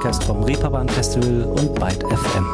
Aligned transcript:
Podcast 0.00 0.24
vom 0.24 0.42
Reeperbahn 0.44 0.88
Festival 0.88 1.42
und 1.44 1.74
Byte 1.74 2.04
FM. 2.04 2.46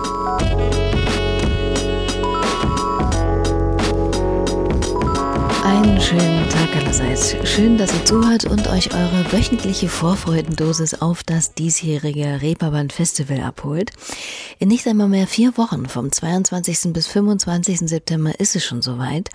Einen 5.62 6.00
schönen 6.00 6.48
Tag 6.48 6.76
allerseits. 6.76 7.36
Schön, 7.44 7.78
dass 7.78 7.94
ihr 7.94 8.04
zuhört 8.04 8.46
und 8.46 8.66
euch 8.66 8.92
eure 8.92 9.32
wöchentliche 9.32 9.88
Vorfreudendosis 9.88 11.00
auf 11.00 11.22
das 11.22 11.54
diesjährige 11.54 12.42
Reeperbahn 12.42 12.90
Festival 12.90 13.40
abholt. 13.40 13.92
In 14.58 14.66
nicht 14.66 14.84
einmal 14.88 15.08
mehr 15.08 15.28
vier 15.28 15.56
Wochen, 15.56 15.86
vom 15.86 16.10
22. 16.10 16.92
bis 16.92 17.06
25. 17.06 17.78
September, 17.80 18.40
ist 18.40 18.56
es 18.56 18.64
schon 18.64 18.82
soweit. 18.82 19.30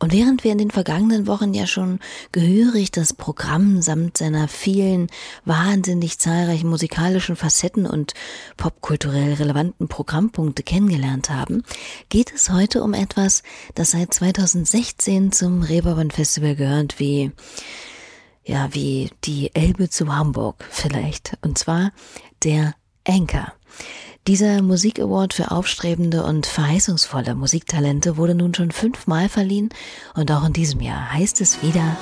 Und 0.00 0.12
während 0.12 0.44
wir 0.44 0.52
in 0.52 0.58
den 0.58 0.70
vergangenen 0.70 1.26
Wochen 1.26 1.52
ja 1.52 1.66
schon 1.66 2.00
gehörig 2.32 2.90
das 2.90 3.12
Programm 3.12 3.82
samt 3.82 4.16
seiner 4.16 4.48
vielen 4.48 5.08
wahnsinnig 5.44 6.18
zahlreichen 6.18 6.70
musikalischen 6.70 7.36
Facetten 7.36 7.86
und 7.86 8.14
popkulturell 8.56 9.34
relevanten 9.34 9.88
Programmpunkte 9.88 10.62
kennengelernt 10.62 11.28
haben, 11.28 11.62
geht 12.08 12.32
es 12.34 12.50
heute 12.50 12.82
um 12.82 12.94
etwas, 12.94 13.42
das 13.74 13.90
seit 13.90 14.14
2016 14.14 15.32
zum 15.32 15.62
Reeperbahn 15.62 16.10
Festival 16.10 16.56
gehört, 16.56 16.98
wie 16.98 17.30
ja, 18.42 18.72
wie 18.72 19.10
die 19.24 19.54
Elbe 19.54 19.90
zu 19.90 20.14
Hamburg 20.14 20.64
vielleicht. 20.70 21.36
Und 21.42 21.58
zwar 21.58 21.92
der 22.42 22.74
Anchor. 23.06 23.52
Dieser 24.26 24.60
Musikaward 24.60 25.32
für 25.32 25.50
aufstrebende 25.50 26.24
und 26.24 26.46
verheißungsvolle 26.46 27.34
Musiktalente 27.34 28.16
wurde 28.18 28.34
nun 28.34 28.54
schon 28.54 28.70
fünfmal 28.70 29.28
verliehen 29.28 29.70
und 30.14 30.30
auch 30.30 30.44
in 30.44 30.52
diesem 30.52 30.80
Jahr 30.80 31.12
heißt 31.12 31.40
es 31.40 31.62
wieder 31.62 31.96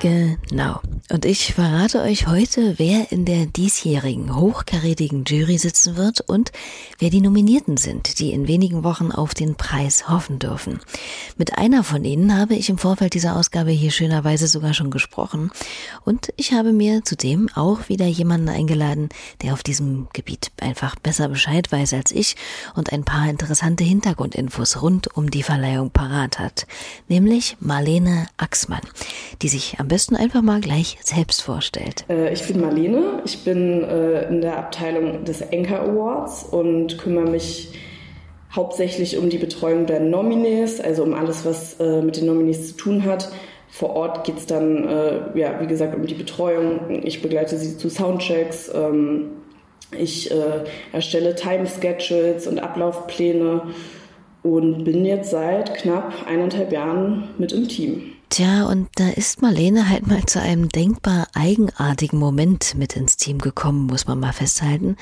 Genau. 0.00 0.80
Und 1.10 1.24
ich 1.24 1.54
verrate 1.54 2.02
euch 2.02 2.26
heute, 2.26 2.78
wer 2.78 3.12
in 3.12 3.24
der 3.24 3.46
diesjährigen 3.46 4.34
hochkarätigen 4.34 5.24
Jury 5.24 5.56
sitzen 5.56 5.96
wird 5.96 6.20
und 6.20 6.52
wer 6.98 7.10
die 7.10 7.20
Nominierten 7.20 7.76
sind, 7.76 8.18
die 8.18 8.32
in 8.32 8.48
wenigen 8.48 8.82
Wochen 8.82 9.12
auf 9.12 9.32
den 9.32 9.54
Preis 9.54 10.08
hoffen 10.08 10.38
dürfen. 10.38 10.80
Mit 11.36 11.58
einer 11.58 11.84
von 11.84 12.04
ihnen 12.04 12.36
habe 12.36 12.54
ich 12.54 12.68
im 12.68 12.78
Vorfeld 12.78 13.14
dieser 13.14 13.36
Ausgabe 13.36 13.70
hier 13.70 13.90
schönerweise 13.90 14.48
sogar 14.48 14.74
schon 14.74 14.90
gesprochen 14.90 15.52
und 16.04 16.32
ich 16.36 16.52
habe 16.52 16.72
mir 16.72 17.04
zudem 17.04 17.48
auch 17.54 17.88
wieder 17.88 18.06
jemanden 18.06 18.48
eingeladen, 18.48 19.08
der 19.42 19.52
auf 19.52 19.62
diesem 19.62 20.08
Gebiet 20.12 20.50
einfach 20.60 20.96
besser 20.96 21.28
Bescheid 21.28 21.70
weiß 21.70 21.94
als 21.94 22.10
ich 22.10 22.36
und 22.74 22.92
ein 22.92 23.04
paar 23.04 23.28
interessante 23.28 23.84
Hintergrundinfos 23.84 24.82
rund 24.82 25.16
um 25.16 25.30
die 25.30 25.44
Verleihung 25.44 25.90
parat 25.90 26.38
hat, 26.38 26.66
nämlich 27.08 27.56
Marlene 27.60 28.26
Axmann, 28.36 28.82
die 29.40 29.48
sich 29.48 29.78
am 29.78 29.88
besten 29.88 29.95
einfach 30.16 30.42
mal 30.42 30.60
gleich 30.60 30.98
selbst 31.02 31.42
vorstellt. 31.42 32.04
Äh, 32.08 32.32
ich 32.32 32.46
bin 32.46 32.60
Marlene, 32.60 33.22
ich 33.24 33.44
bin 33.44 33.82
äh, 33.82 34.28
in 34.28 34.42
der 34.42 34.58
Abteilung 34.58 35.24
des 35.24 35.42
Anchor 35.52 35.80
Awards 35.80 36.44
und 36.44 36.98
kümmere 36.98 37.30
mich 37.30 37.72
hauptsächlich 38.54 39.16
um 39.16 39.30
die 39.30 39.38
Betreuung 39.38 39.86
der 39.86 40.00
Nominees, 40.00 40.80
also 40.80 41.02
um 41.02 41.14
alles, 41.14 41.44
was 41.44 41.80
äh, 41.80 42.02
mit 42.02 42.16
den 42.16 42.26
Nominees 42.26 42.68
zu 42.68 42.76
tun 42.76 43.04
hat. 43.04 43.30
Vor 43.68 43.96
Ort 43.96 44.24
geht 44.24 44.38
es 44.38 44.46
dann, 44.46 44.88
ja, 45.34 45.60
wie 45.60 45.66
gesagt, 45.66 45.94
um 45.94 46.06
die 46.06 46.14
Betreuung. 46.14 47.02
Ich 47.02 47.20
begleite 47.20 47.58
sie 47.58 47.76
zu 47.76 47.90
Soundchecks. 47.90 48.70
Ähm, 48.72 49.32
ich 49.98 50.30
erstelle 50.92 51.34
Time-Schedules 51.34 52.46
und 52.46 52.60
Ablaufpläne 52.60 53.62
und 54.42 54.84
bin 54.84 55.04
jetzt 55.04 55.30
seit 55.30 55.74
knapp 55.74 56.14
eineinhalb 56.26 56.72
Jahren 56.72 57.28
mit 57.38 57.52
im 57.52 57.68
Team. 57.68 58.15
Tja, 58.36 58.66
und 58.66 58.90
da 58.96 59.08
ist 59.08 59.40
Marlene 59.40 59.88
halt 59.88 60.06
mal 60.06 60.26
zu 60.26 60.42
einem 60.42 60.68
denkbar 60.68 61.26
eigenartigen 61.32 62.18
Moment 62.18 62.74
mit 62.74 62.94
ins 62.94 63.16
Team 63.16 63.38
gekommen, 63.38 63.86
muss 63.86 64.06
man 64.06 64.20
mal 64.20 64.34
festhalten. 64.34 64.98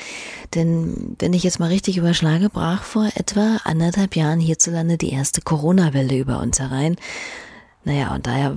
Denn 0.54 1.16
wenn 1.18 1.32
ich 1.32 1.42
jetzt 1.42 1.58
mal 1.58 1.66
richtig 1.66 1.96
überschlage, 1.96 2.48
brach 2.48 2.84
vor 2.84 3.10
etwa 3.16 3.56
anderthalb 3.64 4.14
Jahren 4.14 4.38
hierzulande 4.38 4.98
die 4.98 5.10
erste 5.10 5.40
Corona-Welle 5.40 6.16
über 6.16 6.38
uns 6.38 6.60
herein. 6.60 6.94
Naja, 7.82 8.14
und 8.14 8.28
daher 8.28 8.56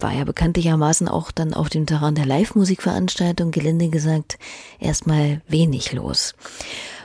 war 0.00 0.12
ja 0.12 0.24
bekanntlichermaßen 0.24 1.06
auch 1.06 1.30
dann 1.30 1.54
auf 1.54 1.68
dem 1.68 1.86
Terrain 1.86 2.16
der 2.16 2.26
Live-Musikveranstaltung, 2.26 3.52
gelinde 3.52 3.88
gesagt, 3.88 4.36
erstmal 4.80 5.42
wenig 5.46 5.92
los. 5.92 6.34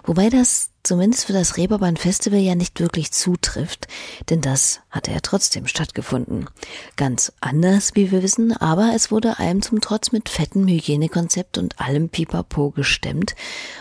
Wobei 0.04 0.30
das 0.30 0.70
zumindest 0.84 1.26
für 1.26 1.34
das 1.34 1.56
Reeperbahn 1.56 1.96
Festival 1.96 2.40
ja 2.40 2.56
nicht 2.56 2.80
wirklich 2.80 3.12
zutrifft, 3.12 3.88
denn 4.30 4.42
das 4.42 4.82
hatte 4.90 5.12
ja 5.12 5.20
trotzdem 5.22 5.66
stattgefunden. 5.66 6.50
Ganz 6.98 7.32
anders, 7.40 7.96
wie 7.96 8.12
wir 8.12 8.22
wissen, 8.22 8.56
aber 8.56 8.92
es 8.94 9.10
wurde 9.10 9.40
allem 9.40 9.62
zum 9.62 9.80
Trotz 9.80 10.12
mit 10.12 10.28
fettem 10.28 10.68
Hygienekonzept 10.68 11.58
und 11.58 11.80
allem 11.80 12.10
Pipapo 12.10 12.72
gestemmt 12.72 13.36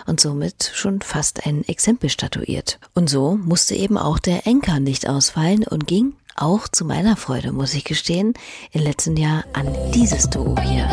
und 0.06 0.20
somit 0.20 0.70
schon 0.74 1.00
fast 1.02 1.44
ein 1.44 1.66
Exempel 1.66 2.08
statuiert. 2.08 2.78
Und 2.94 3.10
so 3.10 3.34
musste 3.34 3.74
eben 3.74 3.98
auch 3.98 4.20
der 4.20 4.46
Enker 4.46 4.78
nicht 4.78 5.08
ausfallen 5.08 5.64
und 5.64 5.86
ging 5.88 6.14
auch 6.36 6.68
zu 6.68 6.84
meiner 6.84 7.16
Freude, 7.16 7.52
muss 7.52 7.74
ich 7.74 7.84
gestehen, 7.84 8.34
im 8.70 8.82
letzten 8.82 9.16
Jahr 9.16 9.44
an 9.52 9.68
dieses 9.92 10.30
Duo 10.30 10.56
hier. 10.60 10.88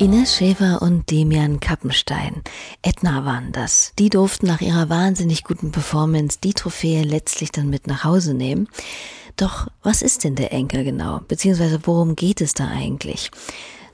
Ines 0.00 0.36
Schäfer 0.36 0.80
und 0.80 1.10
Demian 1.10 1.58
Kappenstein. 1.58 2.42
Edna 2.82 3.24
waren 3.24 3.50
das. 3.50 3.92
Die 3.98 4.10
durften 4.10 4.46
nach 4.46 4.60
ihrer 4.60 4.88
wahnsinnig 4.88 5.42
guten 5.42 5.72
Performance 5.72 6.38
die 6.40 6.54
Trophäe 6.54 7.02
letztlich 7.02 7.50
dann 7.50 7.68
mit 7.68 7.88
nach 7.88 8.04
Hause 8.04 8.32
nehmen. 8.32 8.68
Doch 9.36 9.66
was 9.82 10.02
ist 10.02 10.22
denn 10.22 10.36
der 10.36 10.52
Enkel 10.52 10.84
genau? 10.84 11.22
Beziehungsweise 11.26 11.80
worum 11.82 12.14
geht 12.14 12.40
es 12.40 12.54
da 12.54 12.68
eigentlich? 12.68 13.32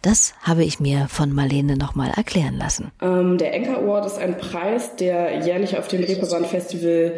Das 0.02 0.34
habe 0.42 0.62
ich 0.62 0.78
mir 0.78 1.08
von 1.08 1.32
Marlene 1.32 1.78
nochmal 1.78 2.10
erklären 2.14 2.58
lassen. 2.58 2.92
Ähm, 3.00 3.38
der 3.38 3.54
Enker 3.54 3.78
Award 3.78 4.04
ist 4.04 4.18
ein 4.18 4.36
Preis, 4.36 4.96
der 4.96 5.42
jährlich 5.42 5.78
auf 5.78 5.88
dem 5.88 6.04
Reeperbahn 6.04 6.44
Festival 6.44 7.14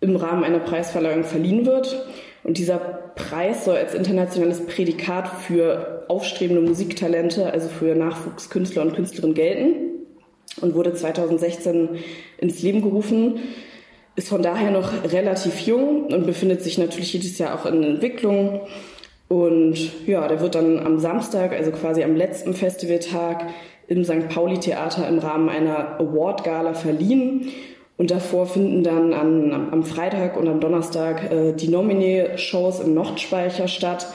im 0.00 0.16
Rahmen 0.16 0.44
einer 0.44 0.58
Preisverleihung 0.58 1.24
verliehen 1.24 1.64
wird. 1.64 1.96
Und 2.48 2.56
dieser 2.56 2.78
Preis 2.78 3.66
soll 3.66 3.76
als 3.76 3.92
internationales 3.92 4.64
Prädikat 4.64 5.28
für 5.42 6.06
aufstrebende 6.08 6.62
Musiktalente, 6.62 7.52
also 7.52 7.68
für 7.68 7.94
Nachwuchskünstler 7.94 8.80
und 8.80 8.94
Künstlerinnen 8.94 9.34
gelten 9.34 9.66
und 10.62 10.74
wurde 10.74 10.94
2016 10.94 11.98
ins 12.38 12.62
Leben 12.62 12.80
gerufen. 12.80 13.40
Ist 14.16 14.30
von 14.30 14.42
daher 14.42 14.70
noch 14.70 14.90
relativ 15.12 15.60
jung 15.60 16.06
und 16.06 16.24
befindet 16.24 16.62
sich 16.62 16.78
natürlich 16.78 17.12
jedes 17.12 17.36
Jahr 17.36 17.54
auch 17.54 17.66
in 17.66 17.82
Entwicklung. 17.82 18.62
Und 19.28 20.06
ja, 20.06 20.26
der 20.26 20.40
wird 20.40 20.54
dann 20.54 20.78
am 20.78 21.00
Samstag, 21.00 21.52
also 21.52 21.70
quasi 21.70 22.02
am 22.02 22.16
letzten 22.16 22.54
Festivaltag, 22.54 23.44
im 23.88 24.04
St. 24.04 24.30
Pauli 24.30 24.58
Theater 24.58 25.06
im 25.06 25.18
Rahmen 25.18 25.50
einer 25.50 26.00
Award 26.00 26.44
Gala 26.44 26.72
verliehen. 26.72 27.50
Und 27.98 28.12
davor 28.12 28.46
finden 28.46 28.84
dann 28.84 29.12
an, 29.12 29.68
am 29.72 29.82
Freitag 29.82 30.36
und 30.36 30.48
am 30.48 30.60
Donnerstag 30.60 31.32
äh, 31.32 31.52
die 31.52 31.68
Nominee-Shows 31.68 32.80
im 32.80 32.94
Nordspeicher 32.94 33.66
statt. 33.66 34.06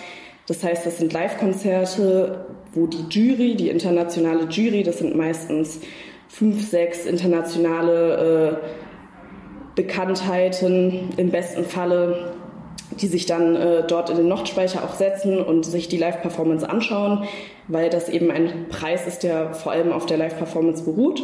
Das 0.48 0.64
heißt, 0.64 0.86
das 0.86 0.98
sind 0.98 1.12
Live-Konzerte, 1.12 2.46
wo 2.74 2.88
die 2.88 3.06
Jury, 3.10 3.56
die 3.56 3.70
internationale 3.70 4.46
Jury, 4.46 4.84
das 4.84 5.00
sind 5.00 5.16
meistens 5.16 5.82
fünf, 6.30 6.68
sechs 6.68 7.06
internationale 7.06 8.60
äh, 8.62 8.68
Bekanntheiten 9.76 11.10
im 11.18 11.30
besten 11.30 11.66
Falle, 11.66 12.32
die 13.02 13.08
sich 13.08 13.26
dann 13.26 13.56
äh, 13.56 13.84
dort 13.86 14.10
in 14.10 14.16
den 14.16 14.30
Nordspeicher 14.30 14.84
auch 14.84 14.94
setzen 14.94 15.42
und 15.42 15.66
sich 15.66 15.90
die 15.90 15.98
Live-Performance 15.98 16.70
anschauen, 16.70 17.26
weil 17.68 17.90
das 17.90 18.08
eben 18.08 18.32
ein 18.32 18.68
Preis 18.70 19.08
ist, 19.08 19.24
der 19.24 19.54
vor 19.54 19.74
allem 19.74 19.92
auf 19.92 20.06
der 20.06 20.18
Live-Performance 20.18 20.84
beruht. 20.84 21.22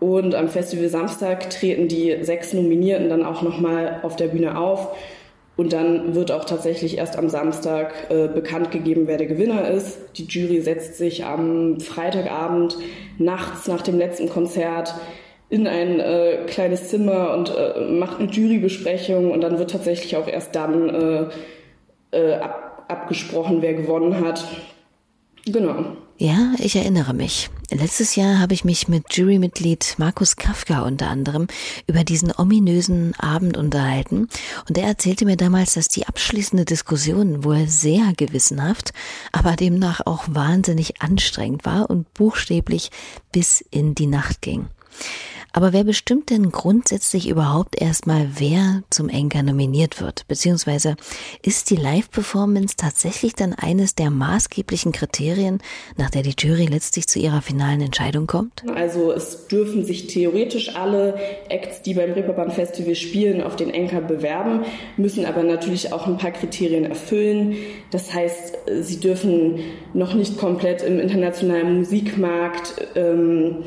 Und 0.00 0.34
am 0.34 0.48
Festival 0.48 0.88
Samstag 0.88 1.50
treten 1.50 1.88
die 1.88 2.16
sechs 2.22 2.52
Nominierten 2.52 3.08
dann 3.08 3.24
auch 3.24 3.42
nochmal 3.42 4.00
auf 4.02 4.16
der 4.16 4.28
Bühne 4.28 4.58
auf. 4.58 4.94
Und 5.56 5.72
dann 5.72 6.14
wird 6.14 6.32
auch 6.32 6.44
tatsächlich 6.44 6.98
erst 6.98 7.16
am 7.16 7.28
Samstag 7.28 8.10
äh, 8.10 8.26
bekannt 8.26 8.72
gegeben, 8.72 9.06
wer 9.06 9.18
der 9.18 9.28
Gewinner 9.28 9.68
ist. 9.68 9.98
Die 10.16 10.24
Jury 10.24 10.60
setzt 10.60 10.96
sich 10.96 11.24
am 11.24 11.78
Freitagabend 11.78 12.76
nachts 13.18 13.68
nach 13.68 13.82
dem 13.82 13.96
letzten 13.96 14.28
Konzert 14.28 14.94
in 15.48 15.68
ein 15.68 16.00
äh, 16.00 16.38
kleines 16.48 16.88
Zimmer 16.88 17.32
und 17.34 17.54
äh, 17.56 17.80
macht 17.80 18.18
eine 18.18 18.30
Jurybesprechung 18.30 19.30
und 19.30 19.42
dann 19.42 19.58
wird 19.58 19.70
tatsächlich 19.70 20.16
auch 20.16 20.26
erst 20.26 20.56
dann 20.56 21.30
äh, 22.10 22.18
äh, 22.18 22.34
ab 22.34 22.64
abgesprochen, 22.88 23.62
wer 23.62 23.74
gewonnen 23.74 24.24
hat. 24.24 24.44
Genau. 25.46 25.96
Ja, 26.16 26.54
ich 26.58 26.76
erinnere 26.76 27.12
mich. 27.12 27.50
Letztes 27.70 28.14
Jahr 28.14 28.38
habe 28.38 28.54
ich 28.54 28.64
mich 28.64 28.88
mit 28.88 29.14
Jurymitglied 29.14 29.96
Markus 29.98 30.36
Kafka 30.36 30.82
unter 30.82 31.08
anderem 31.08 31.48
über 31.86 32.04
diesen 32.04 32.32
ominösen 32.34 33.14
Abend 33.18 33.56
unterhalten 33.56 34.28
und 34.68 34.78
er 34.78 34.86
erzählte 34.86 35.24
mir 35.24 35.36
damals, 35.36 35.74
dass 35.74 35.88
die 35.88 36.06
abschließende 36.06 36.64
Diskussion 36.64 37.42
wohl 37.44 37.66
sehr 37.66 38.12
gewissenhaft, 38.16 38.92
aber 39.32 39.56
demnach 39.56 40.06
auch 40.06 40.24
wahnsinnig 40.28 41.02
anstrengend 41.02 41.64
war 41.66 41.90
und 41.90 42.12
buchstäblich 42.14 42.90
bis 43.32 43.60
in 43.60 43.94
die 43.94 44.06
Nacht 44.06 44.40
ging. 44.40 44.66
Aber 45.56 45.72
wer 45.72 45.84
bestimmt 45.84 46.30
denn 46.30 46.50
grundsätzlich 46.50 47.28
überhaupt 47.28 47.80
erstmal, 47.80 48.26
wer 48.38 48.82
zum 48.90 49.08
Enker 49.08 49.44
nominiert 49.44 50.00
wird? 50.00 50.26
Beziehungsweise 50.26 50.96
ist 51.42 51.70
die 51.70 51.76
Live-Performance 51.76 52.74
tatsächlich 52.76 53.34
dann 53.34 53.52
eines 53.52 53.94
der 53.94 54.10
maßgeblichen 54.10 54.90
Kriterien, 54.90 55.60
nach 55.96 56.10
der 56.10 56.22
die 56.22 56.34
Jury 56.36 56.66
letztlich 56.66 57.06
zu 57.06 57.20
ihrer 57.20 57.40
finalen 57.40 57.82
Entscheidung 57.82 58.26
kommt? 58.26 58.64
Also 58.74 59.12
es 59.12 59.46
dürfen 59.46 59.84
sich 59.84 60.08
theoretisch 60.08 60.74
alle 60.74 61.14
Acts, 61.48 61.82
die 61.82 61.94
beim 61.94 62.10
Reeperbahn 62.10 62.50
Festival 62.50 62.96
spielen, 62.96 63.40
auf 63.40 63.54
den 63.54 63.70
Enker 63.70 64.00
bewerben, 64.00 64.64
müssen 64.96 65.24
aber 65.24 65.44
natürlich 65.44 65.92
auch 65.92 66.08
ein 66.08 66.18
paar 66.18 66.32
Kriterien 66.32 66.84
erfüllen. 66.84 67.54
Das 67.92 68.12
heißt, 68.12 68.56
sie 68.80 68.98
dürfen 68.98 69.60
noch 69.92 70.14
nicht 70.14 70.36
komplett 70.36 70.82
im 70.82 70.98
internationalen 70.98 71.76
Musikmarkt 71.76 72.88
ähm, 72.96 73.62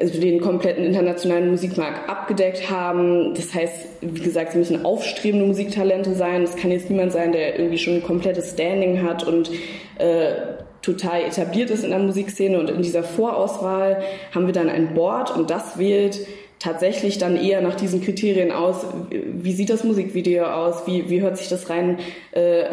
also 0.00 0.20
den 0.20 0.40
kompletten 0.40 0.84
internationalen 0.84 1.50
Musikmarkt 1.50 2.08
abgedeckt 2.08 2.70
haben. 2.70 3.34
Das 3.34 3.52
heißt, 3.52 3.86
wie 4.00 4.20
gesagt, 4.20 4.52
sie 4.52 4.58
müssen 4.58 4.84
aufstrebende 4.84 5.46
Musiktalente 5.46 6.14
sein. 6.14 6.42
Es 6.42 6.56
kann 6.56 6.70
jetzt 6.70 6.88
niemand 6.88 7.12
sein, 7.12 7.32
der 7.32 7.58
irgendwie 7.58 7.78
schon 7.78 7.94
ein 7.94 8.02
komplettes 8.02 8.52
Standing 8.52 9.02
hat 9.02 9.24
und 9.24 9.50
äh, 9.98 10.32
total 10.80 11.22
etabliert 11.22 11.70
ist 11.70 11.84
in 11.84 11.90
der 11.90 11.98
Musikszene. 11.98 12.58
Und 12.58 12.70
in 12.70 12.82
dieser 12.82 13.02
Vorauswahl 13.02 14.02
haben 14.34 14.46
wir 14.46 14.54
dann 14.54 14.68
ein 14.68 14.94
Board 14.94 15.36
und 15.36 15.50
das 15.50 15.78
wählt 15.78 16.26
tatsächlich 16.58 17.18
dann 17.18 17.36
eher 17.36 17.60
nach 17.60 17.74
diesen 17.74 18.00
Kriterien 18.00 18.52
aus. 18.52 18.86
Wie 19.10 19.52
sieht 19.52 19.68
das 19.68 19.84
Musikvideo 19.84 20.44
aus? 20.44 20.86
Wie, 20.86 21.10
wie 21.10 21.20
hört 21.20 21.36
sich 21.36 21.48
das 21.48 21.68
rein 21.68 21.98
äh, 22.32 22.64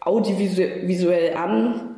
audiovisuell 0.00 1.34
an? 1.34 1.97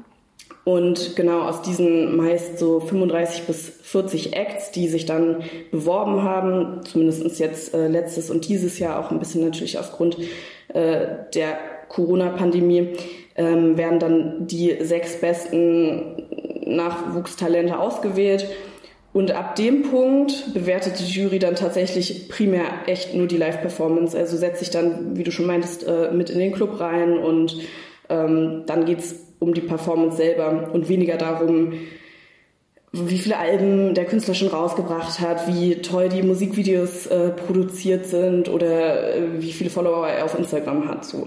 Und 0.64 1.16
genau 1.16 1.40
aus 1.40 1.62
diesen 1.62 2.16
meist 2.16 2.58
so 2.58 2.80
35 2.80 3.44
bis 3.44 3.72
40 3.82 4.36
Acts, 4.36 4.70
die 4.70 4.88
sich 4.88 5.06
dann 5.06 5.42
beworben 5.70 6.22
haben, 6.22 6.80
zumindest 6.84 7.38
jetzt 7.40 7.74
äh, 7.74 7.88
letztes 7.88 8.30
und 8.30 8.46
dieses 8.48 8.78
Jahr 8.78 9.00
auch 9.00 9.10
ein 9.10 9.18
bisschen 9.18 9.42
natürlich 9.42 9.78
aufgrund 9.78 10.18
äh, 10.68 11.06
der 11.34 11.58
Corona-Pandemie, 11.88 12.88
ähm, 13.36 13.78
werden 13.78 13.98
dann 13.98 14.46
die 14.46 14.76
sechs 14.80 15.20
besten 15.20 16.26
Nachwuchstalente 16.66 17.78
ausgewählt. 17.78 18.46
Und 19.12 19.32
ab 19.32 19.56
dem 19.56 19.82
Punkt 19.90 20.54
bewertet 20.54 21.00
die 21.00 21.10
Jury 21.10 21.40
dann 21.40 21.56
tatsächlich 21.56 22.28
primär 22.28 22.66
echt 22.86 23.14
nur 23.14 23.26
die 23.26 23.38
Live-Performance. 23.38 24.16
Also 24.16 24.36
setzt 24.36 24.60
sich 24.60 24.70
dann, 24.70 25.16
wie 25.16 25.24
du 25.24 25.32
schon 25.32 25.46
meintest, 25.46 25.84
äh, 25.86 26.10
mit 26.12 26.30
in 26.30 26.38
den 26.38 26.52
Club 26.52 26.78
rein 26.78 27.18
und 27.18 27.56
ähm, 28.08 28.64
dann 28.66 28.84
geht's 28.84 29.16
um 29.40 29.52
die 29.52 29.60
Performance 29.60 30.16
selber 30.16 30.70
und 30.72 30.88
weniger 30.88 31.16
darum, 31.16 31.72
wie 32.92 33.18
viele 33.18 33.38
Alben 33.38 33.94
der 33.94 34.04
Künstler 34.04 34.34
schon 34.34 34.48
rausgebracht 34.48 35.20
hat, 35.20 35.46
wie 35.48 35.76
toll 35.76 36.08
die 36.08 36.22
Musikvideos 36.22 37.06
äh, 37.06 37.30
produziert 37.30 38.06
sind 38.06 38.48
oder 38.48 39.16
äh, 39.16 39.40
wie 39.40 39.52
viele 39.52 39.70
Follower 39.70 40.08
er 40.08 40.24
auf 40.24 40.38
Instagram 40.38 40.88
hat. 40.88 41.04
So. 41.04 41.26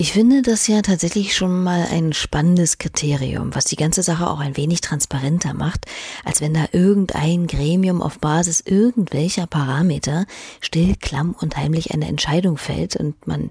Ich 0.00 0.12
finde 0.14 0.40
das 0.40 0.66
ja 0.66 0.80
tatsächlich 0.80 1.36
schon 1.36 1.62
mal 1.62 1.86
ein 1.90 2.14
spannendes 2.14 2.78
Kriterium, 2.78 3.54
was 3.54 3.66
die 3.66 3.76
ganze 3.76 4.02
Sache 4.02 4.30
auch 4.30 4.40
ein 4.40 4.56
wenig 4.56 4.80
transparenter 4.80 5.52
macht, 5.52 5.84
als 6.24 6.40
wenn 6.40 6.54
da 6.54 6.68
irgendein 6.72 7.46
Gremium 7.46 8.00
auf 8.00 8.18
Basis 8.18 8.62
irgendwelcher 8.62 9.46
Parameter 9.46 10.24
still, 10.62 10.96
klamm 10.98 11.36
und 11.38 11.58
heimlich 11.58 11.92
eine 11.92 12.08
Entscheidung 12.08 12.56
fällt 12.56 12.96
und 12.96 13.26
man 13.26 13.50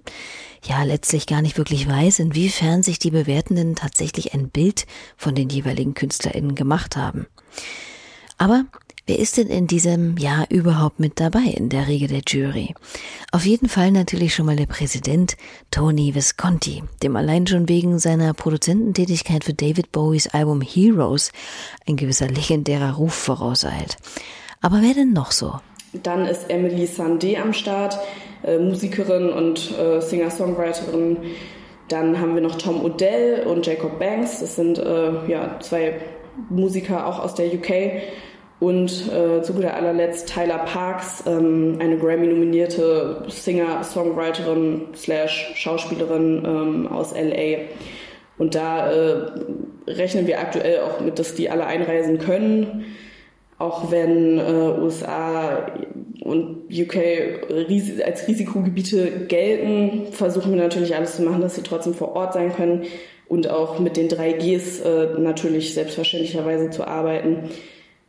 ja 0.64 0.82
letztlich 0.82 1.28
gar 1.28 1.44
nicht 1.44 1.60
wirklich 1.60 1.88
weiß, 1.88 2.18
inwiefern 2.18 2.82
sich 2.82 2.98
die 2.98 3.12
Bewertenden 3.12 3.76
tatsächlich 3.76 4.34
ein 4.34 4.50
Bild 4.50 4.88
von 5.18 5.36
den 5.36 5.50
jeweiligen 5.50 5.94
KünstlerInnen 5.94 6.56
gemacht 6.56 6.98
haben. 6.98 7.28
Aber 8.40 8.66
Wer 9.10 9.18
ist 9.18 9.38
denn 9.38 9.48
in 9.48 9.66
diesem 9.66 10.18
Jahr 10.18 10.46
überhaupt 10.52 11.00
mit 11.00 11.20
dabei 11.20 11.56
in 11.58 11.70
der 11.70 11.88
Riege 11.88 12.06
der 12.06 12.22
Jury? 12.28 12.76
Auf 13.32 13.44
jeden 13.44 13.68
Fall 13.68 13.90
natürlich 13.90 14.36
schon 14.36 14.46
mal 14.46 14.56
der 14.56 14.68
Präsident 14.68 15.36
Tony 15.72 16.14
Visconti, 16.14 16.84
dem 17.02 17.16
allein 17.16 17.48
schon 17.48 17.68
wegen 17.68 17.98
seiner 17.98 18.36
Produzententätigkeit 18.36 19.44
für 19.44 19.56
David 19.56 19.92
Bowies 19.92 20.28
Album 20.28 20.62
Heroes 20.62 21.32
ein 21.88 21.96
gewisser 21.96 22.28
legendärer 22.28 22.98
Ruf 22.98 23.16
vorauseilt. 23.16 23.98
Aber 24.62 24.84
wer 24.84 24.94
denn 24.94 25.12
noch 25.12 25.32
so? 25.32 25.54
Dann 26.04 26.28
ist 26.28 26.48
Emily 26.52 26.86
Sandé 26.86 27.42
am 27.42 27.54
Start, 27.54 27.98
äh, 28.44 28.60
Musikerin 28.60 29.30
und 29.32 29.76
äh, 29.76 30.02
Singer-Songwriterin. 30.02 31.18
Dann 31.88 32.20
haben 32.20 32.36
wir 32.36 32.44
noch 32.44 32.60
Tom 32.60 32.86
Odell 32.86 33.48
und 33.48 33.66
Jacob 33.66 33.98
Banks. 33.98 34.42
Das 34.42 34.56
sind 34.56 34.78
äh, 34.78 35.28
ja 35.28 35.60
zwei 35.62 36.00
Musiker 36.52 37.08
auch 37.08 37.18
aus 37.18 37.34
der 37.34 37.52
UK 37.52 38.04
und 38.60 38.92
äh, 39.08 39.42
zu 39.42 39.54
guter 39.54 39.76
allerletzt 39.76 40.34
Tyler 40.34 40.60
Parks, 40.60 41.24
ähm, 41.26 41.78
eine 41.80 41.98
Grammy-nominierte 41.98 43.24
Singer, 43.30 43.84
Songwriterin 43.84 44.88
slash 44.96 45.54
Schauspielerin 45.56 46.44
ähm, 46.46 46.88
aus 46.88 47.14
LA. 47.14 47.68
Und 48.38 48.56
da 48.56 48.92
äh, 48.92 49.32
rechnen 49.88 50.28
wir 50.28 50.40
aktuell 50.40 50.82
auch 50.82 51.00
mit, 51.00 51.20
dass 51.20 51.36
die 51.36 51.50
alle 51.50 51.66
einreisen 51.66 52.20
können. 52.20 52.86
Auch 53.58 53.92
wenn 53.92 54.40
äh, 54.40 54.42
USA 54.42 55.68
und 56.22 56.70
UK 56.72 56.96
ris 57.50 58.00
als 58.02 58.28
Risikogebiete 58.28 59.26
gelten, 59.28 60.12
versuchen 60.12 60.54
wir 60.54 60.62
natürlich 60.62 60.96
alles 60.96 61.16
zu 61.16 61.24
machen, 61.24 61.42
dass 61.42 61.56
sie 61.56 61.64
trotzdem 61.64 61.94
vor 61.94 62.16
Ort 62.16 62.34
sein 62.34 62.54
können 62.54 62.84
und 63.28 63.50
auch 63.50 63.80
mit 63.80 63.96
den 63.96 64.10
3Gs 64.10 64.84
äh, 64.84 65.20
natürlich 65.20 65.74
selbstverständlicherweise 65.74 66.70
zu 66.70 66.86
arbeiten. 66.86 67.50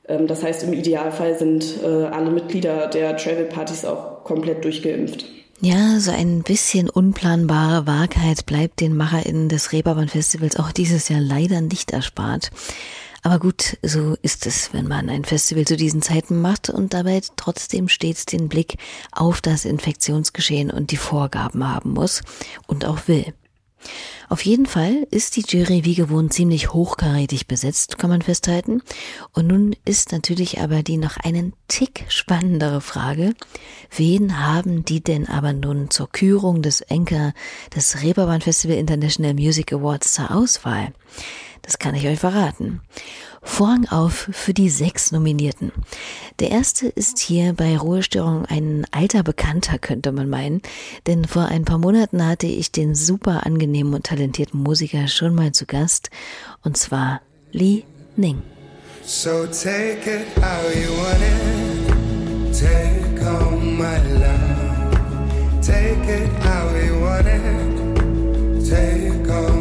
Ähm, 0.08 0.26
das 0.26 0.42
heißt, 0.42 0.62
im 0.64 0.72
Idealfall 0.72 1.38
sind 1.38 1.82
äh, 1.82 1.86
alle 1.86 2.30
Mitglieder 2.30 2.88
der 2.88 3.16
Travel 3.16 3.44
Partys 3.44 3.84
auch 3.84 4.24
komplett 4.24 4.64
durchgeimpft. 4.64 5.24
Ja, 5.62 6.00
so 6.00 6.10
ein 6.10 6.42
bisschen 6.42 6.88
unplanbare 6.88 7.86
Wahrheit 7.86 8.46
bleibt 8.46 8.80
den 8.80 8.96
MacherInnen 8.96 9.50
des 9.50 9.72
Reeperbahn 9.72 10.08
Festivals 10.08 10.56
auch 10.56 10.72
dieses 10.72 11.10
Jahr 11.10 11.20
leider 11.20 11.60
nicht 11.60 11.90
erspart. 11.90 12.50
Aber 13.22 13.38
gut, 13.38 13.76
so 13.82 14.16
ist 14.22 14.46
es, 14.46 14.72
wenn 14.72 14.88
man 14.88 15.10
ein 15.10 15.26
Festival 15.26 15.66
zu 15.66 15.76
diesen 15.76 16.00
Zeiten 16.00 16.40
macht 16.40 16.70
und 16.70 16.94
dabei 16.94 17.20
trotzdem 17.36 17.88
stets 17.88 18.24
den 18.24 18.48
Blick 18.48 18.76
auf 19.12 19.42
das 19.42 19.66
Infektionsgeschehen 19.66 20.70
und 20.70 20.90
die 20.90 20.96
Vorgaben 20.96 21.68
haben 21.68 21.90
muss 21.90 22.22
und 22.66 22.86
auch 22.86 23.06
will. 23.08 23.34
Auf 24.28 24.44
jeden 24.44 24.66
Fall 24.66 25.06
ist 25.10 25.36
die 25.36 25.44
Jury 25.46 25.84
wie 25.84 25.94
gewohnt 25.94 26.32
ziemlich 26.32 26.72
hochkarätig 26.72 27.46
besetzt, 27.46 27.98
kann 27.98 28.10
man 28.10 28.22
festhalten. 28.22 28.82
Und 29.32 29.48
nun 29.48 29.74
ist 29.84 30.12
natürlich 30.12 30.60
aber 30.60 30.82
die 30.82 30.98
noch 30.98 31.16
einen 31.16 31.52
Tick 31.68 32.04
spannendere 32.08 32.80
Frage. 32.80 33.34
Wen 33.96 34.38
haben 34.38 34.84
die 34.84 35.02
denn 35.02 35.28
aber 35.28 35.52
nun 35.52 35.90
zur 35.90 36.10
Kürung 36.10 36.62
des 36.62 36.80
Enker 36.80 37.32
des 37.74 38.02
Reeperbahn 38.02 38.40
Festival 38.40 38.76
International 38.76 39.34
Music 39.34 39.72
Awards 39.72 40.12
zur 40.12 40.30
Auswahl? 40.30 40.92
Das 41.62 41.78
kann 41.78 41.94
ich 41.94 42.06
euch 42.06 42.18
verraten. 42.18 42.80
Vorhang 43.42 43.88
auf 43.88 44.28
für 44.32 44.52
die 44.52 44.68
sechs 44.68 45.12
Nominierten. 45.12 45.72
Der 46.40 46.50
erste 46.50 46.88
ist 46.88 47.18
hier 47.18 47.54
bei 47.54 47.76
Ruhestörung 47.76 48.44
ein 48.44 48.86
alter 48.90 49.22
Bekannter, 49.22 49.78
könnte 49.78 50.12
man 50.12 50.28
meinen, 50.28 50.60
denn 51.06 51.24
vor 51.24 51.46
ein 51.46 51.64
paar 51.64 51.78
Monaten 51.78 52.26
hatte 52.26 52.46
ich 52.46 52.70
den 52.70 52.94
super 52.94 53.46
angenehmen 53.46 53.94
und 53.94 54.04
talentierten 54.06 54.62
Musiker 54.62 55.08
schon 55.08 55.34
mal 55.34 55.52
zu 55.52 55.64
Gast, 55.64 56.10
und 56.62 56.76
zwar 56.76 57.22
Li 57.52 57.84
Ning. 58.16 58.42
So 59.02 59.46
take 59.46 60.06
it 60.06 60.26
how 60.36 60.62
you 60.74 60.90
want 60.96 61.22
it, 61.22 62.54
take 62.54 63.24
home 63.24 63.76
my 63.78 63.98
love, 64.18 65.62
take 65.62 66.06
it 66.08 66.28
how 66.44 66.70
you 66.76 67.00
want 67.00 67.26
it, 67.26 68.68
take 68.68 69.26
love, 69.26 69.59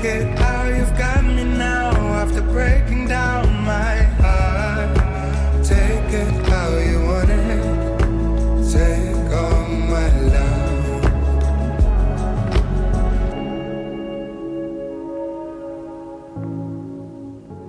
take 0.00 0.20
it 0.20 0.38
how 0.38 0.64
you've 0.64 0.96
got 0.96 1.18
after 1.60 2.42
breaking 2.42 3.08
down 3.08 3.44
my 3.64 3.96
heart. 4.20 4.94
Take 5.64 6.12
it 6.12 6.48
how 6.48 6.70
you 6.78 7.00
want 7.04 7.30
it. 7.30 7.62
Take 8.70 9.32
all 9.34 9.66
my 9.68 10.08
love. 10.32 11.10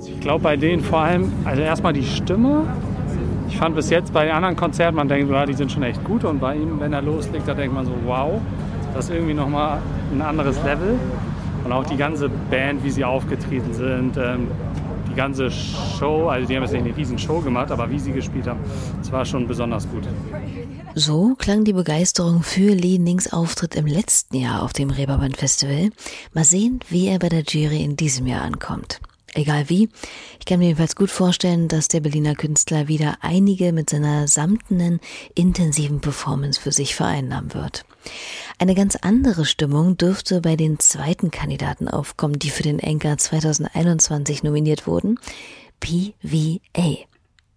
Ich 0.05 0.19
glaube 0.19 0.43
bei 0.43 0.57
denen 0.57 0.81
vor 0.83 0.99
allem, 0.99 1.31
also 1.45 1.61
erstmal 1.61 1.93
die 1.93 2.03
Stimme. 2.03 2.65
Ich 3.47 3.57
fand 3.57 3.75
bis 3.75 3.89
jetzt 3.89 4.13
bei 4.13 4.25
den 4.25 4.33
anderen 4.33 4.55
Konzerten, 4.55 4.95
man 4.95 5.07
denkt, 5.07 5.31
ja, 5.31 5.45
die 5.45 5.53
sind 5.53 5.71
schon 5.71 5.83
echt 5.83 6.03
gut 6.03 6.23
und 6.23 6.39
bei 6.39 6.55
ihm, 6.55 6.79
wenn 6.79 6.93
er 6.93 7.01
loslegt, 7.01 7.47
da 7.47 7.55
denkt 7.55 7.73
man 7.73 7.85
so, 7.85 7.93
wow. 8.05 8.39
Das 8.93 9.05
ist 9.05 9.11
irgendwie 9.11 9.33
nochmal 9.33 9.79
ein 10.11 10.21
anderes 10.21 10.61
Level. 10.63 10.95
Und 11.63 11.71
auch 11.71 11.85
die 11.85 11.97
ganze 11.97 12.29
Band, 12.29 12.83
wie 12.83 12.91
sie 12.91 13.03
aufgetreten 13.05 13.73
sind, 13.73 14.17
ähm, 14.17 14.47
die 15.09 15.15
ganze 15.15 15.49
Show, 15.51 16.29
also 16.29 16.47
die 16.47 16.55
haben 16.55 16.63
jetzt 16.63 16.73
nicht 16.73 16.85
eine 16.85 16.95
riesen 16.95 17.17
Show 17.17 17.41
gemacht, 17.41 17.71
aber 17.71 17.89
wie 17.89 17.99
sie 17.99 18.11
gespielt 18.11 18.47
haben, 18.47 18.59
das 18.99 19.11
war 19.11 19.25
schon 19.25 19.47
besonders 19.47 19.89
gut. 19.89 20.03
So 20.95 21.35
klang 21.37 21.63
die 21.63 21.73
Begeisterung 21.73 22.43
für 22.43 22.73
Lee 22.73 22.97
Nings 22.97 23.31
Auftritt 23.31 23.75
im 23.75 23.85
letzten 23.85 24.37
Jahr 24.37 24.63
auf 24.63 24.73
dem 24.73 24.89
Reeperbahn 24.89 25.33
Festival. 25.33 25.89
Mal 26.33 26.43
sehen, 26.43 26.79
wie 26.89 27.07
er 27.07 27.19
bei 27.19 27.29
der 27.29 27.43
Jury 27.43 27.83
in 27.83 27.95
diesem 27.95 28.27
Jahr 28.27 28.41
ankommt. 28.41 28.99
Egal 29.39 29.69
wie, 29.69 29.87
ich 30.37 30.45
kann 30.45 30.59
mir 30.59 30.65
jedenfalls 30.65 30.97
gut 30.97 31.09
vorstellen, 31.09 31.69
dass 31.69 31.87
der 31.87 32.01
Berliner 32.01 32.35
Künstler 32.35 32.89
wieder 32.89 33.19
einige 33.21 33.71
mit 33.71 33.89
seiner 33.89 34.27
samtenen, 34.27 34.99
intensiven 35.33 36.01
Performance 36.01 36.59
für 36.59 36.73
sich 36.73 36.93
vereinnahmen 36.93 37.53
wird. 37.53 37.85
Eine 38.57 38.75
ganz 38.75 38.97
andere 38.97 39.45
Stimmung 39.45 39.95
dürfte 39.95 40.41
bei 40.41 40.57
den 40.57 40.77
zweiten 40.79 41.31
Kandidaten 41.31 41.87
aufkommen, 41.87 42.37
die 42.37 42.49
für 42.49 42.63
den 42.63 42.79
Enker 42.79 43.17
2021 43.17 44.43
nominiert 44.43 44.87
wurden. 44.87 45.17
PVA. 45.79 47.08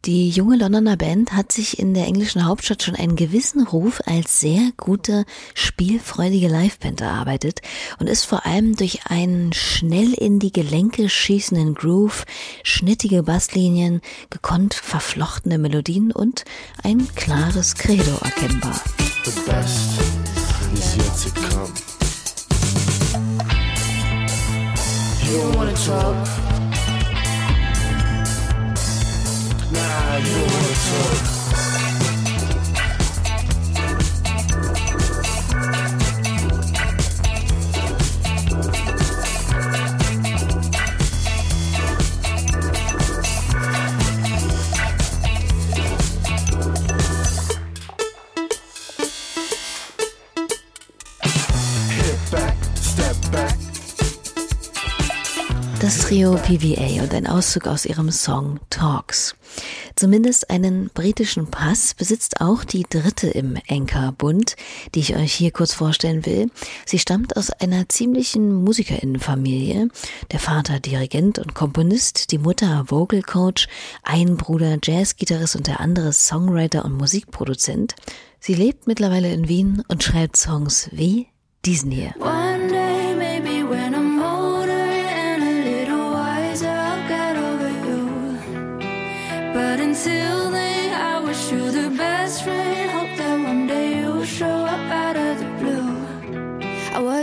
Die 0.04 0.30
junge 0.30 0.56
Londoner 0.56 0.96
Band 0.96 1.32
hat 1.32 1.52
sich 1.52 1.78
in 1.78 1.94
der 1.94 2.06
englischen 2.06 2.44
Hauptstadt 2.44 2.82
schon 2.82 2.96
einen 2.96 3.14
gewissen 3.14 3.64
Ruf 3.64 4.02
als 4.04 4.40
sehr 4.40 4.72
gute, 4.76 5.24
spielfreudige 5.54 6.48
Liveband 6.48 7.00
erarbeitet 7.00 7.60
und 8.00 8.08
ist 8.08 8.24
vor 8.24 8.44
allem 8.44 8.74
durch 8.74 9.06
einen 9.06 9.52
schnell 9.52 10.12
in 10.12 10.40
die 10.40 10.50
Gelenke 10.50 11.08
schießenden 11.08 11.74
Groove, 11.74 12.24
schnittige 12.64 13.22
Basslinien, 13.22 14.00
gekonnt 14.28 14.74
verflochtene 14.74 15.56
Melodien 15.56 16.10
und 16.10 16.44
ein 16.82 17.06
klares 17.14 17.76
Credo 17.76 18.18
erkennbar. 18.24 18.80
You 25.30 25.38
don't 25.38 25.54
wanna 25.54 25.72
talk. 25.74 26.51
Das 55.80 55.98
Trio 55.98 56.34
PVA 56.34 57.02
und 57.02 57.14
ein 57.14 57.26
Auszug 57.26 57.66
aus 57.66 57.86
ihrem 57.86 58.10
Song 58.10 58.60
Talks. 58.68 59.34
Zumindest 60.02 60.50
einen 60.50 60.90
britischen 60.92 61.46
Pass 61.46 61.94
besitzt 61.94 62.40
auch 62.40 62.64
die 62.64 62.82
dritte 62.90 63.28
im 63.28 63.54
Enker-Bund, 63.68 64.56
die 64.96 64.98
ich 64.98 65.14
euch 65.14 65.32
hier 65.32 65.52
kurz 65.52 65.74
vorstellen 65.74 66.26
will. 66.26 66.50
Sie 66.84 66.98
stammt 66.98 67.36
aus 67.36 67.50
einer 67.50 67.88
ziemlichen 67.88 68.52
Musikerinnenfamilie. 68.52 69.90
Der 70.32 70.40
Vater 70.40 70.80
Dirigent 70.80 71.38
und 71.38 71.54
Komponist, 71.54 72.32
die 72.32 72.38
Mutter 72.38 72.86
Vocal 72.88 73.22
Coach, 73.22 73.68
ein 74.02 74.36
Bruder 74.36 74.76
Jazzgitarrist 74.82 75.54
und 75.54 75.68
der 75.68 75.78
andere 75.78 76.12
Songwriter 76.12 76.84
und 76.84 76.94
Musikproduzent. 76.94 77.94
Sie 78.40 78.54
lebt 78.54 78.88
mittlerweile 78.88 79.32
in 79.32 79.46
Wien 79.46 79.84
und 79.86 80.02
schreibt 80.02 80.36
Songs 80.36 80.88
wie 80.90 81.28
diesen 81.64 81.92
hier. 81.92 82.12
But 82.18 82.91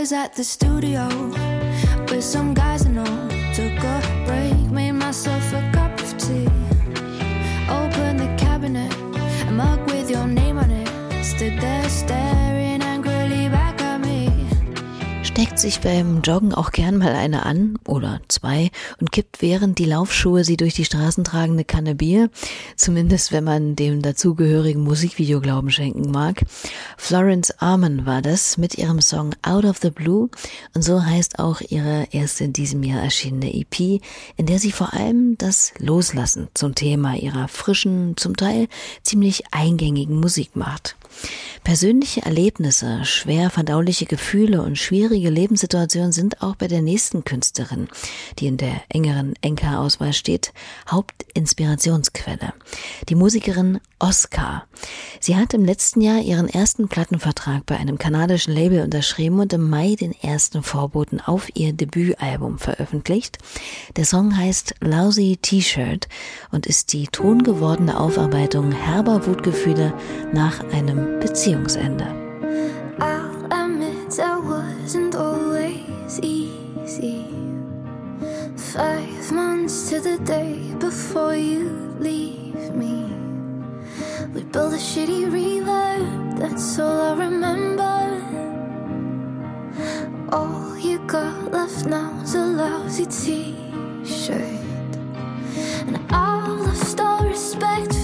was 0.00 0.12
at 0.12 0.32
the 0.32 0.42
studio 0.42 1.06
with 2.08 2.24
some 2.24 2.54
guys 2.54 2.86
I 2.86 2.90
know. 2.90 3.28
Took 3.52 3.84
a 3.84 4.24
break, 4.24 4.70
made 4.70 4.92
myself 4.92 5.52
a 5.52 5.69
steckt 15.40 15.58
sich 15.58 15.80
beim 15.80 16.20
Joggen 16.20 16.52
auch 16.52 16.70
gern 16.70 16.98
mal 16.98 17.14
eine 17.14 17.46
an 17.46 17.78
oder 17.86 18.20
zwei 18.28 18.70
und 19.00 19.10
kippt 19.10 19.40
während 19.40 19.78
die 19.78 19.86
Laufschuhe 19.86 20.44
sie 20.44 20.58
durch 20.58 20.74
die 20.74 20.84
Straßen 20.84 21.24
tragende 21.24 21.64
Kanne 21.64 21.94
Bier, 21.94 22.28
zumindest 22.76 23.32
wenn 23.32 23.44
man 23.44 23.74
dem 23.74 24.02
dazugehörigen 24.02 24.82
Musikvideo 24.82 25.40
Glauben 25.40 25.70
schenken 25.70 26.10
mag. 26.10 26.44
Florence 26.98 27.52
Arman 27.58 28.04
war 28.04 28.20
das 28.20 28.58
mit 28.58 28.76
ihrem 28.76 29.00
Song 29.00 29.34
Out 29.40 29.64
of 29.64 29.78
the 29.78 29.88
Blue 29.88 30.28
und 30.74 30.82
so 30.82 31.02
heißt 31.02 31.38
auch 31.38 31.62
ihre 31.62 32.08
erste 32.10 32.44
in 32.44 32.52
diesem 32.52 32.82
Jahr 32.82 33.02
erschienene 33.02 33.54
EP, 33.54 34.02
in 34.36 34.44
der 34.44 34.58
sie 34.58 34.72
vor 34.72 34.92
allem 34.92 35.38
das 35.38 35.72
Loslassen 35.78 36.48
zum 36.52 36.74
Thema 36.74 37.16
ihrer 37.16 37.48
frischen, 37.48 38.14
zum 38.18 38.36
Teil 38.36 38.68
ziemlich 39.04 39.44
eingängigen 39.52 40.20
Musik 40.20 40.54
macht. 40.54 40.96
Persönliche 41.64 42.22
Erlebnisse, 42.22 43.04
schwer 43.04 43.50
verdauliche 43.50 44.06
Gefühle 44.06 44.62
und 44.62 44.78
schwierige 44.78 45.29
Lebenssituationen 45.30 46.12
sind 46.12 46.42
auch 46.42 46.56
bei 46.56 46.68
der 46.68 46.82
nächsten 46.82 47.24
Künstlerin, 47.24 47.88
die 48.38 48.46
in 48.46 48.56
der 48.56 48.82
engeren 48.88 49.34
Enka-Auswahl 49.40 50.12
steht, 50.12 50.52
Hauptinspirationsquelle. 50.90 52.52
Die 53.08 53.14
Musikerin 53.14 53.80
Oscar. 53.98 54.66
Sie 55.20 55.36
hat 55.36 55.54
im 55.54 55.64
letzten 55.64 56.00
Jahr 56.00 56.20
ihren 56.20 56.48
ersten 56.48 56.88
Plattenvertrag 56.88 57.66
bei 57.66 57.76
einem 57.76 57.98
kanadischen 57.98 58.54
Label 58.54 58.82
unterschrieben 58.82 59.40
und 59.40 59.52
im 59.52 59.68
Mai 59.68 59.94
den 59.94 60.12
ersten 60.12 60.62
Vorboten 60.62 61.20
auf 61.20 61.48
ihr 61.54 61.72
Debütalbum 61.72 62.58
veröffentlicht. 62.58 63.38
Der 63.96 64.06
Song 64.06 64.36
heißt 64.36 64.74
Lousy 64.80 65.38
T-Shirt 65.40 66.08
und 66.50 66.66
ist 66.66 66.92
die 66.92 67.06
tongewordene 67.06 68.00
Aufarbeitung 68.00 68.72
herber 68.72 69.26
Wutgefühle 69.26 69.92
nach 70.32 70.60
einem 70.72 71.20
Beziehungsende. 71.20 72.19
Five 78.72 79.32
months 79.32 79.88
to 79.90 80.00
the 80.00 80.16
day 80.18 80.72
before 80.78 81.34
you 81.34 81.70
leave 81.98 82.72
me. 82.72 83.02
We 84.32 84.44
built 84.44 84.74
a 84.74 84.76
shitty 84.76 85.26
reverb, 85.26 86.38
that's 86.38 86.78
all 86.78 87.00
I 87.00 87.18
remember. 87.24 88.22
All 90.30 90.78
you 90.78 91.00
got 91.00 91.50
left 91.50 91.86
now 91.86 92.16
is 92.22 92.36
a 92.36 92.46
lousy 92.46 93.06
t 93.06 93.56
shirt. 94.04 94.44
And 95.88 95.98
all 96.12 96.54
lost 96.54 97.00
all 97.00 97.26
respect 97.26 97.99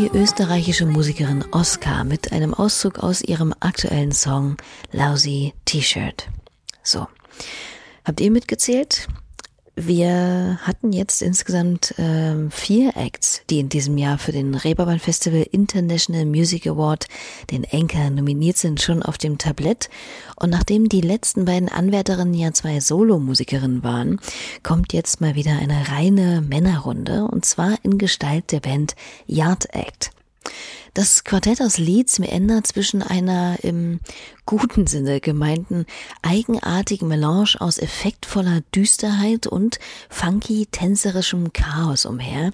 Die 0.00 0.10
österreichische 0.16 0.86
Musikerin 0.86 1.44
Oscar 1.50 2.04
mit 2.04 2.32
einem 2.32 2.54
Auszug 2.54 3.00
aus 3.00 3.20
ihrem 3.20 3.52
aktuellen 3.60 4.12
Song 4.12 4.56
Lousy 4.92 5.52
T-Shirt. 5.66 6.26
So. 6.82 7.06
Habt 8.06 8.22
ihr 8.22 8.30
mitgezählt? 8.30 9.08
Wir 9.82 10.58
hatten 10.60 10.92
jetzt 10.92 11.22
insgesamt 11.22 11.98
äh, 11.98 12.50
vier 12.50 12.98
Acts, 12.98 13.40
die 13.48 13.60
in 13.60 13.70
diesem 13.70 13.96
Jahr 13.96 14.18
für 14.18 14.30
den 14.30 14.54
Reeperbahn 14.54 14.98
Festival 14.98 15.46
International 15.52 16.26
Music 16.26 16.66
Award, 16.66 17.06
den 17.50 17.66
Anchor, 17.72 18.10
nominiert 18.10 18.58
sind, 18.58 18.82
schon 18.82 19.02
auf 19.02 19.16
dem 19.16 19.38
Tablett. 19.38 19.88
Und 20.36 20.50
nachdem 20.50 20.90
die 20.90 21.00
letzten 21.00 21.46
beiden 21.46 21.70
Anwärterinnen 21.70 22.34
ja 22.34 22.52
zwei 22.52 22.78
Solomusikerinnen 22.78 23.82
waren, 23.82 24.20
kommt 24.62 24.92
jetzt 24.92 25.22
mal 25.22 25.34
wieder 25.34 25.52
eine 25.52 25.88
reine 25.88 26.42
Männerrunde, 26.42 27.24
und 27.24 27.46
zwar 27.46 27.76
in 27.82 27.96
Gestalt 27.96 28.52
der 28.52 28.60
Band 28.60 28.94
Yard 29.26 29.72
Act. 29.74 30.10
Das 30.94 31.22
Quartett 31.22 31.60
aus 31.60 31.78
Leeds 31.78 32.18
ändert 32.18 32.66
zwischen 32.66 33.02
einer 33.02 33.62
im 33.62 34.00
guten 34.44 34.86
Sinne 34.86 35.20
gemeinten 35.20 35.86
eigenartigen 36.22 37.06
Melange 37.06 37.54
aus 37.60 37.78
effektvoller 37.78 38.62
Düsterheit 38.74 39.46
und 39.46 39.78
funky 40.08 40.66
tänzerischem 40.66 41.52
Chaos 41.52 42.06
umher, 42.06 42.50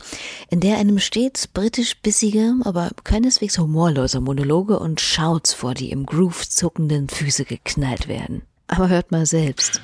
in 0.50 0.61
der 0.61 0.76
einem 0.76 0.99
stets 0.99 1.47
britisch 1.47 1.97
bissige, 1.97 2.55
aber 2.64 2.90
keineswegs 3.05 3.59
humorlose 3.59 4.21
Monologe 4.21 4.78
und 4.78 5.00
Shouts 5.00 5.55
vor 5.55 5.73
die 5.73 5.90
im 5.90 6.05
Groove 6.05 6.49
zuckenden 6.49 7.09
Füße 7.09 7.47
geknallt 7.47 8.09
werden. 8.09 8.43
Aber 8.69 8.88
hört 8.88 9.12
mal 9.12 9.25
selbst. 9.25 9.81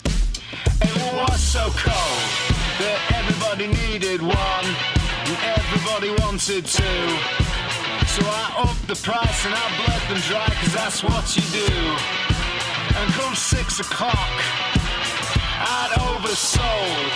It 6.49 7.62
so 8.13 8.21
I 8.27 8.69
upped 8.69 8.87
the 8.89 8.95
price 8.95 9.47
and 9.47 9.55
I 9.55 9.65
bled 9.81 10.03
them 10.11 10.21
dry, 10.29 10.45
cause 10.61 10.75
that's 10.75 11.03
what 11.03 11.35
you 11.35 11.43
do. 11.49 11.73
And 12.99 13.11
come 13.15 13.35
six 13.35 13.81
o'clock, 13.81 14.35
I'd 15.79 15.93
oversold, 15.97 17.09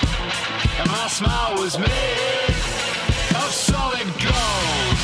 and 0.80 0.88
my 0.90 1.06
smile 1.08 1.54
was 1.60 1.78
made 1.78 2.56
of 3.36 3.52
solid 3.52 4.08
gold. 4.24 4.96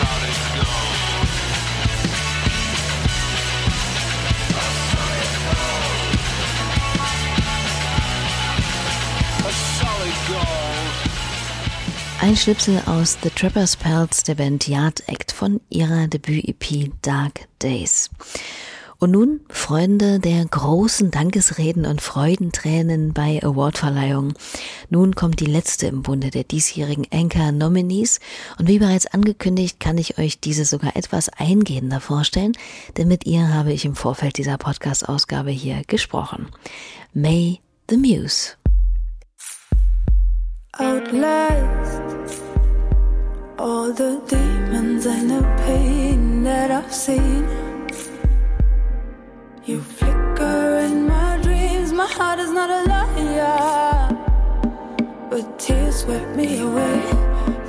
Solid 0.00 0.38
gold. 0.56 0.96
A 9.44 9.52
solid 9.76 10.16
gold. 10.28 10.69
Ein 12.22 12.36
Schnipsel 12.36 12.82
aus 12.84 13.16
The 13.22 13.30
Trapper's 13.30 13.76
Pals 13.76 14.24
der 14.24 14.34
Band 14.34 14.68
Yard 14.68 15.08
Act 15.08 15.32
von 15.32 15.62
ihrer 15.70 16.06
Debüt-EP 16.06 16.92
Dark 17.00 17.48
Days. 17.62 18.10
Und 18.98 19.12
nun, 19.12 19.40
Freunde 19.48 20.20
der 20.20 20.44
großen 20.44 21.10
Dankesreden 21.10 21.86
und 21.86 22.02
Freudentränen 22.02 23.14
bei 23.14 23.42
Awardverleihungen. 23.42 24.34
Nun 24.90 25.14
kommt 25.14 25.40
die 25.40 25.46
letzte 25.46 25.86
im 25.86 26.02
Bunde 26.02 26.28
der 26.28 26.44
diesjährigen 26.44 27.06
Anchor-Nominees. 27.10 28.20
Und 28.58 28.68
wie 28.68 28.80
bereits 28.80 29.06
angekündigt, 29.06 29.80
kann 29.80 29.96
ich 29.96 30.18
euch 30.18 30.40
diese 30.40 30.66
sogar 30.66 30.96
etwas 30.96 31.30
eingehender 31.30 32.00
vorstellen, 32.00 32.52
denn 32.98 33.08
mit 33.08 33.24
ihr 33.24 33.48
habe 33.54 33.72
ich 33.72 33.86
im 33.86 33.96
Vorfeld 33.96 34.36
dieser 34.36 34.58
Podcast-Ausgabe 34.58 35.52
hier 35.52 35.84
gesprochen. 35.86 36.50
May 37.14 37.60
the 37.88 37.96
Muse. 37.96 38.59
Outlast 40.80 42.42
all 43.58 43.92
the 43.92 44.18
demons 44.26 45.04
and 45.04 45.30
the 45.30 45.42
pain 45.66 46.42
that 46.42 46.70
I've 46.70 46.94
seen. 46.94 47.46
You 49.64 49.82
flicker 49.82 50.78
in 50.86 51.06
my 51.06 51.38
dreams, 51.42 51.92
my 51.92 52.06
heart 52.06 52.38
is 52.38 52.50
not 52.50 52.70
a 52.70 52.82
liar, 52.88 54.08
but 55.28 55.58
tears 55.58 55.96
swept 56.02 56.34
me 56.34 56.60
away, 56.60 57.02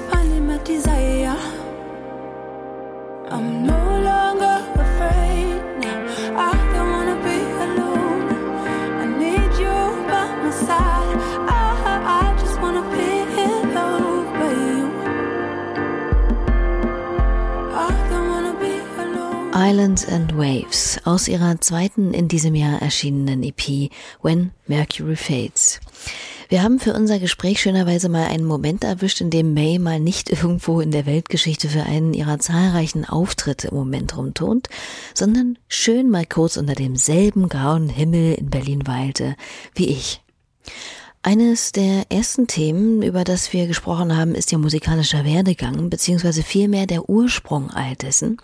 finding 0.09 0.47
my 0.47 0.57
desire. 0.63 1.37
I'm 3.29 3.65
no 3.65 3.81
longer 4.09 4.50
Islands 19.71 20.05
and 20.05 20.37
Waves 20.37 20.99
aus 21.05 21.29
ihrer 21.29 21.61
zweiten 21.61 22.13
in 22.13 22.27
diesem 22.27 22.55
Jahr 22.55 22.81
erschienenen 22.81 23.41
EP 23.41 23.89
When 24.21 24.51
Mercury 24.67 25.15
Fades. 25.15 25.79
Wir 26.49 26.61
haben 26.61 26.77
für 26.77 26.93
unser 26.93 27.19
Gespräch 27.19 27.61
schönerweise 27.61 28.09
mal 28.09 28.25
einen 28.25 28.43
Moment 28.43 28.83
erwischt, 28.83 29.21
in 29.21 29.29
dem 29.29 29.53
May 29.53 29.79
mal 29.79 30.01
nicht 30.01 30.29
irgendwo 30.29 30.81
in 30.81 30.91
der 30.91 31.05
Weltgeschichte 31.05 31.69
für 31.69 31.83
einen 31.83 32.13
ihrer 32.13 32.37
zahlreichen 32.39 33.05
Auftritte 33.05 33.69
im 33.69 33.75
Moment 33.75 34.17
rumtont, 34.17 34.67
sondern 35.13 35.57
schön 35.69 36.09
mal 36.09 36.25
kurz 36.25 36.57
unter 36.57 36.75
demselben 36.75 37.47
grauen 37.47 37.87
Himmel 37.87 38.33
in 38.33 38.49
Berlin 38.49 38.85
weilte 38.87 39.37
wie 39.73 39.87
ich. 39.87 40.21
Eines 41.23 41.71
der 41.71 42.05
ersten 42.09 42.47
Themen, 42.47 43.03
über 43.03 43.23
das 43.23 43.53
wir 43.53 43.67
gesprochen 43.67 44.17
haben, 44.17 44.33
ist 44.33 44.51
ihr 44.51 44.57
musikalischer 44.57 45.23
Werdegang, 45.23 45.91
beziehungsweise 45.91 46.41
vielmehr 46.41 46.87
der 46.87 47.09
Ursprung 47.09 47.69
all 47.69 47.95
dessen. 47.95 48.37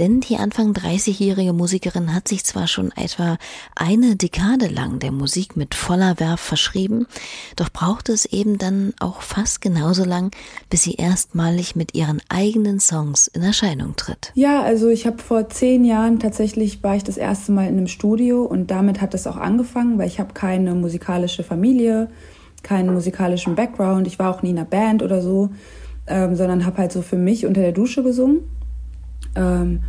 Denn 0.00 0.18
die 0.18 0.36
Anfang 0.36 0.72
30-jährige 0.72 1.52
Musikerin 1.52 2.12
hat 2.12 2.26
sich 2.26 2.44
zwar 2.44 2.66
schon 2.66 2.90
etwa 2.96 3.38
eine 3.76 4.16
Dekade 4.16 4.66
lang 4.66 4.98
der 4.98 5.12
Musik 5.12 5.56
mit 5.56 5.76
voller 5.76 6.18
Werf 6.18 6.40
verschrieben, 6.40 7.06
doch 7.54 7.70
brauchte 7.70 8.12
es 8.12 8.24
eben 8.24 8.58
dann 8.58 8.92
auch 8.98 9.22
fast 9.22 9.60
genauso 9.60 10.04
lang, 10.04 10.34
bis 10.68 10.82
sie 10.82 10.94
erstmalig 10.94 11.76
mit 11.76 11.94
ihren 11.94 12.20
eigenen 12.28 12.80
Songs 12.80 13.28
in 13.28 13.42
Erscheinung 13.42 13.94
tritt. 13.94 14.32
Ja, 14.34 14.64
also 14.64 14.88
ich 14.88 15.06
habe 15.06 15.22
vor 15.22 15.48
zehn 15.48 15.84
Jahren 15.84 16.18
tatsächlich 16.18 16.82
war 16.82 16.96
ich 16.96 17.04
das 17.04 17.18
erste 17.18 17.52
Mal 17.52 17.68
in 17.68 17.76
einem 17.76 17.86
Studio 17.86 18.42
und 18.42 18.72
damit 18.72 19.00
hat 19.00 19.14
es 19.14 19.28
auch 19.28 19.36
angefangen, 19.36 19.96
weil 19.96 20.08
ich 20.08 20.18
habe 20.18 20.34
keine 20.34 20.74
musikalische 20.74 21.44
Familie, 21.44 22.08
keinen 22.66 22.92
musikalischen 22.92 23.54
Background. 23.54 24.06
Ich 24.06 24.18
war 24.18 24.34
auch 24.34 24.42
nie 24.42 24.50
in 24.50 24.58
einer 24.58 24.66
Band 24.66 25.02
oder 25.02 25.22
so, 25.22 25.50
ähm, 26.06 26.34
sondern 26.34 26.66
habe 26.66 26.78
halt 26.78 26.92
so 26.92 27.00
für 27.00 27.16
mich 27.16 27.46
unter 27.46 27.60
der 27.60 27.72
Dusche 27.72 28.02
gesungen 28.02 28.40
ähm, 29.36 29.80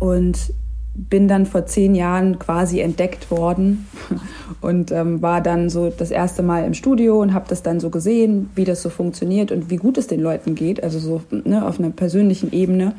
und 0.00 0.54
bin 0.94 1.26
dann 1.28 1.46
vor 1.46 1.66
zehn 1.66 1.94
Jahren 1.94 2.38
quasi 2.38 2.80
entdeckt 2.80 3.30
worden 3.30 3.86
und 4.60 4.90
ähm, 4.92 5.22
war 5.22 5.40
dann 5.40 5.70
so 5.70 5.90
das 5.90 6.10
erste 6.10 6.42
Mal 6.42 6.64
im 6.64 6.74
Studio 6.74 7.20
und 7.20 7.32
habe 7.32 7.46
das 7.48 7.62
dann 7.62 7.80
so 7.80 7.88
gesehen, 7.88 8.50
wie 8.54 8.64
das 8.64 8.82
so 8.82 8.90
funktioniert 8.90 9.52
und 9.52 9.70
wie 9.70 9.76
gut 9.76 9.96
es 9.96 10.06
den 10.06 10.20
Leuten 10.20 10.54
geht, 10.54 10.82
also 10.82 10.98
so 10.98 11.22
ne, 11.30 11.66
auf 11.66 11.78
einer 11.78 11.90
persönlichen 11.90 12.52
Ebene 12.52 12.94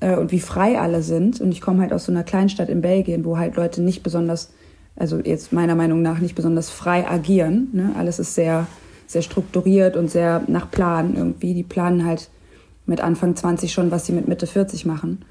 äh, 0.00 0.16
und 0.16 0.32
wie 0.32 0.40
frei 0.40 0.80
alle 0.80 1.02
sind. 1.02 1.40
Und 1.40 1.52
ich 1.52 1.60
komme 1.60 1.82
halt 1.82 1.92
aus 1.92 2.04
so 2.04 2.12
einer 2.12 2.24
Kleinstadt 2.24 2.68
in 2.68 2.80
Belgien, 2.80 3.24
wo 3.24 3.38
halt 3.38 3.56
Leute 3.56 3.82
nicht 3.82 4.02
besonders, 4.02 4.52
also 4.96 5.18
jetzt 5.18 5.52
meiner 5.52 5.74
Meinung 5.74 6.02
nach 6.02 6.18
nicht 6.18 6.34
besonders 6.34 6.70
frei 6.70 7.08
agieren. 7.08 7.68
Ne? 7.72 7.94
Alles 7.96 8.18
ist 8.18 8.34
sehr, 8.34 8.66
sehr 9.06 9.22
strukturiert 9.22 9.96
und 9.96 10.10
sehr 10.10 10.42
nach 10.48 10.70
Plan 10.70 11.14
irgendwie. 11.14 11.54
Die 11.54 11.62
planen 11.62 12.04
halt 12.04 12.30
mit 12.86 13.00
Anfang 13.00 13.36
20 13.36 13.72
schon, 13.72 13.90
was 13.90 14.06
sie 14.06 14.12
mit 14.12 14.26
Mitte 14.26 14.46
40 14.46 14.86
machen 14.86 15.24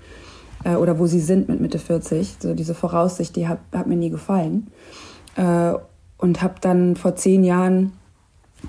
äh, 0.63 0.75
oder 0.75 0.99
wo 0.99 1.07
sie 1.07 1.19
sind 1.19 1.49
mit 1.49 1.61
Mitte 1.61 1.79
40. 1.79 2.37
So 2.39 2.53
diese 2.53 2.75
Voraussicht, 2.75 3.35
die 3.35 3.47
hat, 3.47 3.59
hat 3.71 3.87
mir 3.87 3.95
nie 3.95 4.09
gefallen. 4.09 4.67
Äh, 5.35 5.73
und 6.17 6.41
habe 6.41 6.55
dann 6.61 6.95
vor 6.95 7.15
zehn 7.15 7.43
Jahren, 7.43 7.93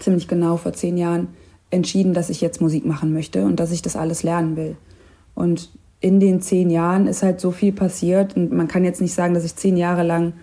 ziemlich 0.01 0.29
genau 0.29 0.57
vor 0.57 0.73
zehn 0.73 0.97
Jahren, 0.97 1.29
entschieden, 1.71 2.15
dass 2.15 2.31
ich 2.31 2.41
jetzt 2.41 2.61
Musik 2.61 2.85
machen 2.87 3.13
möchte 3.13 3.45
und 3.45 3.61
dass 3.61 3.73
ich 3.73 3.83
das 3.83 3.97
alles 3.97 4.23
lernen 4.23 4.57
will. 4.57 4.77
Und 5.35 5.71
in 6.01 6.21
den 6.21 6.41
zehn 6.41 6.71
Jahren 6.71 7.07
ist 7.07 7.23
halt 7.23 7.41
so 7.41 7.51
viel 7.51 7.73
passiert 7.73 8.37
und 8.37 8.53
man 8.53 8.69
kann 8.69 8.85
jetzt 8.85 9.01
nicht 9.01 9.15
sagen, 9.15 9.35
dass 9.35 9.45
ich 9.45 9.57
zehn 9.57 9.77
Jahre 9.77 10.03
lang, 10.03 10.35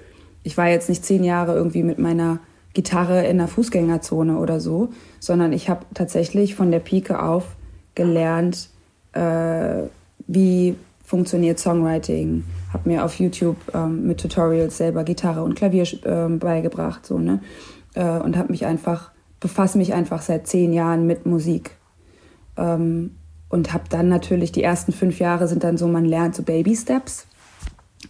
ich 0.44 0.58
war 0.58 0.70
jetzt 0.70 0.90
nicht 0.90 1.06
zehn 1.06 1.24
Jahre 1.24 1.56
irgendwie 1.56 1.84
mit 1.84 2.00
meiner 2.00 2.40
Gitarre 2.74 3.26
in 3.26 3.38
der 3.38 3.48
Fußgängerzone 3.48 4.38
oder 4.38 4.60
so, 4.60 4.90
sondern 5.20 5.54
ich 5.54 5.70
habe 5.70 5.86
tatsächlich 5.94 6.56
von 6.56 6.72
der 6.72 6.80
Pike 6.80 7.22
auf 7.22 7.56
gelernt, 7.96 8.70
äh, 9.14 9.84
wie 10.28 10.76
funktioniert 11.06 11.60
Songwriting, 11.60 12.44
habe 12.72 12.90
mir 12.90 13.06
auf 13.06 13.20
YouTube 13.20 13.58
ähm, 13.74 14.08
mit 14.08 14.20
Tutorials 14.20 14.78
selber 14.78 15.04
Gitarre 15.04 15.44
und 15.44 15.56
Klavier 15.56 15.86
ähm, 16.06 16.40
beigebracht, 16.40 17.06
so 17.06 17.20
ne, 17.20 17.42
äh, 17.94 18.20
und 18.20 18.38
habe 18.38 18.52
mich 18.52 18.66
einfach 18.66 19.14
befasse 19.44 19.78
mich 19.78 19.94
einfach 19.94 20.22
seit 20.22 20.48
zehn 20.48 20.74
Jahren 20.74 21.06
mit 21.06 21.26
Musik. 21.28 21.72
Ähm, 22.58 23.12
und 23.50 23.72
habe 23.72 23.84
dann 23.90 24.08
natürlich 24.08 24.52
die 24.52 24.64
ersten 24.64 24.94
fünf 24.94 25.20
Jahre 25.20 25.48
sind 25.48 25.64
dann 25.64 25.78
so, 25.78 25.88
man 25.88 26.06
lernt 26.06 26.34
so 26.34 26.42
Baby 26.42 26.76
Steps, 26.76 27.28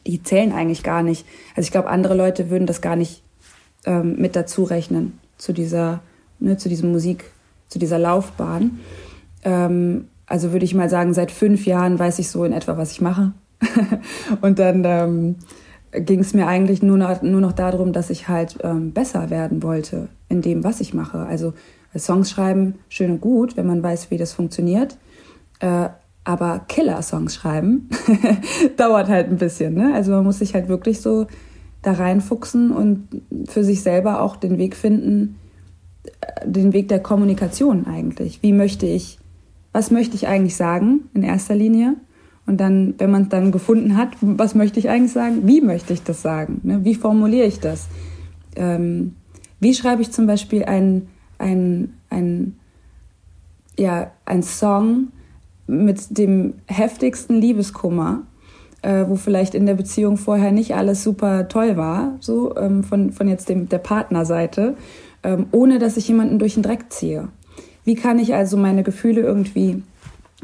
die 0.06 0.22
zählen 0.24 0.52
eigentlich 0.52 0.84
gar 0.84 1.04
nicht. 1.04 1.26
Also 1.56 1.68
ich 1.68 1.72
glaube, 1.72 1.90
andere 1.90 2.16
Leute 2.16 2.50
würden 2.50 2.68
das 2.68 2.82
gar 2.82 2.96
nicht 2.96 3.24
ähm, 3.86 4.16
mit 4.18 4.36
dazu 4.36 4.64
rechnen 4.64 5.20
zu 5.38 5.54
dieser, 5.54 6.02
ne, 6.40 6.58
zu 6.58 6.70
diesem 6.70 6.92
Musik, 6.92 7.26
zu 7.68 7.80
dieser 7.80 8.00
Laufbahn. 8.00 8.80
Ähm, 9.44 10.08
also 10.26 10.52
würde 10.52 10.66
ich 10.66 10.74
mal 10.74 10.90
sagen, 10.90 11.14
seit 11.14 11.32
fünf 11.32 11.66
Jahren 11.66 12.00
weiß 12.00 12.20
ich 12.20 12.30
so 12.30 12.44
in 12.44 12.54
etwa, 12.54 12.78
was 12.78 12.92
ich 12.92 13.02
mache. 13.02 13.34
und 14.42 14.60
dann 14.60 14.84
ähm, 14.86 15.36
ging 15.92 16.20
es 16.20 16.34
mir 16.34 16.48
eigentlich 16.48 16.82
nur 16.82 16.98
noch, 16.98 17.22
nur 17.22 17.42
noch 17.42 17.52
darum, 17.52 17.94
dass 17.94 18.10
ich 18.10 18.28
halt 18.28 18.58
ähm, 18.64 18.92
besser 18.92 19.30
werden 19.30 19.64
wollte 19.64 20.10
in 20.30 20.42
dem, 20.42 20.64
was 20.64 20.82
ich 20.82 20.94
mache. 20.94 21.20
Also 21.20 21.54
Songs 21.96 22.32
schreiben, 22.32 22.76
schön 22.90 23.12
und 23.12 23.22
gut, 23.22 23.56
wenn 23.56 23.68
man 23.68 23.84
weiß, 23.84 24.10
wie 24.10 24.18
das 24.18 24.34
funktioniert. 24.34 24.98
Äh, 25.60 25.90
aber 26.26 26.62
Killer-Songs 26.68 27.36
schreiben 27.36 27.90
dauert 28.78 29.10
halt 29.10 29.30
ein 29.30 29.38
bisschen. 29.38 29.74
Ne? 29.74 29.94
Also 29.94 30.12
man 30.12 30.24
muss 30.24 30.40
sich 30.40 30.54
halt 30.54 30.70
wirklich 30.70 31.02
so 31.02 31.28
da 31.82 31.92
reinfuchsen 31.92 32.72
und 32.72 33.08
für 33.50 33.64
sich 33.64 33.82
selber 33.82 34.22
auch 34.22 34.38
den 34.38 34.58
Weg 34.58 34.76
finden, 34.76 35.38
äh, 36.22 36.48
den 36.50 36.72
Weg 36.74 36.88
der 36.88 37.02
Kommunikation 37.02 37.86
eigentlich. 37.86 38.42
Wie 38.42 38.54
möchte 38.54 38.86
ich, 38.86 39.20
was 39.74 39.92
möchte 39.92 40.16
ich 40.16 40.28
eigentlich 40.28 40.56
sagen 40.56 41.10
in 41.14 41.24
erster 41.24 41.56
Linie? 41.56 41.96
Und 42.46 42.60
dann, 42.60 42.96
wenn 42.98 43.12
man 43.12 43.24
es 43.24 43.30
dann 43.30 43.52
gefunden 43.52 43.98
hat, 43.98 44.10
was 44.22 44.56
möchte 44.56 44.80
ich 44.80 44.90
eigentlich 44.90 45.14
sagen? 45.14 45.48
Wie 45.48 45.62
möchte 45.62 45.94
ich 45.94 46.04
das 46.04 46.22
sagen? 46.22 46.62
Ne? 46.64 46.84
Wie 46.84 46.96
formuliere 46.96 47.48
ich 47.48 47.60
das? 47.60 47.88
Ähm, 48.56 49.16
wie 49.60 49.74
schreibe 49.74 50.02
ich 50.02 50.12
zum 50.12 50.28
Beispiel 50.28 50.66
ein, 50.66 51.08
ein, 51.38 51.94
ein, 52.10 52.56
ja, 53.78 54.12
ein 54.26 54.44
Song 54.44 55.08
mit 55.68 56.18
dem 56.18 56.56
heftigsten 56.68 57.40
Liebeskummer 57.40 58.24
äh, 58.84 59.06
wo 59.08 59.16
vielleicht 59.16 59.56
in 59.56 59.66
der 59.66 59.74
Beziehung 59.74 60.18
vorher 60.18 60.52
nicht 60.52 60.76
alles 60.76 61.04
super 61.04 61.48
toll 61.48 61.78
war, 61.78 62.18
so 62.20 62.56
ähm, 62.58 62.84
von, 62.84 63.12
von 63.12 63.28
jetzt 63.28 63.50
dem, 63.50 63.70
der 63.70 63.80
Partnerseite, 63.80 64.76
ähm, 65.24 65.48
ohne 65.52 65.80
dass 65.80 65.98
ich 65.98 66.08
jemanden 66.08 66.38
durch 66.38 66.54
den 66.54 66.64
Dreck 66.64 66.92
ziehe. 66.92 67.30
Wie 67.86 67.96
kann 67.96 68.20
ich 68.20 68.36
also 68.36 68.58
meine 68.58 68.84
Gefühle 68.84 69.22
irgendwie 69.22 69.82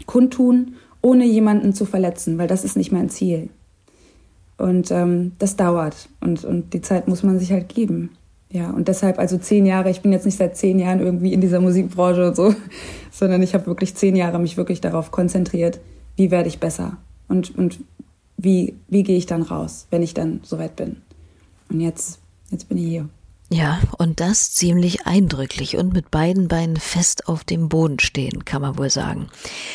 kundtun, 0.05 0.75
ohne 1.01 1.25
jemanden 1.25 1.73
zu 1.73 1.85
verletzen, 1.85 2.37
weil 2.37 2.47
das 2.47 2.65
ist 2.65 2.77
nicht 2.77 2.91
mein 2.91 3.09
Ziel. 3.09 3.49
Und 4.57 4.91
ähm, 4.91 5.33
das 5.39 5.55
dauert 5.55 6.09
und, 6.19 6.43
und 6.43 6.73
die 6.73 6.81
Zeit 6.81 7.07
muss 7.07 7.23
man 7.23 7.39
sich 7.39 7.51
halt 7.51 7.69
geben. 7.69 8.11
Ja, 8.51 8.71
und 8.71 8.87
deshalb 8.87 9.19
also 9.19 9.37
zehn 9.37 9.65
Jahre, 9.65 9.91
ich 9.91 10.01
bin 10.01 10.11
jetzt 10.11 10.25
nicht 10.25 10.37
seit 10.37 10.57
zehn 10.57 10.79
Jahren 10.79 10.99
irgendwie 10.99 11.33
in 11.33 11.41
dieser 11.41 11.59
Musikbranche 11.59 12.29
und 12.29 12.35
so, 12.35 12.55
sondern 13.19 13.43
ich 13.43 13.53
habe 13.53 13.67
wirklich 13.67 13.95
zehn 13.95 14.15
Jahre 14.15 14.39
mich 14.39 14.55
wirklich 14.55 14.79
darauf 14.79 15.11
konzentriert, 15.11 15.81
wie 16.15 16.31
werde 16.31 16.47
ich 16.47 16.59
besser 16.59 16.97
und, 17.27 17.55
und 17.57 17.79
wie, 18.37 18.75
wie 18.87 19.03
gehe 19.03 19.17
ich 19.17 19.25
dann 19.25 19.41
raus, 19.41 19.87
wenn 19.91 20.01
ich 20.01 20.13
dann 20.13 20.39
soweit 20.43 20.77
bin. 20.77 21.01
Und 21.69 21.81
jetzt, 21.81 22.19
jetzt 22.49 22.69
bin 22.69 22.77
ich 22.77 22.85
hier. 22.85 23.09
Ja, 23.51 23.81
und 23.97 24.19
das 24.19 24.53
ziemlich 24.53 25.07
eindrücklich 25.07 25.75
und 25.75 25.91
mit 25.91 26.11
beiden 26.11 26.47
Beinen 26.47 26.77
fest 26.77 27.27
auf 27.27 27.43
dem 27.43 27.67
Boden 27.67 27.97
stehen, 27.97 28.45
kann 28.45 28.61
man 28.61 28.77
wohl 28.77 28.91
sagen. 28.91 29.27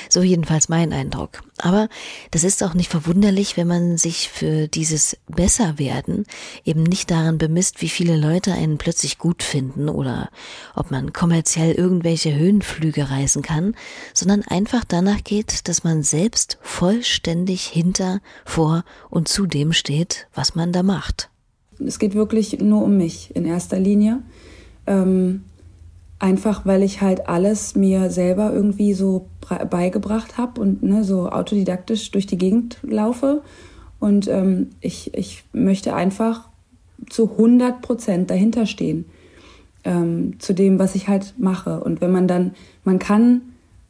So 0.09 0.23
jedenfalls 0.23 0.69
mein 0.69 0.93
Eindruck. 0.93 1.43
Aber 1.59 1.89
das 2.31 2.45
ist 2.45 2.63
auch 2.63 2.75
nicht 2.75 2.89
verwunderlich, 2.89 3.57
wenn 3.57 3.67
man 3.67 3.99
sich 3.99 4.29
für 4.29 4.69
dieses 4.69 5.17
Besserwerden 5.27 6.25
eben 6.65 6.85
nicht 6.85 7.11
daran 7.11 7.37
bemisst, 7.37 7.83
wie 7.83 7.89
viele 7.89 8.17
Leute 8.17 8.53
einen 8.53 8.79
plötzlich 8.79 9.19
gut 9.19 9.43
finden 9.43 9.89
oder 9.89 10.31
ob 10.77 10.93
man 10.93 11.13
kommerziell 11.13 11.73
irgendwelche 11.73 12.33
Höhenflüge 12.33 13.11
reisen 13.11 13.43
kann, 13.43 13.75
sondern 14.13 14.43
einfach 14.43 14.85
danach 14.87 15.25
geht, 15.25 15.67
dass 15.67 15.83
man 15.83 16.05
selbst 16.05 16.59
vollständig 16.63 17.67
hinter, 17.67 18.21
vor 18.45 18.85
und 19.11 19.27
zu 19.27 19.47
dem 19.47 19.73
steht, 19.73 20.29
was 20.33 20.55
man 20.55 20.71
da 20.71 20.85
macht. 20.85 21.29
Es 21.85 21.99
geht 21.99 22.15
wirklich 22.15 22.61
nur 22.61 22.83
um 22.83 22.97
mich 22.97 23.35
in 23.35 23.45
erster 23.45 23.79
Linie. 23.79 24.23
Ähm, 24.87 25.43
einfach 26.19 26.65
weil 26.65 26.83
ich 26.83 27.01
halt 27.01 27.29
alles 27.29 27.75
mir 27.75 28.11
selber 28.11 28.53
irgendwie 28.53 28.95
so 28.95 29.27
beigebracht 29.69 30.39
habe 30.39 30.61
und 30.61 30.83
ne, 30.83 31.05
so 31.05 31.29
autodidaktisch 31.29 32.11
durch 32.13 32.27
die 32.27 32.39
Gegend 32.39 32.79
laufe. 32.83 33.43
Und 34.01 34.29
ähm, 34.29 34.71
ich, 34.81 35.13
ich 35.15 35.45
möchte 35.53 35.95
einfach 35.95 36.49
zu 37.11 37.31
100 37.33 37.83
Prozent 37.83 38.31
dahinter 38.31 38.67
stehen, 38.67 39.05
ähm, 39.85 40.41
zu 40.41 40.55
dem, 40.55 40.79
was 40.79 40.95
ich 40.95 41.09
halt 41.09 41.35
mache. 41.39 41.83
Und 41.83 42.01
wenn 42.01 42.13
man 42.13 42.29
dann, 42.29 42.55
man 42.85 42.99
kann 42.99 43.43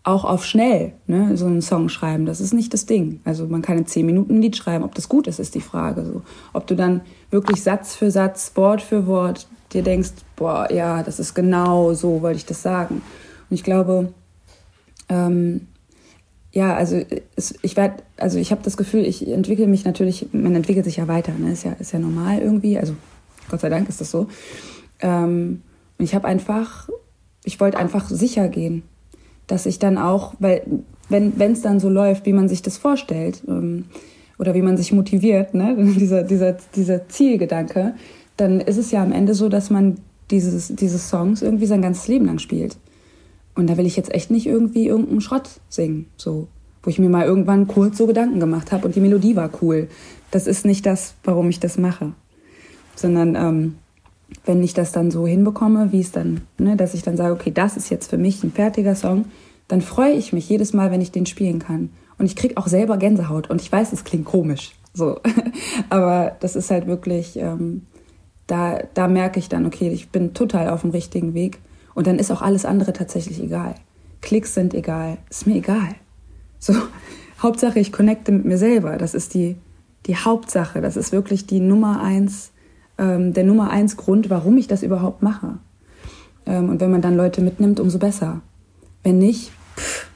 auch 0.04 0.24
auf 0.24 0.44
schnell 0.44 0.92
ne, 1.06 1.36
so 1.36 1.46
einen 1.46 1.62
Song 1.62 1.88
schreiben. 1.88 2.26
Das 2.26 2.40
ist 2.40 2.52
nicht 2.52 2.74
das 2.74 2.84
Ding. 2.84 3.20
Also 3.24 3.46
man 3.46 3.62
kann 3.62 3.78
in 3.78 3.86
zehn 3.86 4.04
Minuten 4.04 4.36
ein 4.36 4.42
Lied 4.42 4.54
schreiben. 4.56 4.84
Ob 4.84 4.94
das 4.94 5.08
gut 5.08 5.26
ist, 5.26 5.40
ist 5.40 5.54
die 5.54 5.62
Frage. 5.62 6.04
So, 6.04 6.22
ob 6.52 6.66
du 6.66 6.76
dann 6.76 7.00
wirklich 7.30 7.62
Satz 7.62 7.96
für 7.96 8.10
Satz, 8.10 8.52
Wort 8.54 8.82
für 8.82 9.06
Wort 9.06 9.48
dir 9.72 9.82
denkst, 9.82 10.12
boah, 10.36 10.70
ja, 10.70 11.02
das 11.02 11.18
ist 11.18 11.34
genau 11.34 11.94
so, 11.94 12.20
wollte 12.20 12.36
ich 12.36 12.44
das 12.44 12.62
sagen. 12.62 12.96
Und 13.48 13.54
ich 13.54 13.64
glaube, 13.64 14.12
ähm, 15.08 15.68
ja, 16.52 16.76
also 16.76 17.00
es, 17.34 17.54
ich 17.62 17.76
werde, 17.76 18.02
also 18.18 18.38
ich 18.38 18.52
habe 18.52 18.60
das 18.62 18.76
Gefühl, 18.76 19.06
ich 19.06 19.26
entwickle 19.26 19.66
mich 19.66 19.86
natürlich, 19.86 20.28
man 20.32 20.54
entwickelt 20.54 20.84
sich 20.84 20.98
ja 20.98 21.08
weiter, 21.08 21.32
ne? 21.32 21.52
Ist 21.52 21.64
ja, 21.64 21.72
ist 21.72 21.92
ja 21.92 21.98
normal 21.98 22.40
irgendwie. 22.40 22.78
Also 22.78 22.94
Gott 23.50 23.60
sei 23.60 23.70
Dank 23.70 23.88
ist 23.88 24.02
das 24.02 24.10
so. 24.10 24.28
Ähm, 25.00 25.62
und 25.98 26.04
ich 26.04 26.14
habe 26.14 26.28
einfach, 26.28 26.90
ich 27.42 27.58
wollte 27.58 27.78
einfach 27.78 28.08
sicher 28.08 28.48
gehen 28.48 28.82
dass 29.46 29.66
ich 29.66 29.78
dann 29.78 29.98
auch, 29.98 30.34
weil 30.38 30.62
wenn 31.08 31.52
es 31.52 31.62
dann 31.62 31.80
so 31.80 31.88
läuft, 31.88 32.26
wie 32.26 32.32
man 32.32 32.48
sich 32.48 32.62
das 32.62 32.78
vorstellt 32.78 33.42
ähm, 33.46 33.86
oder 34.38 34.54
wie 34.54 34.62
man 34.62 34.76
sich 34.76 34.92
motiviert, 34.92 35.54
ne, 35.54 35.76
dieser, 35.98 36.22
dieser, 36.22 36.56
dieser 36.74 37.08
Zielgedanke, 37.08 37.94
dann 38.36 38.60
ist 38.60 38.78
es 38.78 38.90
ja 38.90 39.02
am 39.02 39.12
Ende 39.12 39.34
so, 39.34 39.48
dass 39.48 39.70
man 39.70 39.96
dieses, 40.30 40.74
diese 40.74 40.98
Songs 40.98 41.42
irgendwie 41.42 41.66
sein 41.66 41.82
ganzes 41.82 42.08
Leben 42.08 42.26
lang 42.26 42.38
spielt. 42.38 42.76
Und 43.54 43.68
da 43.68 43.76
will 43.76 43.86
ich 43.86 43.96
jetzt 43.96 44.12
echt 44.12 44.30
nicht 44.30 44.46
irgendwie 44.46 44.88
irgendeinen 44.88 45.20
Schrott 45.20 45.48
singen, 45.68 46.06
so, 46.16 46.48
wo 46.82 46.90
ich 46.90 46.98
mir 46.98 47.08
mal 47.08 47.24
irgendwann 47.24 47.68
kurz 47.68 47.98
so 47.98 48.06
Gedanken 48.06 48.40
gemacht 48.40 48.72
habe 48.72 48.86
und 48.86 48.96
die 48.96 49.00
Melodie 49.00 49.36
war 49.36 49.50
cool. 49.62 49.88
Das 50.30 50.48
ist 50.48 50.64
nicht 50.64 50.86
das, 50.86 51.14
warum 51.22 51.48
ich 51.50 51.60
das 51.60 51.78
mache, 51.78 52.14
sondern 52.96 53.36
ähm, 53.36 53.74
wenn 54.44 54.62
ich 54.62 54.74
das 54.74 54.92
dann 54.92 55.10
so 55.10 55.26
hinbekomme, 55.26 55.92
wie 55.92 56.00
es 56.00 56.12
dann, 56.12 56.42
ne, 56.58 56.76
dass 56.76 56.94
ich 56.94 57.02
dann 57.02 57.16
sage, 57.16 57.34
okay, 57.34 57.50
das 57.50 57.76
ist 57.76 57.90
jetzt 57.90 58.10
für 58.10 58.18
mich 58.18 58.42
ein 58.42 58.52
fertiger 58.52 58.94
Song, 58.94 59.26
dann 59.68 59.80
freue 59.80 60.12
ich 60.12 60.32
mich 60.32 60.48
jedes 60.48 60.72
Mal, 60.72 60.90
wenn 60.90 61.00
ich 61.00 61.12
den 61.12 61.26
spielen 61.26 61.58
kann. 61.58 61.90
Und 62.18 62.26
ich 62.26 62.36
kriege 62.36 62.56
auch 62.56 62.66
selber 62.66 62.96
Gänsehaut. 62.96 63.50
Und 63.50 63.60
ich 63.60 63.70
weiß, 63.70 63.92
es 63.92 64.04
klingt 64.04 64.24
komisch, 64.24 64.72
so, 64.92 65.20
aber 65.90 66.36
das 66.40 66.56
ist 66.56 66.70
halt 66.70 66.86
wirklich, 66.86 67.36
ähm, 67.36 67.82
da, 68.46 68.78
da 68.94 69.08
merke 69.08 69.38
ich 69.38 69.48
dann, 69.48 69.66
okay, 69.66 69.88
ich 69.88 70.10
bin 70.10 70.34
total 70.34 70.68
auf 70.68 70.82
dem 70.82 70.90
richtigen 70.90 71.34
Weg. 71.34 71.60
Und 71.94 72.06
dann 72.06 72.18
ist 72.18 72.30
auch 72.30 72.42
alles 72.42 72.64
andere 72.64 72.92
tatsächlich 72.92 73.42
egal. 73.42 73.76
Klicks 74.20 74.54
sind 74.54 74.74
egal, 74.74 75.18
ist 75.30 75.46
mir 75.46 75.56
egal. 75.56 75.94
So, 76.58 76.74
Hauptsache, 77.42 77.78
ich 77.78 77.92
connecte 77.92 78.32
mit 78.32 78.44
mir 78.44 78.58
selber. 78.58 78.96
Das 78.96 79.14
ist 79.14 79.34
die, 79.34 79.56
die 80.06 80.16
Hauptsache. 80.16 80.80
Das 80.80 80.96
ist 80.96 81.12
wirklich 81.12 81.46
die 81.46 81.60
Nummer 81.60 82.02
eins 82.02 82.52
ähm, 82.98 83.32
der 83.32 83.44
Nummer 83.44 83.70
eins 83.70 83.96
Grund, 83.96 84.30
warum 84.30 84.56
ich 84.56 84.66
das 84.66 84.82
überhaupt 84.82 85.22
mache. 85.22 85.58
Ähm, 86.46 86.68
und 86.68 86.80
wenn 86.80 86.90
man 86.90 87.02
dann 87.02 87.16
Leute 87.16 87.40
mitnimmt, 87.40 87.80
umso 87.80 87.98
besser. 87.98 88.40
Wenn 89.02 89.18
nicht, 89.18 89.50
pff, 89.76 90.06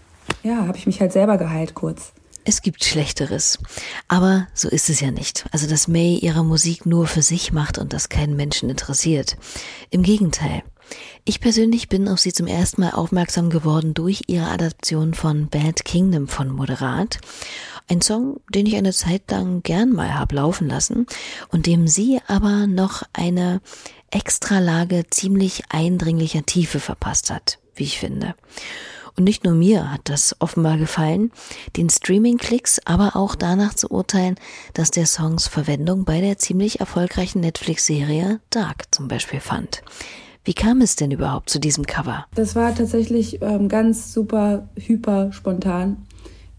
ja, 0.42 0.66
habe 0.66 0.78
ich 0.78 0.86
mich 0.86 1.00
halt 1.00 1.12
selber 1.12 1.38
geheilt 1.38 1.74
kurz. 1.74 2.12
Es 2.44 2.62
gibt 2.62 2.82
Schlechteres. 2.82 3.58
Aber 4.08 4.46
so 4.54 4.70
ist 4.70 4.88
es 4.88 5.00
ja 5.00 5.10
nicht. 5.10 5.44
Also, 5.52 5.68
dass 5.68 5.86
May 5.86 6.16
ihre 6.16 6.44
Musik 6.44 6.86
nur 6.86 7.06
für 7.06 7.20
sich 7.20 7.52
macht 7.52 7.76
und 7.76 7.92
das 7.92 8.08
keinen 8.08 8.36
Menschen 8.36 8.70
interessiert. 8.70 9.36
Im 9.90 10.02
Gegenteil. 10.02 10.62
Ich 11.26 11.40
persönlich 11.40 11.90
bin 11.90 12.08
auf 12.08 12.20
sie 12.20 12.32
zum 12.32 12.46
ersten 12.46 12.80
Mal 12.80 12.92
aufmerksam 12.92 13.50
geworden 13.50 13.92
durch 13.92 14.22
ihre 14.28 14.46
Adaption 14.46 15.12
von 15.12 15.48
Bad 15.48 15.84
Kingdom 15.84 16.26
von 16.26 16.48
Moderat. 16.48 17.18
Ein 17.90 18.02
Song, 18.02 18.40
den 18.50 18.66
ich 18.66 18.76
eine 18.76 18.92
Zeit 18.92 19.30
lang 19.30 19.62
gern 19.62 19.92
mal 19.92 20.14
hab 20.14 20.32
laufen 20.32 20.68
lassen 20.68 21.06
und 21.50 21.64
dem 21.64 21.88
sie 21.88 22.20
aber 22.26 22.66
noch 22.66 23.02
eine 23.14 23.62
Extralage 24.10 25.04
ziemlich 25.10 25.62
eindringlicher 25.70 26.44
Tiefe 26.44 26.80
verpasst 26.80 27.30
hat, 27.30 27.58
wie 27.74 27.84
ich 27.84 27.98
finde. 27.98 28.34
Und 29.16 29.24
nicht 29.24 29.42
nur 29.42 29.54
mir 29.54 29.90
hat 29.90 30.02
das 30.04 30.36
offenbar 30.38 30.76
gefallen, 30.76 31.32
den 31.76 31.88
Streaming-Klicks 31.88 32.78
aber 32.84 33.16
auch 33.16 33.34
danach 33.34 33.74
zu 33.74 33.90
urteilen, 33.90 34.36
dass 34.74 34.90
der 34.90 35.06
Songs 35.06 35.48
Verwendung 35.48 36.04
bei 36.04 36.20
der 36.20 36.38
ziemlich 36.38 36.80
erfolgreichen 36.80 37.40
Netflix-Serie 37.40 38.40
Dark 38.50 38.84
zum 38.90 39.08
Beispiel 39.08 39.40
fand. 39.40 39.82
Wie 40.44 40.54
kam 40.54 40.82
es 40.82 40.94
denn 40.94 41.10
überhaupt 41.10 41.50
zu 41.50 41.58
diesem 41.58 41.84
Cover? 41.84 42.26
Das 42.34 42.54
war 42.54 42.74
tatsächlich 42.74 43.42
ähm, 43.42 43.68
ganz 43.68 44.12
super, 44.12 44.68
hyper 44.76 45.32
spontan. 45.32 46.06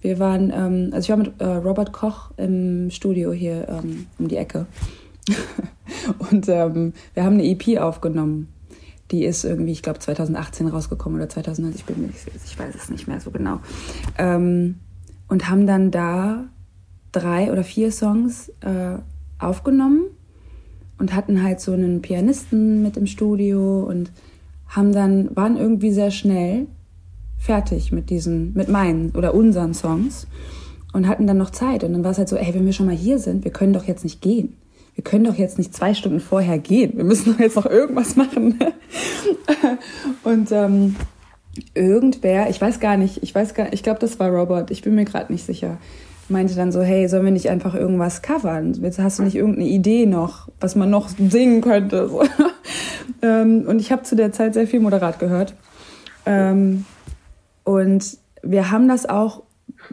Wir 0.01 0.19
waren, 0.19 0.51
ähm, 0.53 0.89
also 0.93 1.05
ich 1.05 1.09
war 1.09 1.17
mit 1.17 1.41
äh, 1.41 1.45
Robert 1.45 1.91
Koch 1.91 2.31
im 2.37 2.89
Studio 2.89 3.31
hier 3.31 3.67
ähm, 3.67 4.07
um 4.17 4.27
die 4.27 4.37
Ecke. 4.37 4.65
und 6.31 6.47
ähm, 6.47 6.93
wir 7.13 7.23
haben 7.23 7.33
eine 7.33 7.45
EP 7.45 7.79
aufgenommen. 7.79 8.47
Die 9.11 9.25
ist 9.25 9.43
irgendwie, 9.43 9.71
ich 9.71 9.81
glaube, 9.81 9.99
2018 9.99 10.67
rausgekommen 10.67 11.19
oder 11.19 11.29
2019, 11.29 11.79
ich, 11.79 11.85
bin 11.85 12.01
mir, 12.01 12.09
ich 12.09 12.59
weiß 12.59 12.75
es 12.75 12.89
nicht 12.89 13.07
mehr 13.07 13.19
so 13.19 13.31
genau. 13.31 13.59
Ähm, 14.17 14.75
und 15.27 15.49
haben 15.49 15.67
dann 15.67 15.91
da 15.91 16.45
drei 17.11 17.51
oder 17.51 17.63
vier 17.63 17.91
Songs 17.91 18.49
äh, 18.61 18.97
aufgenommen 19.39 20.03
und 20.97 21.13
hatten 21.13 21.41
halt 21.41 21.59
so 21.59 21.73
einen 21.73 22.01
Pianisten 22.01 22.83
mit 22.83 22.97
im 22.97 23.07
Studio 23.07 23.83
und 23.83 24.11
haben 24.67 24.93
dann, 24.93 25.35
waren 25.35 25.57
irgendwie 25.57 25.91
sehr 25.91 26.11
schnell 26.11 26.67
fertig 27.39 27.91
mit 27.91 28.09
diesen, 28.09 28.53
mit 28.53 28.67
meinen 28.67 29.11
oder 29.11 29.33
unseren 29.33 29.73
Songs 29.73 30.27
und 30.93 31.07
hatten 31.07 31.25
dann 31.25 31.37
noch 31.37 31.49
Zeit. 31.49 31.83
Und 31.83 31.93
dann 31.93 32.03
war 32.03 32.11
es 32.11 32.17
halt 32.17 32.29
so, 32.29 32.35
ey, 32.35 32.53
wenn 32.53 32.65
wir 32.65 32.73
schon 32.73 32.85
mal 32.85 32.95
hier 32.95 33.17
sind, 33.17 33.43
wir 33.43 33.51
können 33.51 33.73
doch 33.73 33.85
jetzt 33.85 34.03
nicht 34.03 34.21
gehen. 34.21 34.57
Wir 34.95 35.03
können 35.03 35.23
doch 35.23 35.35
jetzt 35.35 35.57
nicht 35.57 35.73
zwei 35.73 35.93
Stunden 35.93 36.19
vorher 36.19 36.59
gehen. 36.59 36.97
Wir 36.97 37.05
müssen 37.05 37.31
doch 37.33 37.39
jetzt 37.39 37.55
noch 37.55 37.65
irgendwas 37.65 38.15
machen. 38.15 38.59
und 40.23 40.51
ähm, 40.51 40.95
irgendwer, 41.73 42.49
ich 42.49 42.59
weiß 42.59 42.79
gar 42.79 42.97
nicht, 42.97 43.23
ich 43.23 43.33
weiß 43.33 43.53
gar, 43.53 43.71
ich 43.71 43.83
glaube, 43.83 43.99
das 43.99 44.19
war 44.19 44.29
Robert. 44.29 44.71
Ich 44.71 44.81
bin 44.81 44.95
mir 44.95 45.05
gerade 45.05 45.31
nicht 45.31 45.45
sicher. 45.45 45.77
Meinte 46.27 46.53
dann 46.53 46.71
so, 46.71 46.81
hey, 46.81 47.07
sollen 47.07 47.25
wir 47.25 47.31
nicht 47.31 47.49
einfach 47.49 47.73
irgendwas 47.73 48.21
covern? 48.21 48.73
Jetzt 48.81 48.99
hast 48.99 49.17
du 49.17 49.23
nicht 49.23 49.35
irgendeine 49.35 49.67
Idee 49.67 50.05
noch, 50.05 50.47
was 50.59 50.75
man 50.75 50.89
noch 50.89 51.09
singen 51.09 51.61
könnte. 51.61 52.09
ähm, 53.21 53.63
und 53.67 53.79
ich 53.79 53.91
habe 53.91 54.03
zu 54.03 54.15
der 54.15 54.31
Zeit 54.31 54.53
sehr 54.53 54.67
viel 54.67 54.79
Moderat 54.79 55.17
gehört. 55.17 55.55
Und 57.69 58.17
wir 58.41 58.71
haben 58.71 58.87
das 58.87 59.05
auch, 59.07 59.43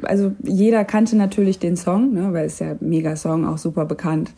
also 0.01 0.33
jeder 0.43 0.87
kannte 0.87 1.15
natürlich 1.15 1.59
den 1.59 1.77
Song, 1.77 2.15
ne, 2.15 2.33
weil 2.33 2.47
es 2.47 2.59
ja 2.59 2.75
mega 2.81 3.17
Song, 3.17 3.45
auch 3.45 3.59
super 3.59 3.85
bekannt. 3.85 4.33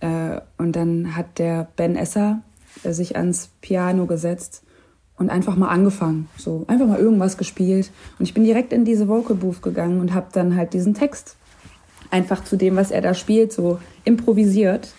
Äh, 0.00 0.42
und 0.58 0.76
dann 0.76 1.16
hat 1.16 1.38
der 1.38 1.68
Ben 1.76 1.96
Esser 1.96 2.42
äh, 2.84 2.92
sich 2.92 3.16
ans 3.16 3.48
Piano 3.62 4.04
gesetzt 4.04 4.64
und 5.16 5.30
einfach 5.30 5.56
mal 5.56 5.68
angefangen, 5.68 6.28
so 6.36 6.66
einfach 6.68 6.86
mal 6.86 6.98
irgendwas 6.98 7.38
gespielt. 7.38 7.90
Und 8.18 8.26
ich 8.26 8.34
bin 8.34 8.44
direkt 8.44 8.74
in 8.74 8.84
diese 8.84 9.08
Vocal 9.08 9.36
Booth 9.36 9.62
gegangen 9.62 9.98
und 9.98 10.12
habe 10.12 10.26
dann 10.32 10.54
halt 10.54 10.74
diesen 10.74 10.92
Text 10.92 11.36
einfach 12.10 12.44
zu 12.44 12.56
dem, 12.56 12.76
was 12.76 12.90
er 12.90 13.00
da 13.00 13.14
spielt, 13.14 13.50
so 13.50 13.78
improvisiert. 14.04 14.92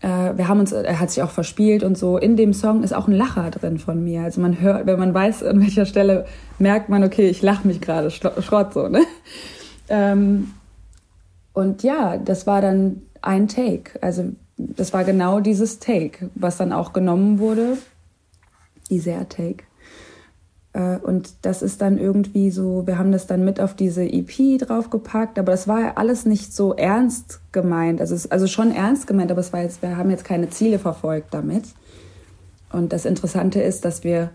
Äh, 0.00 0.36
wir 0.36 0.48
haben 0.48 0.60
uns, 0.60 0.72
er 0.72 1.00
hat 1.00 1.10
sich 1.10 1.22
auch 1.22 1.30
verspielt 1.30 1.82
und 1.82 1.98
so. 1.98 2.18
In 2.18 2.36
dem 2.36 2.52
Song 2.52 2.82
ist 2.82 2.92
auch 2.92 3.08
ein 3.08 3.14
Lacher 3.14 3.50
drin 3.50 3.78
von 3.78 4.02
mir. 4.02 4.22
Also 4.22 4.40
man 4.40 4.60
hört, 4.60 4.86
wenn 4.86 4.98
man 4.98 5.12
weiß, 5.12 5.42
an 5.42 5.60
welcher 5.60 5.86
Stelle 5.86 6.26
merkt 6.58 6.88
man, 6.88 7.04
okay, 7.04 7.28
ich 7.28 7.42
lache 7.42 7.66
mich 7.66 7.80
gerade 7.80 8.10
Schrott 8.10 8.72
so, 8.72 8.88
ne? 8.88 9.02
Ähm, 9.90 10.52
und 11.54 11.82
ja, 11.82 12.18
das 12.18 12.46
war 12.46 12.60
dann 12.60 13.00
ein 13.22 13.48
Take. 13.48 14.02
Also 14.02 14.32
das 14.58 14.92
war 14.92 15.04
genau 15.04 15.40
dieses 15.40 15.78
Take, 15.78 16.30
was 16.34 16.58
dann 16.58 16.74
auch 16.74 16.92
genommen 16.92 17.38
wurde. 17.38 17.78
Dieser 18.90 19.28
Take. 19.30 19.64
Äh, 20.72 20.96
und 20.98 21.30
das 21.42 21.62
ist 21.62 21.80
dann 21.80 21.98
irgendwie 21.98 22.50
so, 22.50 22.86
wir 22.86 22.98
haben 22.98 23.12
das 23.12 23.26
dann 23.26 23.44
mit 23.44 23.60
auf 23.60 23.74
diese 23.74 24.04
EP 24.04 24.58
draufgepackt, 24.58 25.38
aber 25.38 25.52
das 25.52 25.68
war 25.68 25.96
alles 25.96 26.26
nicht 26.26 26.54
so 26.54 26.74
ernst 26.74 27.40
gemeint. 27.52 28.00
Also, 28.00 28.14
es, 28.14 28.30
also 28.30 28.46
schon 28.46 28.72
ernst 28.72 29.06
gemeint, 29.06 29.30
aber 29.30 29.40
es 29.40 29.52
war 29.52 29.62
jetzt, 29.62 29.82
wir 29.82 29.96
haben 29.96 30.10
jetzt 30.10 30.24
keine 30.24 30.50
Ziele 30.50 30.78
verfolgt 30.78 31.32
damit. 31.34 31.64
Und 32.70 32.92
das 32.92 33.04
Interessante 33.04 33.60
ist, 33.62 33.84
dass 33.84 34.04
wir 34.04 34.30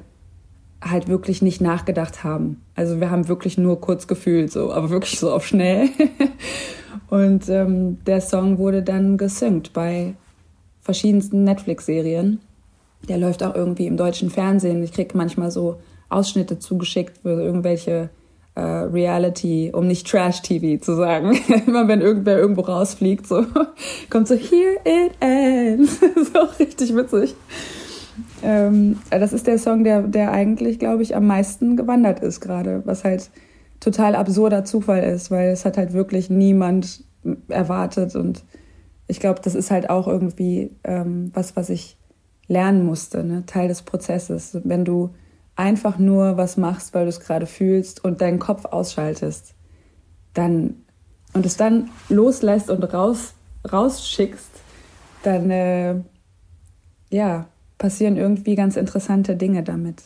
halt 0.81 1.07
wirklich 1.07 1.41
nicht 1.41 1.61
nachgedacht 1.61 2.23
haben. 2.23 2.61
Also 2.75 2.99
wir 2.99 3.09
haben 3.09 3.27
wirklich 3.27 3.57
nur 3.57 3.79
kurz 3.79 4.07
gefühlt, 4.07 4.51
so, 4.51 4.73
aber 4.73 4.89
wirklich 4.89 5.19
so 5.19 5.31
auf 5.31 5.45
schnell. 5.45 5.89
Und 7.09 7.47
ähm, 7.49 8.03
der 8.05 8.21
Song 8.21 8.57
wurde 8.57 8.83
dann 8.83 9.17
gesynkt 9.17 9.73
bei 9.73 10.15
verschiedensten 10.81 11.43
Netflix-Serien. 11.43 12.39
Der 13.07 13.17
läuft 13.17 13.43
auch 13.43 13.55
irgendwie 13.55 13.87
im 13.87 13.97
deutschen 13.97 14.29
Fernsehen. 14.29 14.83
Ich 14.83 14.93
kriege 14.93 15.15
manchmal 15.17 15.51
so 15.51 15.77
Ausschnitte 16.13 16.59
zugeschickt 16.59 17.19
für 17.19 17.41
irgendwelche 17.41 18.09
äh, 18.55 18.61
Reality, 18.61 19.71
um 19.73 19.87
nicht 19.87 20.07
Trash-TV 20.07 20.83
zu 20.83 20.95
sagen. 20.95 21.37
Immer 21.67 21.87
wenn 21.87 22.01
irgendwer 22.01 22.37
irgendwo 22.37 22.61
rausfliegt, 22.61 23.27
so 23.27 23.45
kommt 24.09 24.27
so 24.27 24.35
Here 24.35 24.77
it 24.85 25.13
ends. 25.19 25.99
so 26.33 26.39
richtig 26.59 26.95
witzig. 26.95 27.35
Ähm, 28.43 28.99
das 29.09 29.33
ist 29.33 29.47
der 29.47 29.57
Song, 29.57 29.83
der, 29.83 30.03
der 30.03 30.31
eigentlich, 30.31 30.77
glaube 30.77 31.01
ich, 31.01 31.15
am 31.15 31.25
meisten 31.25 31.77
gewandert 31.77 32.19
ist 32.19 32.41
gerade, 32.41 32.83
was 32.85 33.03
halt 33.03 33.31
total 33.79 34.15
absurder 34.15 34.65
Zufall 34.65 35.03
ist, 35.03 35.31
weil 35.31 35.49
es 35.49 35.65
hat 35.65 35.77
halt 35.77 35.93
wirklich 35.93 36.29
niemand 36.29 37.03
erwartet 37.47 38.15
und 38.15 38.43
ich 39.07 39.19
glaube, 39.19 39.41
das 39.43 39.55
ist 39.55 39.71
halt 39.71 39.89
auch 39.89 40.07
irgendwie 40.07 40.71
ähm, 40.83 41.31
was, 41.33 41.55
was 41.55 41.69
ich 41.69 41.97
lernen 42.47 42.85
musste, 42.85 43.23
ne? 43.23 43.43
Teil 43.45 43.67
des 43.67 43.81
Prozesses. 43.81 44.57
Wenn 44.63 44.85
du 44.85 45.13
einfach 45.55 45.99
nur 45.99 46.37
was 46.37 46.57
machst, 46.57 46.93
weil 46.93 47.03
du 47.03 47.09
es 47.09 47.19
gerade 47.19 47.45
fühlst 47.45 48.03
und 48.03 48.21
deinen 48.21 48.39
Kopf 48.39 48.65
ausschaltest, 48.65 49.53
dann 50.33 50.77
und 51.33 51.45
es 51.45 51.57
dann 51.57 51.89
loslässt 52.09 52.69
und 52.69 52.83
raus 52.93 53.33
rausschickst, 53.71 54.51
dann 55.23 55.49
äh, 55.49 55.95
ja 57.09 57.47
passieren 57.77 58.17
irgendwie 58.17 58.55
ganz 58.55 58.75
interessante 58.75 59.35
Dinge 59.35 59.63
damit. 59.63 60.03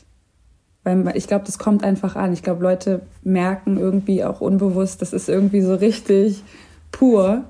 Weil 0.84 1.18
ich 1.18 1.28
glaube, 1.28 1.46
das 1.46 1.60
kommt 1.60 1.84
einfach 1.84 2.16
an. 2.16 2.32
Ich 2.32 2.44
glaube, 2.44 2.64
Leute 2.64 3.02
merken 3.22 3.78
irgendwie 3.78 4.24
auch 4.24 4.40
unbewusst, 4.40 5.02
das 5.02 5.12
ist 5.12 5.28
irgendwie 5.28 5.62
so 5.62 5.76
richtig 5.76 6.44
pur 6.92 7.44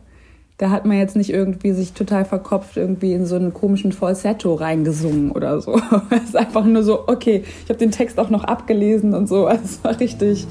da 0.58 0.72
hat 0.72 0.86
man 0.86 0.98
jetzt 0.98 1.16
nicht 1.16 1.30
irgendwie 1.30 1.72
sich 1.72 1.94
total 1.94 2.26
verkopft 2.26 2.78
irgendwie 2.78 3.14
in 3.14 3.28
so 3.28 3.36
einen 3.36 3.54
komischen 3.54 3.92
Falsetto 3.92 4.56
reingesungen 4.56 5.32
oder 5.32 5.62
so. 5.62 5.80
Es 6.10 6.30
ist 6.30 6.36
einfach 6.36 6.66
nur 6.66 6.84
so, 6.84 7.08
okay, 7.08 7.44
ich 7.64 7.70
habe 7.70 7.78
den 7.78 7.92
Text 7.92 8.20
auch 8.20 8.30
noch 8.30 8.44
abgelesen 8.44 9.14
und 9.14 9.28
so. 9.28 9.46
Also 9.46 9.64
es 9.66 9.84
war 9.84 10.00
richtig, 10.00 10.48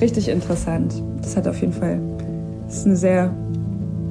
richtig 0.00 0.28
interessant. 0.28 1.02
Das 1.22 1.34
hat 1.36 1.48
auf 1.48 1.58
jeden 1.60 1.72
Fall, 1.72 1.98
das 2.66 2.78
ist 2.78 2.86
eine 2.86 2.96
sehr, 2.96 3.34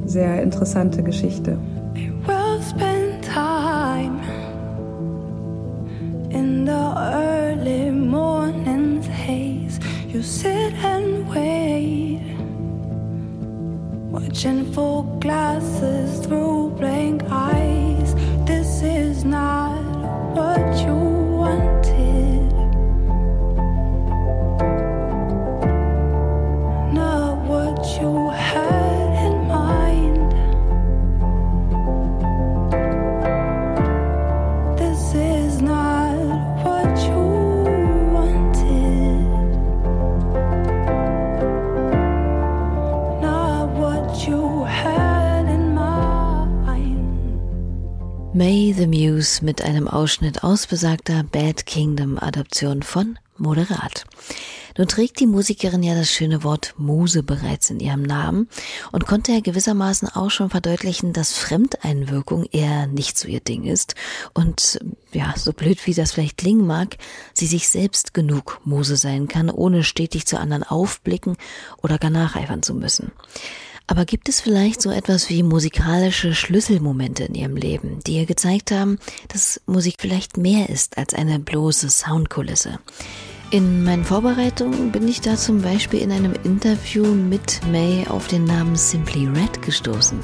sehr 0.05 0.41
interessante 0.41 1.03
Geschichte. 1.03 1.57
We'll 2.25 2.59
spend 2.67 3.23
time 3.23 4.19
in 6.31 6.65
the 6.65 6.71
early 6.71 7.91
morning's 7.91 9.07
haze. 9.07 9.79
You 10.11 10.23
sit 10.23 10.73
and 10.83 11.29
wait. 11.29 12.24
Watching 14.15 14.71
full 14.71 15.04
glasses 15.19 16.25
through 16.25 16.69
blank 16.78 17.21
eyes. 17.30 18.15
This 18.45 18.82
is 18.82 19.25
not 19.25 19.84
what 20.34 20.65
you 20.86 20.95
wanted. 21.41 22.54
Not 26.93 27.36
what 27.45 27.86
you 27.99 28.30
had 28.30 28.74
May 48.35 48.73
the 48.73 48.85
Muse 48.85 49.45
mit 49.45 49.61
einem 49.61 49.87
Ausschnitt 49.87 50.43
aus 50.43 50.67
besagter 50.67 51.23
Bad 51.23 51.65
Kingdom 51.65 52.19
Adaption 52.19 52.83
von 52.83 53.17
Moderat. 53.37 54.03
Nun 54.77 54.89
trägt 54.89 55.21
die 55.21 55.25
Musikerin 55.25 55.83
ja 55.83 55.95
das 55.95 56.11
schöne 56.11 56.43
Wort 56.43 56.73
Muse 56.77 57.23
bereits 57.23 57.69
in 57.69 57.79
ihrem 57.79 58.01
Namen 58.01 58.49
und 58.91 59.07
konnte 59.07 59.31
ja 59.31 59.39
gewissermaßen 59.39 60.09
auch 60.09 60.31
schon 60.31 60.49
verdeutlichen, 60.49 61.13
dass 61.13 61.31
Fremdeinwirkung 61.31 62.43
eher 62.51 62.87
nicht 62.87 63.17
so 63.17 63.29
ihr 63.29 63.39
Ding 63.39 63.63
ist 63.63 63.95
und 64.33 64.79
ja, 65.13 65.33
so 65.37 65.53
blöd 65.53 65.87
wie 65.87 65.93
das 65.93 66.11
vielleicht 66.11 66.35
klingen 66.35 66.67
mag, 66.67 66.97
sie 67.33 67.47
sich 67.47 67.69
selbst 67.69 68.13
genug 68.13 68.59
Muse 68.65 68.97
sein 68.97 69.29
kann, 69.29 69.49
ohne 69.49 69.85
stetig 69.85 70.25
zu 70.25 70.37
anderen 70.37 70.63
aufblicken 70.63 71.37
oder 71.81 71.97
gar 71.97 72.11
nacheifern 72.11 72.63
zu 72.63 72.73
müssen. 72.73 73.13
Aber 73.87 74.05
gibt 74.05 74.29
es 74.29 74.41
vielleicht 74.41 74.81
so 74.81 74.89
etwas 74.89 75.29
wie 75.29 75.43
musikalische 75.43 76.33
Schlüsselmomente 76.33 77.25
in 77.25 77.35
Ihrem 77.35 77.55
Leben, 77.55 77.99
die 78.07 78.17
ihr 78.17 78.25
gezeigt 78.25 78.71
haben, 78.71 78.97
dass 79.27 79.61
Musik 79.67 79.95
vielleicht 79.99 80.37
mehr 80.37 80.69
ist 80.69 80.97
als 80.97 81.13
eine 81.13 81.39
bloße 81.39 81.89
Soundkulisse? 81.89 82.79
In 83.51 83.83
meinen 83.83 84.03
Vorbereitungen 84.03 84.91
bin 84.91 85.07
ich 85.07 85.21
da 85.21 85.35
zum 85.35 85.61
Beispiel 85.61 86.01
in 86.01 86.11
einem 86.11 86.33
Interview 86.43 87.05
mit 87.05 87.61
May 87.71 88.05
auf 88.09 88.27
den 88.27 88.43
Namen 88.45 88.75
Simply 88.75 89.27
Red 89.27 89.61
gestoßen. 89.61 90.19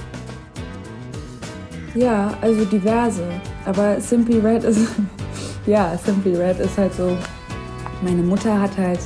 Ja, 1.93 2.35
also 2.41 2.65
diverse. 2.65 3.29
Aber 3.65 4.01
Simply 4.01 4.39
Red 4.39 4.63
ist, 4.63 4.87
ja, 5.67 5.95
Simply 6.03 6.35
Red 6.35 6.59
ist 6.59 6.77
halt 6.77 6.95
so. 6.95 7.15
Meine 8.01 8.23
Mutter 8.23 8.59
hat 8.59 8.75
halt 8.75 8.99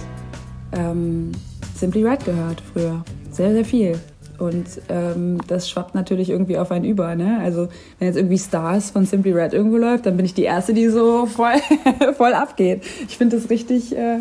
ähm, 0.71 1.33
Simply 1.75 2.05
Red 2.05 2.23
gehört 2.23 2.63
früher. 2.73 3.03
Sehr, 3.31 3.51
sehr 3.51 3.65
viel. 3.65 3.99
Und 4.39 4.65
ähm, 4.89 5.39
das 5.47 5.69
schwappt 5.69 5.95
natürlich 5.95 6.29
irgendwie 6.29 6.57
auf 6.57 6.71
einen 6.71 6.85
über. 6.85 7.15
Ne? 7.15 7.39
Also 7.41 7.67
wenn 7.99 8.07
jetzt 8.07 8.17
irgendwie 8.17 8.37
Stars 8.37 8.91
von 8.91 9.05
Simply 9.05 9.31
Red 9.31 9.53
irgendwo 9.53 9.77
läuft, 9.77 10.05
dann 10.05 10.17
bin 10.17 10.25
ich 10.25 10.33
die 10.33 10.43
Erste, 10.43 10.73
die 10.73 10.87
so 10.89 11.25
voll, 11.25 11.55
voll 12.17 12.33
abgeht. 12.33 12.83
Ich 13.07 13.17
finde 13.17 13.37
das 13.37 13.49
richtig 13.49 13.95
äh, 13.95 14.19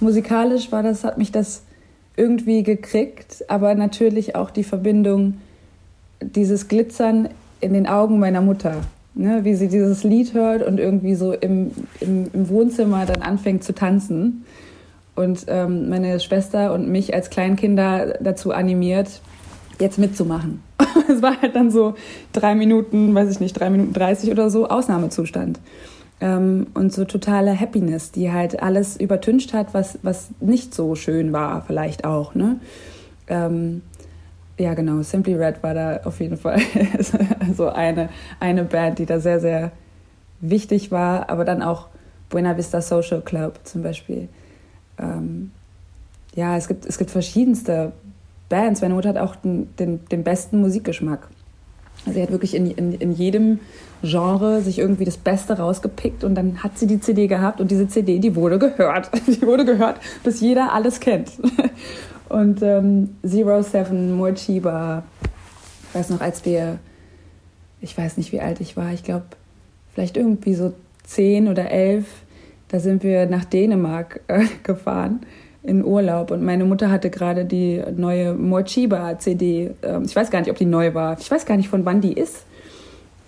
musikalisch 0.00 0.72
war 0.72 0.82
das, 0.82 1.04
hat 1.04 1.18
mich 1.18 1.32
das 1.32 1.62
irgendwie 2.16 2.62
gekriegt, 2.62 3.44
aber 3.48 3.74
natürlich 3.74 4.34
auch 4.34 4.50
die 4.50 4.64
Verbindung, 4.64 5.38
dieses 6.20 6.68
Glitzern 6.68 7.28
in 7.60 7.72
den 7.72 7.86
Augen 7.86 8.18
meiner 8.18 8.40
Mutter. 8.40 8.76
Ne? 9.14 9.40
Wie 9.44 9.54
sie 9.54 9.68
dieses 9.68 10.04
Lied 10.04 10.34
hört 10.34 10.62
und 10.62 10.78
irgendwie 10.78 11.14
so 11.14 11.32
im, 11.32 11.72
im, 12.00 12.30
im 12.32 12.48
Wohnzimmer 12.48 13.06
dann 13.06 13.22
anfängt 13.22 13.64
zu 13.64 13.74
tanzen. 13.74 14.44
Und 15.16 15.46
ähm, 15.48 15.88
meine 15.88 16.20
Schwester 16.20 16.72
und 16.72 16.88
mich 16.88 17.12
als 17.12 17.30
Kleinkinder 17.30 18.18
dazu 18.20 18.52
animiert, 18.52 19.20
jetzt 19.80 19.98
mitzumachen. 19.98 20.62
Es 21.08 21.22
war 21.22 21.40
halt 21.42 21.56
dann 21.56 21.72
so 21.72 21.94
drei 22.32 22.54
Minuten, 22.54 23.12
weiß 23.14 23.30
ich 23.30 23.40
nicht, 23.40 23.58
drei 23.58 23.68
Minuten 23.68 23.92
30 23.92 24.30
oder 24.30 24.48
so, 24.48 24.68
Ausnahmezustand. 24.68 25.58
Ähm, 26.20 26.68
und 26.74 26.92
so 26.92 27.04
totale 27.04 27.58
Happiness, 27.58 28.12
die 28.12 28.30
halt 28.30 28.62
alles 28.62 28.96
übertüncht 28.96 29.52
hat, 29.52 29.74
was, 29.74 29.98
was 30.02 30.28
nicht 30.40 30.72
so 30.72 30.94
schön 30.94 31.32
war, 31.32 31.62
vielleicht 31.66 32.04
auch. 32.04 32.34
Ne? 32.34 32.60
Ähm, 33.26 33.82
ja, 34.58 34.74
genau, 34.74 35.02
Simply 35.02 35.34
Red 35.34 35.62
war 35.62 35.74
da 35.74 36.00
auf 36.04 36.20
jeden 36.20 36.36
Fall 36.36 36.60
so 37.56 37.70
eine, 37.70 38.10
eine 38.38 38.64
Band, 38.64 38.98
die 38.98 39.06
da 39.06 39.18
sehr, 39.18 39.40
sehr 39.40 39.72
wichtig 40.40 40.90
war, 40.90 41.30
aber 41.30 41.44
dann 41.44 41.62
auch 41.62 41.88
Buena 42.28 42.56
Vista 42.56 42.80
Social 42.82 43.22
Club 43.22 43.60
zum 43.64 43.82
Beispiel. 43.82 44.28
Ähm, 44.98 45.50
ja, 46.34 46.56
es 46.56 46.68
gibt, 46.68 46.86
es 46.86 46.98
gibt 46.98 47.10
verschiedenste 47.10 47.92
Bands. 48.50 48.82
Meine 48.82 48.92
Mutter 48.92 49.08
hat 49.08 49.16
auch 49.16 49.36
den, 49.36 49.74
den, 49.76 50.04
den 50.06 50.22
besten 50.22 50.60
Musikgeschmack. 50.60 51.28
Also 52.04 52.18
sie 52.18 52.22
hat 52.22 52.30
wirklich 52.30 52.54
in, 52.54 52.70
in, 52.70 52.92
in 52.92 53.12
jedem 53.12 53.60
Genre 54.02 54.60
sich 54.62 54.78
irgendwie 54.78 55.04
das 55.04 55.16
Beste 55.16 55.58
rausgepickt 55.58 56.24
und 56.24 56.34
dann 56.34 56.62
hat 56.62 56.78
sie 56.78 56.86
die 56.86 57.00
CD 57.00 57.26
gehabt 57.26 57.60
und 57.60 57.70
diese 57.70 57.88
CD, 57.88 58.18
die 58.18 58.34
wurde 58.34 58.58
gehört. 58.58 59.10
Die 59.26 59.42
wurde 59.42 59.64
gehört, 59.64 60.00
bis 60.24 60.40
jeder 60.40 60.72
alles 60.72 61.00
kennt. 61.00 61.32
Und 62.28 62.62
ähm, 62.62 63.16
Zero 63.26 63.60
Seven, 63.60 64.16
Mochiba. 64.16 65.02
Ich 65.88 65.94
weiß 65.96 66.10
noch, 66.10 66.20
als 66.20 66.44
wir, 66.44 66.78
ich 67.80 67.98
weiß 67.98 68.18
nicht, 68.18 68.30
wie 68.30 68.40
alt 68.40 68.60
ich 68.60 68.76
war, 68.76 68.92
ich 68.92 69.02
glaube, 69.02 69.24
vielleicht 69.92 70.16
irgendwie 70.16 70.54
so 70.54 70.72
zehn 71.02 71.48
oder 71.48 71.70
elf, 71.72 72.06
da 72.68 72.78
sind 72.78 73.02
wir 73.02 73.26
nach 73.26 73.44
Dänemark 73.44 74.20
äh, 74.28 74.44
gefahren 74.62 75.26
in 75.62 75.84
Urlaub 75.84 76.30
und 76.30 76.42
meine 76.42 76.64
Mutter 76.64 76.90
hatte 76.90 77.10
gerade 77.10 77.44
die 77.44 77.82
neue 77.94 78.34
Mochiba 78.34 79.18
CD. 79.18 79.72
Ähm, 79.82 80.04
ich 80.06 80.16
weiß 80.16 80.30
gar 80.30 80.40
nicht, 80.40 80.50
ob 80.50 80.56
die 80.56 80.64
neu 80.64 80.94
war. 80.94 81.18
Ich 81.18 81.30
weiß 81.30 81.44
gar 81.44 81.56
nicht, 81.56 81.68
von 81.68 81.84
wann 81.84 82.00
die 82.00 82.14
ist, 82.14 82.44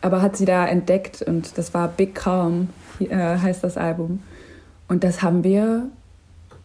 aber 0.01 0.23
hat 0.23 0.37
sie 0.37 0.47
da 0.47 0.67
entdeckt 0.67 1.23
und 1.23 1.59
das 1.59 1.75
war 1.75 1.89
Big 1.89 2.15
Calm, 2.15 2.71
äh, 3.01 3.17
heißt 3.17 3.63
das 3.63 3.77
Album. 3.77 4.21
Und 4.89 5.05
das 5.05 5.23
haben 5.23 5.45
wir 5.45 5.89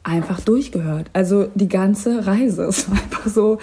einfach 0.03 0.39
durchgehört. 0.39 1.09
Also 1.13 1.47
die 1.53 1.67
ganze 1.67 2.25
Reise. 2.25 2.63
Es 2.67 2.89
war 2.89 2.97
einfach 2.97 3.27
so, 3.27 3.57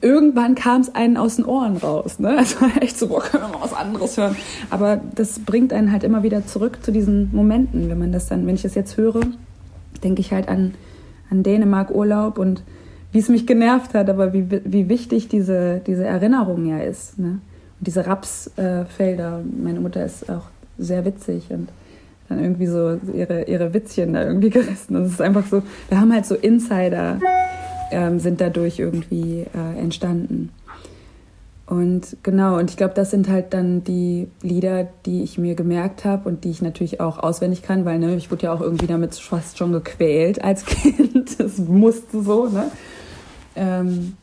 irgendwann 0.00 0.54
kam 0.56 0.80
es 0.80 0.94
einen 0.94 1.16
aus 1.16 1.36
den 1.36 1.44
Ohren 1.44 1.76
raus. 1.76 2.18
Ne? 2.18 2.36
Also 2.38 2.56
echt 2.80 2.98
so, 2.98 3.08
boah, 3.08 3.22
können 3.22 3.44
wir 3.44 3.48
mal 3.48 3.62
was 3.62 3.72
anderes 3.72 4.16
hören. 4.16 4.36
Aber 4.70 5.00
das 5.14 5.38
bringt 5.38 5.72
einen 5.72 5.92
halt 5.92 6.02
immer 6.02 6.22
wieder 6.22 6.44
zurück 6.46 6.78
zu 6.82 6.90
diesen 6.90 7.34
Momenten. 7.34 7.88
Wenn 7.88 7.98
man 7.98 8.12
das 8.12 8.26
dann, 8.26 8.46
wenn 8.46 8.56
ich 8.56 8.62
das 8.62 8.74
jetzt 8.74 8.96
höre, 8.96 9.20
denke 10.02 10.20
ich 10.20 10.32
halt 10.32 10.48
an, 10.48 10.74
an 11.30 11.42
Dänemark 11.42 11.90
Urlaub 11.90 12.38
und 12.38 12.62
wie 13.12 13.18
es 13.18 13.28
mich 13.28 13.46
genervt 13.46 13.94
hat, 13.94 14.10
aber 14.10 14.32
wie, 14.32 14.46
wie 14.64 14.88
wichtig 14.88 15.28
diese, 15.28 15.80
diese 15.86 16.04
Erinnerung 16.04 16.66
ja 16.66 16.78
ist. 16.78 17.18
Ne? 17.18 17.40
Und 17.78 17.86
diese 17.86 18.06
Rapsfelder. 18.06 19.40
Äh, 19.40 19.62
Meine 19.62 19.80
Mutter 19.80 20.04
ist 20.04 20.30
auch 20.30 20.44
sehr 20.78 21.04
witzig 21.04 21.46
und 21.50 21.68
dann 22.28 22.42
irgendwie 22.42 22.66
so 22.66 22.98
ihre, 23.14 23.44
ihre 23.44 23.72
Witzchen 23.72 24.12
da 24.12 24.24
irgendwie 24.24 24.50
gerissen. 24.58 24.96
Es 24.96 25.12
ist 25.12 25.22
einfach 25.22 25.46
so, 25.46 25.62
wir 25.88 26.00
haben 26.00 26.12
halt 26.12 26.26
so 26.26 26.34
Insider, 26.34 27.18
ähm, 27.90 28.18
sind 28.18 28.40
dadurch 28.40 28.78
irgendwie 28.78 29.46
äh, 29.54 29.78
entstanden. 29.78 30.50
Und 31.66 32.16
genau, 32.22 32.58
und 32.58 32.70
ich 32.70 32.76
glaube, 32.76 32.94
das 32.94 33.10
sind 33.10 33.28
halt 33.28 33.52
dann 33.52 33.82
die 33.82 34.28
Lieder, 34.40 34.86
die 35.04 35.24
ich 35.24 35.36
mir 35.36 35.56
gemerkt 35.56 36.04
habe 36.04 36.28
und 36.28 36.44
die 36.44 36.50
ich 36.50 36.62
natürlich 36.62 37.00
auch 37.00 37.18
auswendig 37.18 37.62
kann, 37.62 37.84
weil 37.84 37.98
ne, 37.98 38.14
ich 38.14 38.30
wurde 38.30 38.44
ja 38.44 38.52
auch 38.52 38.60
irgendwie 38.60 38.86
damit 38.86 39.16
fast 39.16 39.58
schon 39.58 39.72
gequält 39.72 40.42
als 40.42 40.64
Kind. 40.66 41.40
Das 41.40 41.58
musste 41.58 42.22
so, 42.22 42.46
ne? 42.46 42.70
Ähm, 43.56 44.16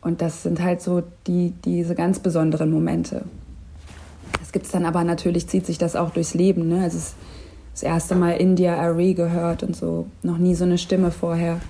und 0.00 0.22
das 0.22 0.42
sind 0.42 0.60
halt 0.60 0.80
so 0.80 1.02
die, 1.26 1.52
diese 1.64 1.94
ganz 1.94 2.18
besonderen 2.18 2.70
Momente 2.70 3.24
gibt 4.56 4.64
es 4.64 4.72
dann 4.72 4.86
aber 4.86 5.04
natürlich, 5.04 5.48
zieht 5.48 5.66
sich 5.66 5.76
das 5.76 5.96
auch 5.96 6.08
durchs 6.08 6.32
Leben. 6.32 6.66
Ne? 6.66 6.82
Also 6.82 6.96
das 7.72 7.82
erste 7.82 8.14
Mal 8.14 8.38
India 8.38 8.74
Arie 8.78 9.12
gehört 9.12 9.62
und 9.62 9.76
so, 9.76 10.06
noch 10.22 10.38
nie 10.38 10.54
so 10.54 10.64
eine 10.64 10.78
Stimme 10.78 11.10
vorher 11.10 11.60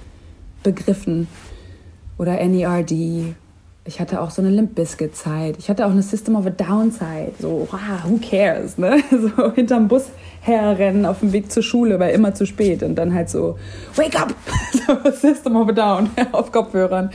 begriffen. 0.62 1.26
Oder 2.16 2.38
NERD. 2.46 3.34
Ich 3.86 4.00
hatte 4.00 4.20
auch 4.20 4.30
so 4.30 4.42
eine 4.42 4.50
Limp 4.50 4.74
Bizkit 4.74 5.14
Zeit. 5.14 5.56
Ich 5.58 5.70
hatte 5.70 5.86
auch 5.86 5.90
eine 5.90 6.02
System 6.02 6.34
of 6.34 6.44
a 6.44 6.50
Down 6.50 6.90
Zeit. 6.90 7.34
So, 7.38 7.68
wow, 7.70 7.80
who 8.04 8.18
cares, 8.18 8.78
ne? 8.78 9.02
So 9.10 9.52
hinterm 9.52 9.86
Bus 9.86 10.10
herrennen 10.40 11.06
auf 11.06 11.20
dem 11.20 11.32
Weg 11.32 11.52
zur 11.52 11.62
Schule, 11.62 11.98
weil 12.00 12.14
immer 12.14 12.34
zu 12.34 12.46
spät. 12.46 12.82
Und 12.82 12.96
dann 12.96 13.14
halt 13.14 13.30
so, 13.30 13.58
wake 13.94 14.20
up! 14.20 14.34
So, 14.86 15.10
System 15.10 15.56
of 15.56 15.68
a 15.68 15.72
Down 15.72 16.10
auf 16.32 16.52
Kopfhörern. 16.52 17.10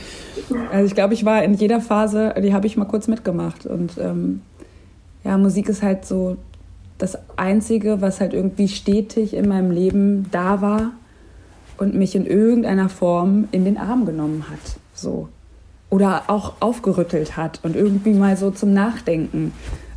Also 0.70 0.86
ich 0.86 0.94
glaube, 0.94 1.14
ich 1.14 1.24
war 1.24 1.42
in 1.42 1.54
jeder 1.54 1.80
Phase, 1.80 2.34
die 2.42 2.52
habe 2.52 2.66
ich 2.66 2.76
mal 2.76 2.84
kurz 2.84 3.08
mitgemacht. 3.08 3.66
Und 3.66 3.96
ähm, 3.98 4.42
ja, 5.24 5.38
Musik 5.38 5.68
ist 5.68 5.82
halt 5.82 6.04
so 6.04 6.36
das 6.98 7.18
Einzige, 7.36 8.00
was 8.00 8.20
halt 8.20 8.34
irgendwie 8.34 8.68
stetig 8.68 9.34
in 9.34 9.48
meinem 9.48 9.70
Leben 9.70 10.26
da 10.30 10.60
war 10.60 10.92
und 11.78 11.94
mich 11.94 12.14
in 12.14 12.26
irgendeiner 12.26 12.88
Form 12.88 13.48
in 13.52 13.64
den 13.64 13.78
Arm 13.78 14.06
genommen 14.06 14.46
hat. 14.50 14.76
So. 14.94 15.28
Oder 15.92 16.24
auch 16.28 16.54
aufgerüttelt 16.60 17.36
hat 17.36 17.60
und 17.62 17.76
irgendwie 17.76 18.14
mal 18.14 18.38
so 18.38 18.50
zum 18.50 18.72
Nachdenken 18.72 19.52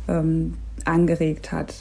ähm, 0.08 0.54
angeregt 0.84 1.52
hat. 1.52 1.74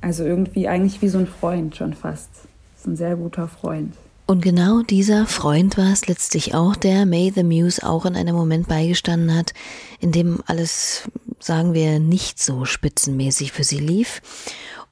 Also 0.00 0.24
irgendwie 0.24 0.66
eigentlich 0.66 1.02
wie 1.02 1.08
so 1.08 1.18
ein 1.18 1.26
Freund 1.26 1.76
schon 1.76 1.92
fast. 1.92 2.30
Ist 2.76 2.86
ein 2.86 2.96
sehr 2.96 3.16
guter 3.16 3.48
Freund. 3.48 3.92
Und 4.26 4.40
genau 4.40 4.80
dieser 4.80 5.26
Freund 5.26 5.76
war 5.76 5.92
es 5.92 6.06
letztlich 6.06 6.54
auch, 6.54 6.74
der 6.74 7.04
May 7.04 7.32
the 7.34 7.42
Muse 7.42 7.86
auch 7.86 8.06
in 8.06 8.16
einem 8.16 8.34
Moment 8.34 8.66
beigestanden 8.66 9.36
hat, 9.36 9.52
in 9.98 10.10
dem 10.10 10.38
alles 10.46 11.10
sagen 11.38 11.74
wir, 11.74 11.98
nicht 11.98 12.40
so 12.40 12.64
spitzenmäßig 12.64 13.52
für 13.52 13.64
sie 13.64 13.80
lief 13.80 14.22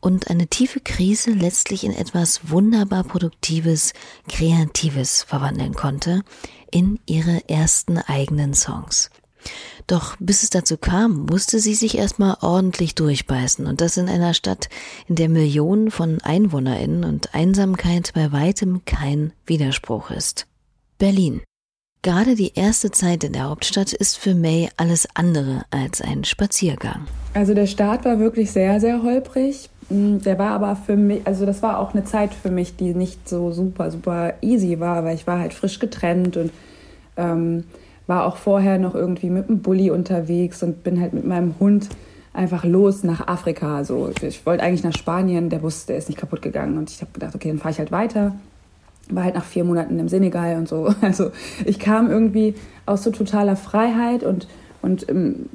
und 0.00 0.28
eine 0.28 0.46
tiefe 0.46 0.80
Krise 0.80 1.30
letztlich 1.30 1.84
in 1.84 1.92
etwas 1.92 2.50
wunderbar 2.50 3.04
Produktives, 3.04 3.92
Kreatives 4.28 5.22
verwandeln 5.22 5.74
konnte 5.74 6.22
in 6.70 6.98
ihre 7.06 7.48
ersten 7.48 7.98
eigenen 7.98 8.54
Songs. 8.54 9.10
Doch 9.86 10.16
bis 10.18 10.42
es 10.42 10.50
dazu 10.50 10.76
kam, 10.76 11.26
musste 11.26 11.60
sie 11.60 11.74
sich 11.74 11.96
erstmal 11.96 12.36
ordentlich 12.40 12.94
durchbeißen 12.94 13.66
und 13.66 13.80
das 13.80 13.96
in 13.96 14.08
einer 14.08 14.34
Stadt, 14.34 14.68
in 15.06 15.14
der 15.14 15.28
Millionen 15.28 15.90
von 15.90 16.20
Einwohnerinnen 16.20 17.04
und 17.04 17.34
Einsamkeit 17.34 18.12
bei 18.14 18.32
weitem 18.32 18.84
kein 18.84 19.32
Widerspruch 19.46 20.10
ist. 20.10 20.46
Berlin. 20.98 21.40
Gerade 22.02 22.36
die 22.36 22.54
erste 22.54 22.92
Zeit 22.92 23.24
in 23.24 23.32
der 23.32 23.48
Hauptstadt 23.48 23.92
ist 23.92 24.18
für 24.18 24.34
May 24.34 24.68
alles 24.76 25.08
andere 25.14 25.64
als 25.70 26.00
ein 26.00 26.22
Spaziergang. 26.24 27.08
Also 27.34 27.54
der 27.54 27.66
Start 27.66 28.04
war 28.04 28.20
wirklich 28.20 28.52
sehr, 28.52 28.80
sehr 28.80 29.02
holprig. 29.02 29.68
Mm, 29.90 30.18
der 30.18 30.38
war 30.38 30.50
aber 30.50 30.76
für 30.76 30.96
mich, 30.96 31.26
also 31.26 31.46
das 31.46 31.62
war 31.62 31.78
auch 31.78 31.94
eine 31.94 32.04
Zeit 32.04 32.34
für 32.34 32.50
mich, 32.50 32.76
die 32.76 32.94
nicht 32.94 33.28
so 33.28 33.52
super, 33.52 33.90
super 33.90 34.34
easy 34.42 34.80
war, 34.80 35.04
weil 35.04 35.14
ich 35.14 35.26
war 35.26 35.38
halt 35.38 35.54
frisch 35.54 35.78
getrennt 35.78 36.36
und 36.36 36.50
ähm, 37.16 37.64
war 38.06 38.26
auch 38.26 38.36
vorher 38.36 38.78
noch 38.78 38.94
irgendwie 38.94 39.30
mit 39.30 39.48
dem 39.48 39.60
Bulli 39.60 39.90
unterwegs 39.90 40.62
und 40.62 40.82
bin 40.82 41.00
halt 41.00 41.12
mit 41.12 41.26
meinem 41.26 41.54
Hund 41.60 41.88
einfach 42.32 42.64
los 42.64 43.02
nach 43.02 43.26
Afrika. 43.26 43.84
So, 43.84 44.10
ich 44.22 44.46
wollte 44.46 44.62
eigentlich 44.62 44.84
nach 44.84 44.96
Spanien, 44.96 45.50
der 45.50 45.58
Bus, 45.58 45.86
der 45.86 45.98
ist 45.98 46.08
nicht 46.08 46.18
kaputt 46.18 46.42
gegangen 46.42 46.78
und 46.78 46.90
ich 46.90 47.00
habe 47.00 47.12
gedacht, 47.12 47.34
okay, 47.34 47.48
dann 47.48 47.58
fahre 47.58 47.72
ich 47.72 47.78
halt 47.78 47.92
weiter 47.92 48.32
war 49.10 49.24
halt 49.24 49.34
nach 49.34 49.44
vier 49.44 49.64
Monaten 49.64 49.98
im 49.98 50.08
Senegal 50.08 50.56
und 50.56 50.68
so. 50.68 50.94
Also 51.00 51.30
ich 51.64 51.78
kam 51.78 52.10
irgendwie 52.10 52.54
aus 52.86 53.04
so 53.04 53.10
totaler 53.10 53.56
Freiheit 53.56 54.22
und, 54.22 54.46
und 54.82 55.08
ähm, 55.08 55.46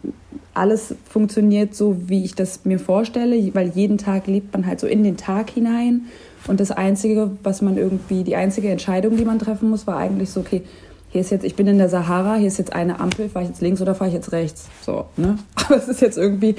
alles 0.53 0.95
funktioniert 1.09 1.75
so, 1.75 2.09
wie 2.09 2.23
ich 2.23 2.35
das 2.35 2.65
mir 2.65 2.79
vorstelle, 2.79 3.53
weil 3.55 3.69
jeden 3.69 3.97
Tag 3.97 4.27
lebt 4.27 4.53
man 4.53 4.65
halt 4.67 4.79
so 4.79 4.87
in 4.87 5.03
den 5.03 5.17
Tag 5.17 5.49
hinein. 5.49 6.03
Und 6.47 6.59
das 6.59 6.71
Einzige, 6.71 7.31
was 7.41 7.61
man 7.61 7.77
irgendwie, 7.77 8.23
die 8.23 8.35
einzige 8.35 8.69
Entscheidung, 8.69 9.17
die 9.17 9.25
man 9.25 9.39
treffen 9.39 9.69
muss, 9.69 9.87
war 9.87 9.97
eigentlich 9.97 10.29
so, 10.29 10.41
okay, 10.41 10.61
hier 11.09 11.21
ist 11.21 11.31
jetzt, 11.31 11.45
ich 11.45 11.55
bin 11.55 11.67
in 11.67 11.77
der 11.77 11.89
Sahara, 11.89 12.35
hier 12.35 12.47
ist 12.47 12.57
jetzt 12.57 12.73
eine 12.73 12.99
Ampel, 12.99 13.29
fahre 13.29 13.43
ich 13.43 13.49
jetzt 13.49 13.61
links 13.61 13.81
oder 13.81 13.95
fahre 13.95 14.09
ich 14.09 14.15
jetzt 14.15 14.31
rechts? 14.31 14.67
So, 14.81 15.05
ne? 15.15 15.37
Aber 15.55 15.77
es 15.77 15.87
ist 15.87 16.01
jetzt 16.01 16.17
irgendwie, 16.17 16.55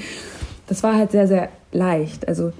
das 0.67 0.81
war 0.81 0.95
halt 0.95 1.11
sehr, 1.11 1.27
sehr 1.27 1.49
leicht. 1.71 2.27
Also 2.27 2.51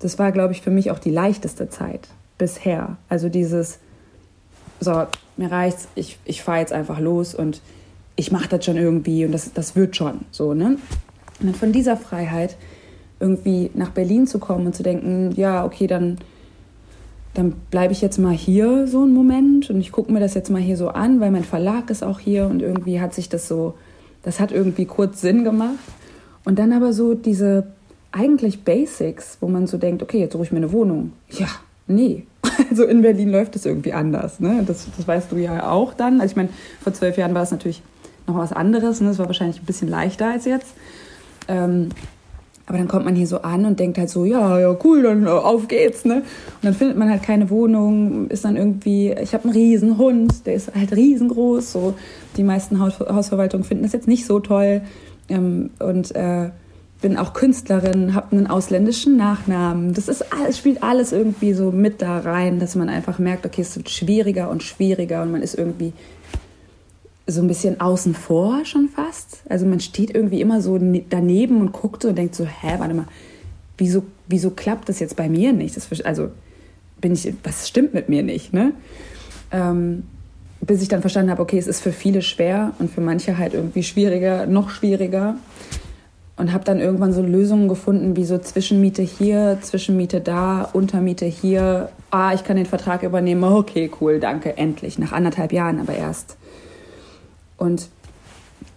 das 0.00 0.18
war, 0.18 0.32
glaube 0.32 0.52
ich, 0.52 0.60
für 0.60 0.70
mich 0.70 0.90
auch 0.90 0.98
die 0.98 1.10
leichteste 1.10 1.70
Zeit 1.70 2.08
bisher. 2.38 2.96
Also 3.08 3.28
dieses, 3.28 3.78
so, 4.80 5.06
mir 5.36 5.50
reicht's, 5.50 5.88
ich, 5.94 6.18
ich 6.24 6.42
fahre 6.42 6.60
jetzt 6.60 6.72
einfach 6.72 7.00
los 7.00 7.34
und 7.34 7.60
ich 8.16 8.30
mache 8.32 8.48
das 8.48 8.64
schon 8.64 8.76
irgendwie 8.76 9.24
und 9.24 9.32
das, 9.32 9.52
das 9.52 9.76
wird 9.76 9.96
schon 9.96 10.20
so, 10.30 10.54
ne? 10.54 10.78
Und 11.40 11.46
dann 11.46 11.54
von 11.54 11.72
dieser 11.72 11.96
Freiheit 11.96 12.56
irgendwie 13.20 13.70
nach 13.74 13.90
Berlin 13.90 14.26
zu 14.26 14.38
kommen 14.38 14.66
und 14.66 14.74
zu 14.74 14.82
denken, 14.82 15.32
ja, 15.36 15.64
okay, 15.64 15.86
dann, 15.86 16.18
dann 17.34 17.52
bleibe 17.70 17.92
ich 17.92 18.00
jetzt 18.00 18.18
mal 18.18 18.34
hier 18.34 18.86
so 18.86 19.02
einen 19.02 19.14
Moment 19.14 19.70
und 19.70 19.80
ich 19.80 19.92
gucke 19.92 20.12
mir 20.12 20.20
das 20.20 20.34
jetzt 20.34 20.50
mal 20.50 20.60
hier 20.60 20.76
so 20.76 20.88
an, 20.88 21.20
weil 21.20 21.30
mein 21.30 21.44
Verlag 21.44 21.90
ist 21.90 22.04
auch 22.04 22.20
hier 22.20 22.46
und 22.46 22.62
irgendwie 22.62 23.00
hat 23.00 23.14
sich 23.14 23.28
das 23.28 23.48
so, 23.48 23.74
das 24.22 24.40
hat 24.40 24.52
irgendwie 24.52 24.84
kurz 24.84 25.20
Sinn 25.20 25.44
gemacht. 25.44 25.78
Und 26.44 26.58
dann 26.58 26.72
aber 26.72 26.92
so 26.92 27.14
diese 27.14 27.66
eigentlich 28.12 28.62
Basics, 28.62 29.38
wo 29.40 29.48
man 29.48 29.66
so 29.66 29.78
denkt, 29.78 30.02
okay, 30.02 30.20
jetzt 30.20 30.34
suche 30.34 30.44
ich 30.44 30.52
mir 30.52 30.58
eine 30.58 30.72
Wohnung. 30.72 31.12
Ja, 31.30 31.48
nee, 31.86 32.26
also 32.70 32.84
in 32.84 33.02
Berlin 33.02 33.30
läuft 33.30 33.56
es 33.56 33.66
irgendwie 33.66 33.92
anders. 33.92 34.38
Ne? 34.38 34.62
Das, 34.66 34.86
das 34.96 35.08
weißt 35.08 35.32
du 35.32 35.36
ja 35.36 35.70
auch 35.70 35.94
dann. 35.94 36.20
Also 36.20 36.32
ich 36.32 36.36
meine, 36.36 36.50
vor 36.80 36.92
zwölf 36.92 37.16
Jahren 37.16 37.34
war 37.34 37.42
es 37.42 37.50
natürlich 37.50 37.82
noch 38.26 38.36
was 38.36 38.52
anderes. 38.52 39.00
Ne? 39.00 39.10
Es 39.10 39.18
war 39.18 39.26
wahrscheinlich 39.26 39.60
ein 39.60 39.66
bisschen 39.66 39.88
leichter 39.88 40.30
als 40.30 40.44
jetzt. 40.44 40.74
Ähm, 41.48 41.90
aber 42.66 42.78
dann 42.78 42.88
kommt 42.88 43.04
man 43.04 43.14
hier 43.14 43.26
so 43.26 43.42
an 43.42 43.66
und 43.66 43.78
denkt 43.78 43.98
halt 43.98 44.08
so, 44.08 44.24
ja, 44.24 44.58
ja, 44.58 44.74
cool, 44.84 45.02
dann 45.02 45.26
äh, 45.26 45.28
auf 45.28 45.68
geht's, 45.68 46.06
ne? 46.06 46.16
Und 46.16 46.24
dann 46.62 46.72
findet 46.72 46.96
man 46.96 47.10
halt 47.10 47.22
keine 47.22 47.50
Wohnung, 47.50 48.28
ist 48.28 48.46
dann 48.46 48.56
irgendwie, 48.56 49.12
ich 49.12 49.34
habe 49.34 49.44
einen 49.44 49.52
riesen 49.52 49.98
Hund, 49.98 50.46
der 50.46 50.54
ist 50.54 50.74
halt 50.74 50.92
riesengroß, 50.92 51.72
so. 51.72 51.94
Die 52.38 52.42
meisten 52.42 52.80
Haus 52.80 52.98
Hausverwaltungen 53.00 53.64
finden 53.64 53.84
das 53.84 53.92
jetzt 53.92 54.08
nicht 54.08 54.24
so 54.24 54.40
toll. 54.40 54.80
Ähm, 55.28 55.70
und 55.78 56.14
äh, 56.16 56.50
bin 57.02 57.18
auch 57.18 57.34
Künstlerin, 57.34 58.14
habe 58.14 58.34
einen 58.34 58.46
ausländischen 58.46 59.18
Nachnamen. 59.18 59.92
Das 59.92 60.08
ist 60.08 60.32
alles, 60.32 60.56
spielt 60.56 60.82
alles 60.82 61.12
irgendwie 61.12 61.52
so 61.52 61.70
mit 61.70 62.00
da 62.00 62.20
rein, 62.20 62.60
dass 62.60 62.76
man 62.76 62.88
einfach 62.88 63.18
merkt, 63.18 63.44
okay, 63.44 63.60
es 63.60 63.76
wird 63.76 63.90
schwieriger 63.90 64.48
und 64.48 64.62
schwieriger 64.62 65.20
und 65.20 65.30
man 65.30 65.42
ist 65.42 65.54
irgendwie 65.54 65.92
so 67.26 67.40
ein 67.40 67.48
bisschen 67.48 67.80
außen 67.80 68.14
vor 68.14 68.64
schon 68.64 68.88
fast. 68.88 69.42
Also 69.48 69.66
man 69.66 69.80
steht 69.80 70.14
irgendwie 70.14 70.40
immer 70.40 70.60
so 70.60 70.76
ne-, 70.76 71.04
daneben 71.08 71.60
und 71.60 71.72
guckt 71.72 72.02
so 72.02 72.08
und 72.08 72.18
denkt 72.18 72.34
so, 72.34 72.44
hä, 72.44 72.74
warte 72.78 72.94
mal, 72.94 73.06
wieso, 73.78 74.04
wieso 74.28 74.50
klappt 74.50 74.88
das 74.88 75.00
jetzt 75.00 75.16
bei 75.16 75.28
mir 75.28 75.52
nicht? 75.52 75.76
Das, 75.76 75.88
also 76.02 76.28
bin 77.00 77.12
ich, 77.12 77.32
was 77.42 77.68
stimmt 77.68 77.94
mit 77.94 78.08
mir 78.08 78.22
nicht, 78.22 78.52
ne? 78.52 78.72
Ähm, 79.50 80.04
bis 80.60 80.82
ich 80.82 80.88
dann 80.88 81.02
verstanden 81.02 81.30
habe, 81.30 81.42
okay, 81.42 81.58
es 81.58 81.66
ist 81.66 81.82
für 81.82 81.92
viele 81.92 82.22
schwer 82.22 82.72
und 82.78 82.90
für 82.90 83.02
manche 83.02 83.36
halt 83.36 83.54
irgendwie 83.54 83.82
schwieriger, 83.82 84.46
noch 84.46 84.70
schwieriger. 84.70 85.36
Und 86.36 86.52
habe 86.52 86.64
dann 86.64 86.80
irgendwann 86.80 87.12
so 87.12 87.22
Lösungen 87.22 87.68
gefunden, 87.68 88.16
wie 88.16 88.24
so 88.24 88.38
Zwischenmiete 88.38 89.02
hier, 89.02 89.58
Zwischenmiete 89.60 90.20
da, 90.20 90.62
Untermiete 90.72 91.26
hier. 91.26 91.90
Ah, 92.10 92.34
ich 92.34 92.42
kann 92.42 92.56
den 92.56 92.66
Vertrag 92.66 93.04
übernehmen. 93.04 93.44
Okay, 93.44 93.88
cool, 94.00 94.18
danke, 94.18 94.56
endlich. 94.56 94.98
Nach 94.98 95.12
anderthalb 95.12 95.52
Jahren 95.52 95.78
aber 95.78 95.94
erst. 95.94 96.36
Und 97.56 97.88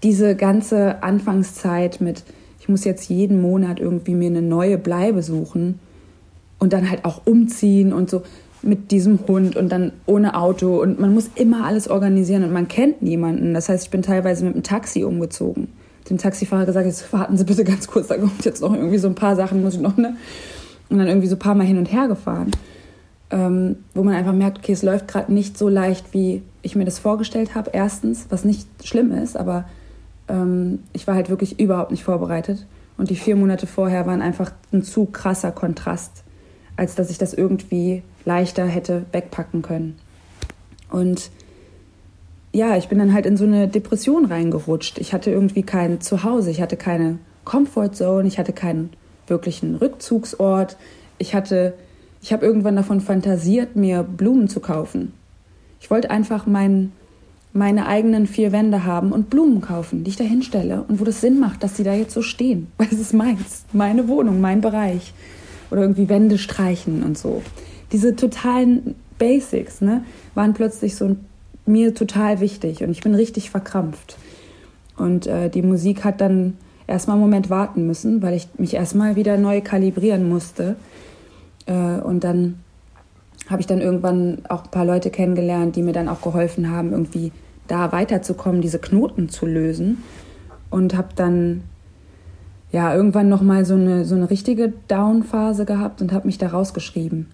diese 0.03 0.36
ganze 0.36 1.01
Anfangszeit 1.03 2.01
mit, 2.01 2.23
ich 2.59 2.69
muss 2.69 2.84
jetzt 2.84 3.09
jeden 3.09 3.41
Monat 3.41 3.80
irgendwie 3.80 4.15
mir 4.15 4.30
eine 4.30 4.41
neue 4.41 4.78
Bleibe 4.78 5.23
suchen 5.23 5.80
und 6.59 6.73
dann 6.73 6.89
halt 6.89 7.05
auch 7.05 7.21
umziehen 7.25 7.93
und 7.93 8.09
so 8.09 8.23
mit 8.61 8.91
diesem 8.91 9.19
Hund 9.28 9.55
und 9.55 9.69
dann 9.69 9.91
ohne 10.05 10.36
Auto 10.36 10.82
und 10.82 10.99
man 10.99 11.13
muss 11.13 11.30
immer 11.36 11.65
alles 11.65 11.88
organisieren 11.88 12.43
und 12.43 12.51
man 12.51 12.67
kennt 12.67 13.01
niemanden. 13.01 13.53
Das 13.53 13.69
heißt, 13.69 13.86
ich 13.86 13.91
bin 13.91 14.01
teilweise 14.01 14.45
mit 14.45 14.55
dem 14.55 14.63
Taxi 14.63 15.03
umgezogen. 15.03 15.69
Dem 16.09 16.17
Taxifahrer 16.17 16.65
gesagt, 16.65 16.86
jetzt 16.86 17.11
warten 17.13 17.38
Sie 17.38 17.43
bitte 17.43 17.63
ganz 17.63 17.88
kurz, 17.88 18.07
da 18.07 18.17
kommt 18.17 18.45
jetzt 18.45 18.61
noch 18.61 18.73
irgendwie 18.73 18.97
so 18.97 19.07
ein 19.07 19.15
paar 19.15 19.36
Sachen, 19.36 19.61
muss 19.61 19.75
ich 19.75 19.82
noch, 19.82 19.97
ne? 19.97 20.15
Und 20.89 20.97
dann 20.99 21.07
irgendwie 21.07 21.28
so 21.28 21.36
ein 21.36 21.39
paar 21.39 21.55
Mal 21.55 21.65
hin 21.65 21.78
und 21.78 21.91
her 21.91 22.07
gefahren. 22.07 22.51
Ähm, 23.30 23.75
wo 23.93 24.03
man 24.03 24.15
einfach 24.15 24.32
merkt, 24.32 24.59
okay, 24.59 24.71
es 24.71 24.84
läuft 24.84 25.09
gerade 25.09 25.34
nicht 25.34 25.57
so 25.57 25.67
leicht, 25.67 26.13
wie 26.13 26.41
ich 26.68 26.76
mir 26.76 26.86
das 26.86 26.99
vorgestellt 26.99 27.55
habe, 27.55 27.72
erstens, 27.74 28.28
was 28.30 28.45
nicht 28.45 28.68
schlimm 28.84 29.11
ist, 29.11 29.36
aber 29.36 29.65
ähm, 30.28 30.80
ich 30.93 31.07
war 31.07 31.15
halt 31.15 31.30
wirklich 31.30 31.59
überhaupt 31.59 31.91
nicht 31.91 32.03
vorbereitet. 32.03 32.65
Und 32.97 33.09
die 33.09 33.15
vier 33.15 33.36
Monate 33.36 33.68
vorher 33.68 34.05
waren 34.05 34.22
einfach 34.22 34.51
ein 34.72 34.84
zu 34.84 35.05
krasser 35.05 35.51
Kontrast, 35.51 36.24
als 36.76 36.95
dass 36.95 37.09
ich 37.09 37.18
das 37.18 37.34
irgendwie 37.34 38.03
leichter 38.26 38.65
hätte 38.65 39.05
wegpacken 39.11 39.61
können. 39.61 39.97
Und 40.89 41.30
ja, 42.53 42.76
ich 42.76 42.88
bin 42.88 42.97
dann 42.97 43.13
halt 43.13 43.26
in 43.26 43.38
so 43.38 43.45
eine 43.45 43.68
Depression 43.68 44.26
reingerutscht. 44.26 44.97
Ich 44.97 45.13
hatte 45.13 45.30
irgendwie 45.30 45.63
kein 45.63 46.01
Zuhause, 46.01 46.49
ich 46.49 46.61
hatte 46.61 46.78
keine 46.78 47.20
Comfort 47.45 47.89
Zone, 47.93 48.28
ich 48.28 48.39
hatte 48.39 48.53
keinen 48.53 48.89
wirklichen 49.28 49.76
Rückzugsort. 49.76 50.78
Ich 51.18 51.36
hatte, 51.36 51.74
ich 52.22 52.34
habe 52.34 52.45
irgendwann 52.45 52.76
davon 52.76 53.01
fantasiert, 53.01 53.76
mir 53.76 54.03
Blumen 54.03 54.47
zu 54.47 54.59
kaufen. 54.59 55.13
Ich 55.80 55.89
wollte 55.89 56.09
einfach 56.09 56.45
mein, 56.45 56.91
meine 57.53 57.86
eigenen 57.88 58.28
vier 58.28 58.51
Wände 58.51 58.86
haben 58.86 59.11
und 59.11 59.30
Blumen 59.30 59.61
kaufen, 59.61 60.03
die 60.03 60.09
ich 60.09 60.17
da 60.17 60.23
hinstelle 60.23 60.84
und 60.88 60.99
wo 60.99 61.03
das 61.03 61.21
Sinn 61.21 61.39
macht, 61.39 61.63
dass 61.63 61.78
sie 61.78 61.84
da 61.84 61.93
jetzt 61.93 62.13
so 62.13 62.21
stehen. 62.21 62.67
Weil 62.78 62.88
es 62.91 62.99
ist 62.99 63.13
meins, 63.13 63.65
meine 63.73 64.07
Wohnung, 64.07 64.41
mein 64.41 64.61
Bereich. 64.61 65.13
Oder 65.69 65.82
irgendwie 65.82 66.07
Wände 66.07 66.38
streichen 66.38 67.03
und 67.03 67.17
so 67.17 67.41
diese 67.91 68.15
totalen 68.15 68.95
Basics 69.17 69.82
ne, 69.82 70.03
waren 70.36 70.53
plötzlich 70.53 70.95
so 70.95 71.15
mir 71.65 71.93
total 71.93 72.39
wichtig 72.39 72.84
und 72.84 72.91
ich 72.91 73.01
bin 73.01 73.15
richtig 73.15 73.49
verkrampft. 73.49 74.17
Und 74.97 75.28
äh, 75.28 75.49
die 75.49 75.61
Musik 75.61 76.03
hat 76.03 76.21
dann 76.21 76.57
erstmal 76.88 77.15
einen 77.15 77.23
Moment 77.23 77.49
warten 77.49 77.86
müssen, 77.86 78.21
weil 78.21 78.36
ich 78.36 78.47
mich 78.57 78.73
erstmal 78.73 79.15
wieder 79.15 79.38
neu 79.38 79.61
kalibrieren 79.61 80.28
musste. 80.28 80.75
Äh, 81.65 81.99
und 81.99 82.23
dann 82.23 82.59
habe 83.50 83.62
ich 83.62 83.68
dann 83.68 83.82
irgendwann 83.82 84.39
auch 84.50 84.66
ein 84.66 84.72
paar 84.72 84.86
Leute 84.86 85.10
kennengelernt, 85.10 85.76
die 85.76 85.82
mir 85.82 85.93
dann 85.93 86.10
auch 86.10 86.22
geholfen 86.22 86.70
haben, 86.70 86.91
irgendwie 86.91 87.32
da 87.68 87.91
weiterzukommen, 87.91 88.62
diese 88.62 88.80
Knoten 88.80 89.30
zu 89.30 89.45
lösen. 89.45 90.04
Und 90.70 90.98
habe 90.98 91.10
dann 91.16 91.64
ja 92.72 92.93
irgendwann 92.93 93.30
nochmal 93.30 93.66
so 93.66 93.76
eine, 93.76 94.04
so 94.04 94.16
eine 94.16 94.30
richtige 94.30 94.74
Down-Phase 94.89 95.66
gehabt 95.66 96.02
und 96.02 96.12
habe 96.12 96.28
mich 96.28 96.38
da 96.38 96.48
rausgeschrieben 96.48 97.28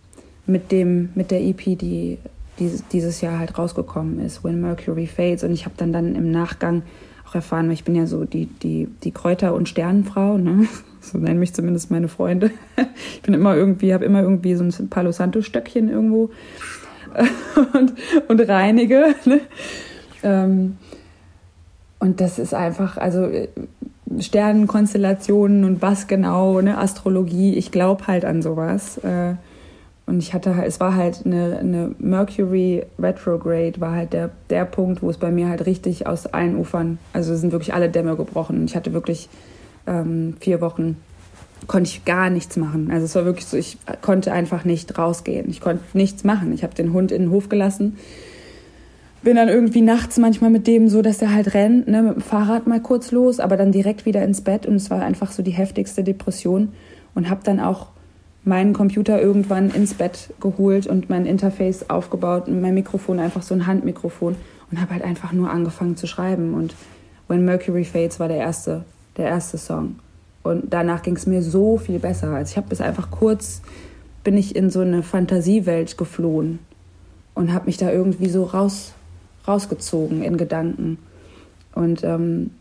mit 0.46 0.72
dem 0.72 1.10
mit 1.16 1.32
der 1.32 1.42
EP, 1.42 1.78
die 1.78 2.20
dieses, 2.60 3.22
Jahr 3.22 3.40
halt 3.40 3.58
rausgekommen 3.58 4.20
ist, 4.20 4.44
When 4.44 4.62
Mercury 4.62 5.08
Fades. 5.08 5.44
Und 5.44 5.52
ich 5.52 5.66
habe 5.66 5.76
dann 5.78 5.92
dann 5.92 6.16
im 6.16 6.32
Nachgang 6.32 6.84
auch 7.28 7.36
erfahren, 7.36 7.68
weil 7.68 7.74
ich 7.74 7.84
bin 7.84 7.96
ja 7.96 8.06
so 8.06 8.26
die, 8.26 8.46
die, 8.46 8.88
die 9.04 9.12
Kräuter- 9.12 9.56
und 9.56 9.68
Sternenfrau, 9.68 10.38
ne? 10.38 10.68
So 11.04 11.18
nennen 11.18 11.40
mich 11.40 11.54
zumindest 11.54 11.92
meine 11.92 12.08
Freunde. 12.08 12.52
Ich 13.16 13.22
bin 13.22 13.34
immer 13.36 13.56
irgendwie, 13.56 13.94
habe 13.94 14.04
immer 14.04 14.22
irgendwie 14.22 14.56
so 14.56 14.64
ein 14.66 14.90
Palo 14.90 15.14
Santo-Stöckchen 15.14 15.90
irgendwo 15.90 16.30
und, 17.74 17.94
und 18.28 18.50
reinige. 18.50 19.16
Ne? 19.24 19.40
Ähm, 20.24 20.78
und 22.00 22.20
das 22.20 22.38
ist 22.38 22.54
einfach, 22.54 22.98
also 22.98 23.30
Sternenkonstellationen 24.20 25.64
und 25.64 25.82
was 25.82 26.08
genau, 26.08 26.60
ne? 26.60 26.78
Astrologie, 26.78 27.56
ich 27.56 27.72
glaube 27.72 28.08
halt 28.08 28.26
an 28.26 28.42
sowas. 28.42 28.98
Äh, 28.98 29.36
und 30.06 30.20
ich 30.20 30.34
hatte 30.34 30.58
halt, 30.58 30.68
es 30.68 30.82
war 30.82 30.96
halt 30.96 31.22
eine, 31.26 31.60
eine 31.60 31.96
Mercury 31.98 32.84
Retrograde, 33.00 33.80
war 33.80 33.94
halt 33.94 34.12
der, 34.12 34.32
der 34.50 34.66
Punkt, 34.66 35.02
wo 35.02 35.10
es 35.10 35.18
bei 35.18 35.32
mir 35.32 35.48
halt 35.48 35.66
richtig 35.66 36.06
aus 36.06 36.28
allen 36.28 36.58
Ufern, 36.58 36.98
also 37.14 37.36
sind 37.36 37.54
wirklich 37.54 37.74
alle 37.74 37.90
Dämme 37.90 38.18
gebrochen. 38.18 38.58
Und 38.58 38.66
ich 38.66 38.76
hatte 38.76 38.92
wirklich 38.92 39.30
ähm, 39.88 40.36
vier 40.40 40.62
Wochen, 40.62 40.98
konnte 41.68 41.90
ich 41.90 42.06
gar 42.06 42.30
nichts 42.30 42.58
machen. 42.58 42.90
Also 42.92 43.06
es 43.06 43.16
war 43.16 43.26
wirklich 43.26 43.46
so, 43.46 43.58
ich 43.58 43.78
konnte 44.02 44.32
einfach 44.32 44.66
nicht 44.66 44.98
rausgehen. 44.98 45.50
Ich 45.50 45.62
konnte 45.62 45.84
nichts 45.94 46.24
machen. 46.24 46.54
Ich 46.54 46.64
habe 46.64 46.76
den 46.76 46.94
Hund 46.94 47.12
in 47.12 47.24
den 47.24 47.32
Hof 47.32 47.50
gelassen. 47.50 47.98
Bin 49.22 49.38
dann 49.38 49.48
irgendwie 49.48 49.82
nachts 49.82 50.18
manchmal 50.18 50.50
mit 50.50 50.68
dem 50.68 50.90
so, 50.90 51.02
dass 51.02 51.22
er 51.22 51.34
halt 51.34 51.54
rennt, 51.54 51.88
ne, 51.88 52.04
mit 52.04 52.16
dem 52.16 52.22
Fahrrad 52.22 52.68
mal 52.68 52.82
kurz 52.82 53.12
los, 53.12 53.40
aber 53.40 53.56
dann 53.56 53.72
direkt 53.72 54.06
wieder 54.06 54.22
ins 54.24 54.42
Bett. 54.42 54.66
Und 54.66 54.76
es 54.76 54.90
war 54.90 55.02
einfach 55.02 55.32
so 55.32 55.42
die 55.42 55.52
heftigste 55.52 56.04
Depression. 56.04 56.74
Und 57.16 57.30
habe 57.30 57.42
dann 57.44 57.60
auch 57.60 57.88
meinen 58.44 58.74
Computer 58.74 59.22
irgendwann 59.22 59.70
ins 59.70 59.94
Bett 59.94 60.34
geholt 60.42 60.88
und 60.88 61.10
mein 61.10 61.26
Interface 61.26 61.90
aufgebaut 61.90 62.48
und 62.48 62.62
mein 62.62 62.74
Mikrofon 62.74 63.20
einfach 63.20 63.42
so 63.42 63.54
ein 63.54 63.68
Handmikrofon 63.68 64.36
und 64.70 64.82
habe 64.82 64.94
halt 64.94 65.04
einfach 65.04 65.32
nur 65.32 65.50
angefangen 65.50 65.96
zu 65.96 66.08
schreiben 66.08 66.54
und 66.54 66.76
When 67.30 67.46
Mercury 67.46 67.86
Fades 67.86 68.20
war 68.20 68.28
der 68.28 68.38
erste, 68.38 68.84
der 69.18 69.28
erste 69.28 69.58
Song 69.58 69.96
und 70.44 70.74
danach 70.74 71.02
ging 71.04 71.16
es 71.16 71.26
mir 71.26 71.42
so 71.42 71.78
viel 71.78 72.00
besser. 72.00 72.32
Also 72.32 72.52
ich 72.52 72.58
habe 72.58 72.68
bis 72.68 72.82
einfach 72.82 73.12
kurz 73.12 73.62
bin 74.24 74.38
ich 74.38 74.56
in 74.56 74.70
so 74.70 74.80
eine 74.80 75.04
Fantasiewelt 75.04 75.98
geflohen 75.98 76.60
und 77.34 77.54
habe 77.54 77.66
mich 77.66 77.78
da 77.78 77.92
irgendwie 77.92 78.30
so 78.30 78.44
raus 78.44 78.94
rausgezogen 79.48 80.24
in 80.24 80.38
Gedanken 80.38 80.98
und 81.76 82.04
ähm, 82.04 82.52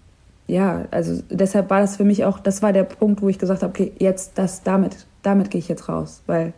ja, 0.49 0.87
also 0.91 1.23
deshalb 1.31 1.71
war 1.71 1.81
das 1.81 1.97
für 1.97 2.05
mich 2.05 2.25
auch, 2.25 2.41
das 2.41 2.63
war 2.63 2.73
der 2.73 2.83
Punkt, 2.83 3.23
wo 3.23 3.29
ich 3.29 3.39
gesagt 3.39 3.63
habe, 3.63 3.71
okay, 3.71 3.93
jetzt 3.99 4.33
das 4.35 4.63
damit 4.65 5.07
damit 5.23 5.51
gehe 5.51 5.61
ich 5.61 5.69
jetzt 5.69 5.89
raus, 5.89 6.23
weil 6.27 6.53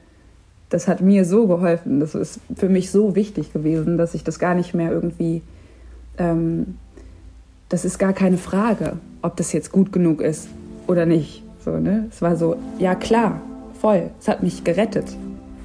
das 0.71 0.89
hat 0.89 1.01
mir 1.01 1.25
so 1.25 1.47
geholfen. 1.47 2.01
Das 2.01 2.15
ist 2.15 2.41
für 2.57 2.69
mich 2.69 2.91
so 2.91 3.15
wichtig 3.15 3.53
gewesen, 3.53 3.97
dass 3.97 4.15
ich 4.15 4.25
das 4.25 4.39
gar 4.39 4.55
nicht 4.55 4.75
mehr 4.75 4.91
irgendwie, 4.91 5.43
ähm, 6.19 6.79
das 7.69 7.85
ist 7.85 7.99
gar 7.99 8.13
keine 8.13 8.39
Frage, 8.39 8.95
ob 9.25 9.37
das 9.37 9.53
jetzt 9.53 9.73
gut 9.73 9.91
genug 9.91 10.21
ist 10.21 10.49
oder 10.87 11.07
nicht. 11.07 11.43
So, 11.65 11.79
ne? 11.79 12.09
Es 12.11 12.21
war 12.21 12.37
so, 12.37 12.57
ja 12.79 12.95
klar, 12.95 13.41
voll, 13.81 14.11
es 14.21 14.29
hat 14.29 14.43
mich 14.43 14.65
gerettet. 14.65 15.17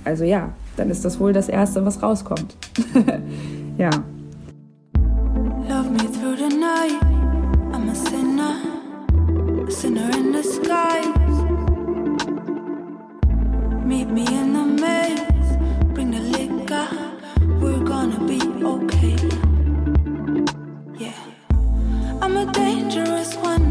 Also 0.05 0.23
ja, 0.23 0.53
dann 0.77 0.89
ist 0.89 1.03
das 1.03 1.19
wohl 1.19 1.33
das 1.33 1.49
Erste, 1.49 1.85
was 1.85 2.01
rauskommt. 2.01 2.55
ja. 3.77 3.89
Love 5.67 5.89
me 5.91 6.09
through 6.09 6.37
the 6.37 6.55
night, 6.55 7.01
I'm 7.73 7.89
a 7.89 7.95
sinner, 7.95 8.55
a 9.67 9.71
sinner 9.71 10.09
in 10.17 10.31
the 10.31 10.41
sky. 10.41 11.03
Meet 13.85 14.09
me 14.09 14.21
in 14.21 14.53
the 14.53 14.81
maze, 14.81 15.57
bring 15.93 16.11
the 16.11 16.21
liquor, 16.21 16.87
we're 17.59 17.83
gonna 17.83 18.19
be 18.25 18.39
okay. 18.63 19.38
I'm 22.29 22.47
a 22.47 22.51
dangerous 22.53 23.35
one. 23.37 23.65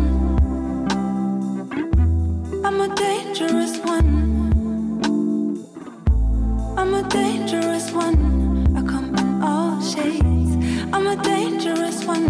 I'm 2.64 2.80
a 2.80 2.92
dangerous 2.96 3.78
one. 3.78 4.10
I'm 6.76 6.92
a 6.92 7.08
dangerous 7.08 7.92
one. 7.92 8.76
I 8.76 8.82
come 8.82 9.14
in 9.14 9.42
all 9.42 9.80
shades. 9.80 10.56
I'm 10.92 11.06
a 11.06 11.14
dangerous 11.22 12.04
one. 12.04 12.26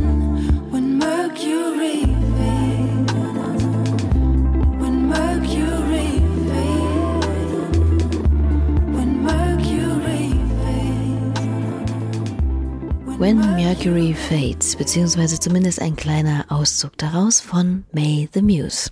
When 0.70 0.98
Mercury 0.98 2.17
When 13.18 13.38
Mercury 13.56 14.14
Fades, 14.14 14.76
beziehungsweise 14.76 15.40
zumindest 15.40 15.82
ein 15.82 15.96
kleiner 15.96 16.44
Auszug 16.50 16.96
daraus 16.98 17.40
von 17.40 17.84
May 17.90 18.28
the 18.32 18.42
Muse. 18.42 18.90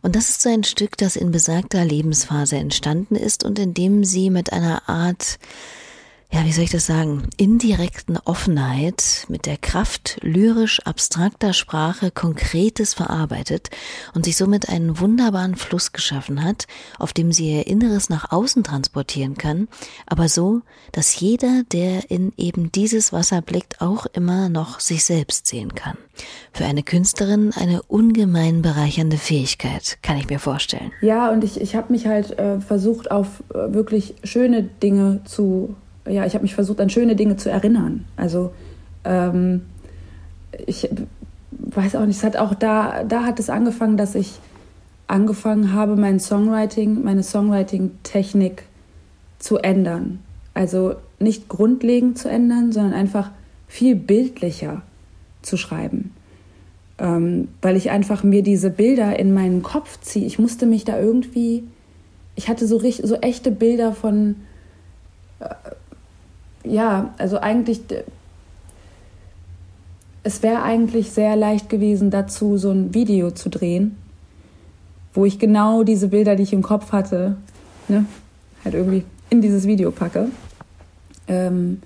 Und 0.00 0.14
das 0.14 0.30
ist 0.30 0.42
so 0.42 0.48
ein 0.48 0.62
Stück, 0.62 0.96
das 0.96 1.16
in 1.16 1.32
besagter 1.32 1.84
Lebensphase 1.84 2.56
entstanden 2.56 3.16
ist 3.16 3.42
und 3.42 3.58
in 3.58 3.74
dem 3.74 4.04
sie 4.04 4.30
mit 4.30 4.52
einer 4.52 4.88
Art 4.88 5.40
ja, 6.30 6.44
wie 6.44 6.52
soll 6.52 6.64
ich 6.64 6.70
das 6.70 6.84
sagen, 6.84 7.22
indirekten 7.38 8.18
Offenheit 8.18 9.24
mit 9.28 9.46
der 9.46 9.56
Kraft 9.56 10.18
lyrisch 10.20 10.80
abstrakter 10.84 11.54
Sprache 11.54 12.10
Konkretes 12.10 12.92
verarbeitet 12.92 13.70
und 14.14 14.26
sich 14.26 14.36
somit 14.36 14.68
einen 14.68 15.00
wunderbaren 15.00 15.56
Fluss 15.56 15.92
geschaffen 15.92 16.44
hat, 16.44 16.66
auf 16.98 17.14
dem 17.14 17.32
sie 17.32 17.56
ihr 17.56 17.66
Inneres 17.66 18.10
nach 18.10 18.30
außen 18.30 18.62
transportieren 18.62 19.38
kann, 19.38 19.68
aber 20.06 20.28
so, 20.28 20.60
dass 20.92 21.18
jeder, 21.18 21.62
der 21.72 22.10
in 22.10 22.34
eben 22.36 22.70
dieses 22.72 23.10
Wasser 23.12 23.40
blickt, 23.40 23.80
auch 23.80 24.04
immer 24.12 24.50
noch 24.50 24.80
sich 24.80 25.04
selbst 25.04 25.46
sehen 25.46 25.74
kann. 25.74 25.96
Für 26.52 26.66
eine 26.66 26.82
Künstlerin 26.82 27.52
eine 27.56 27.82
ungemein 27.84 28.60
bereichernde 28.60 29.16
Fähigkeit, 29.16 29.98
kann 30.02 30.18
ich 30.18 30.28
mir 30.28 30.40
vorstellen. 30.40 30.92
Ja, 31.00 31.30
und 31.30 31.42
ich, 31.42 31.58
ich 31.58 31.74
habe 31.74 31.90
mich 31.90 32.06
halt 32.06 32.38
äh, 32.38 32.60
versucht, 32.60 33.10
auf 33.10 33.42
äh, 33.54 33.72
wirklich 33.72 34.14
schöne 34.24 34.62
Dinge 34.62 35.22
zu 35.24 35.74
ja, 36.08 36.26
ich 36.26 36.34
habe 36.34 36.42
mich 36.42 36.54
versucht, 36.54 36.80
an 36.80 36.90
schöne 36.90 37.16
Dinge 37.16 37.36
zu 37.36 37.50
erinnern. 37.50 38.04
Also 38.16 38.52
ähm, 39.04 39.62
ich 40.66 40.88
weiß 41.50 41.96
auch 41.96 42.06
nicht, 42.06 42.16
es 42.16 42.24
hat 42.24 42.36
auch 42.36 42.54
da, 42.54 43.04
da 43.04 43.24
hat 43.24 43.38
es 43.38 43.50
angefangen, 43.50 43.96
dass 43.96 44.14
ich 44.14 44.38
angefangen 45.06 45.72
habe, 45.72 45.96
mein 45.96 46.20
Songwriting, 46.20 47.02
meine 47.02 47.22
Songwriting-Technik 47.22 48.64
zu 49.38 49.58
ändern. 49.58 50.20
Also 50.54 50.96
nicht 51.18 51.48
grundlegend 51.48 52.18
zu 52.18 52.28
ändern, 52.28 52.72
sondern 52.72 52.92
einfach 52.92 53.30
viel 53.66 53.94
bildlicher 53.96 54.82
zu 55.42 55.56
schreiben. 55.56 56.12
Ähm, 56.98 57.48
weil 57.62 57.76
ich 57.76 57.90
einfach 57.90 58.22
mir 58.24 58.42
diese 58.42 58.70
Bilder 58.70 59.18
in 59.18 59.32
meinen 59.32 59.62
Kopf 59.62 60.00
ziehe. 60.00 60.26
Ich 60.26 60.38
musste 60.38 60.66
mich 60.66 60.84
da 60.84 60.98
irgendwie, 60.98 61.64
ich 62.34 62.48
hatte 62.48 62.66
so, 62.66 62.78
so 62.78 63.14
echte 63.16 63.50
Bilder 63.50 63.92
von, 63.92 64.36
äh, 65.40 65.54
ja, 66.64 67.14
also 67.18 67.38
eigentlich, 67.38 67.80
es 70.22 70.42
wäre 70.42 70.62
eigentlich 70.62 71.10
sehr 71.10 71.36
leicht 71.36 71.68
gewesen, 71.68 72.10
dazu 72.10 72.56
so 72.58 72.70
ein 72.70 72.94
Video 72.94 73.30
zu 73.30 73.48
drehen, 73.48 73.96
wo 75.14 75.24
ich 75.24 75.38
genau 75.38 75.82
diese 75.82 76.08
Bilder, 76.08 76.36
die 76.36 76.42
ich 76.42 76.52
im 76.52 76.62
Kopf 76.62 76.92
hatte, 76.92 77.36
ne, 77.88 78.04
halt 78.64 78.74
irgendwie 78.74 79.04
in 79.30 79.40
dieses 79.40 79.66
Video 79.66 79.90
packe. 79.90 80.28
Ähm, 81.26 81.80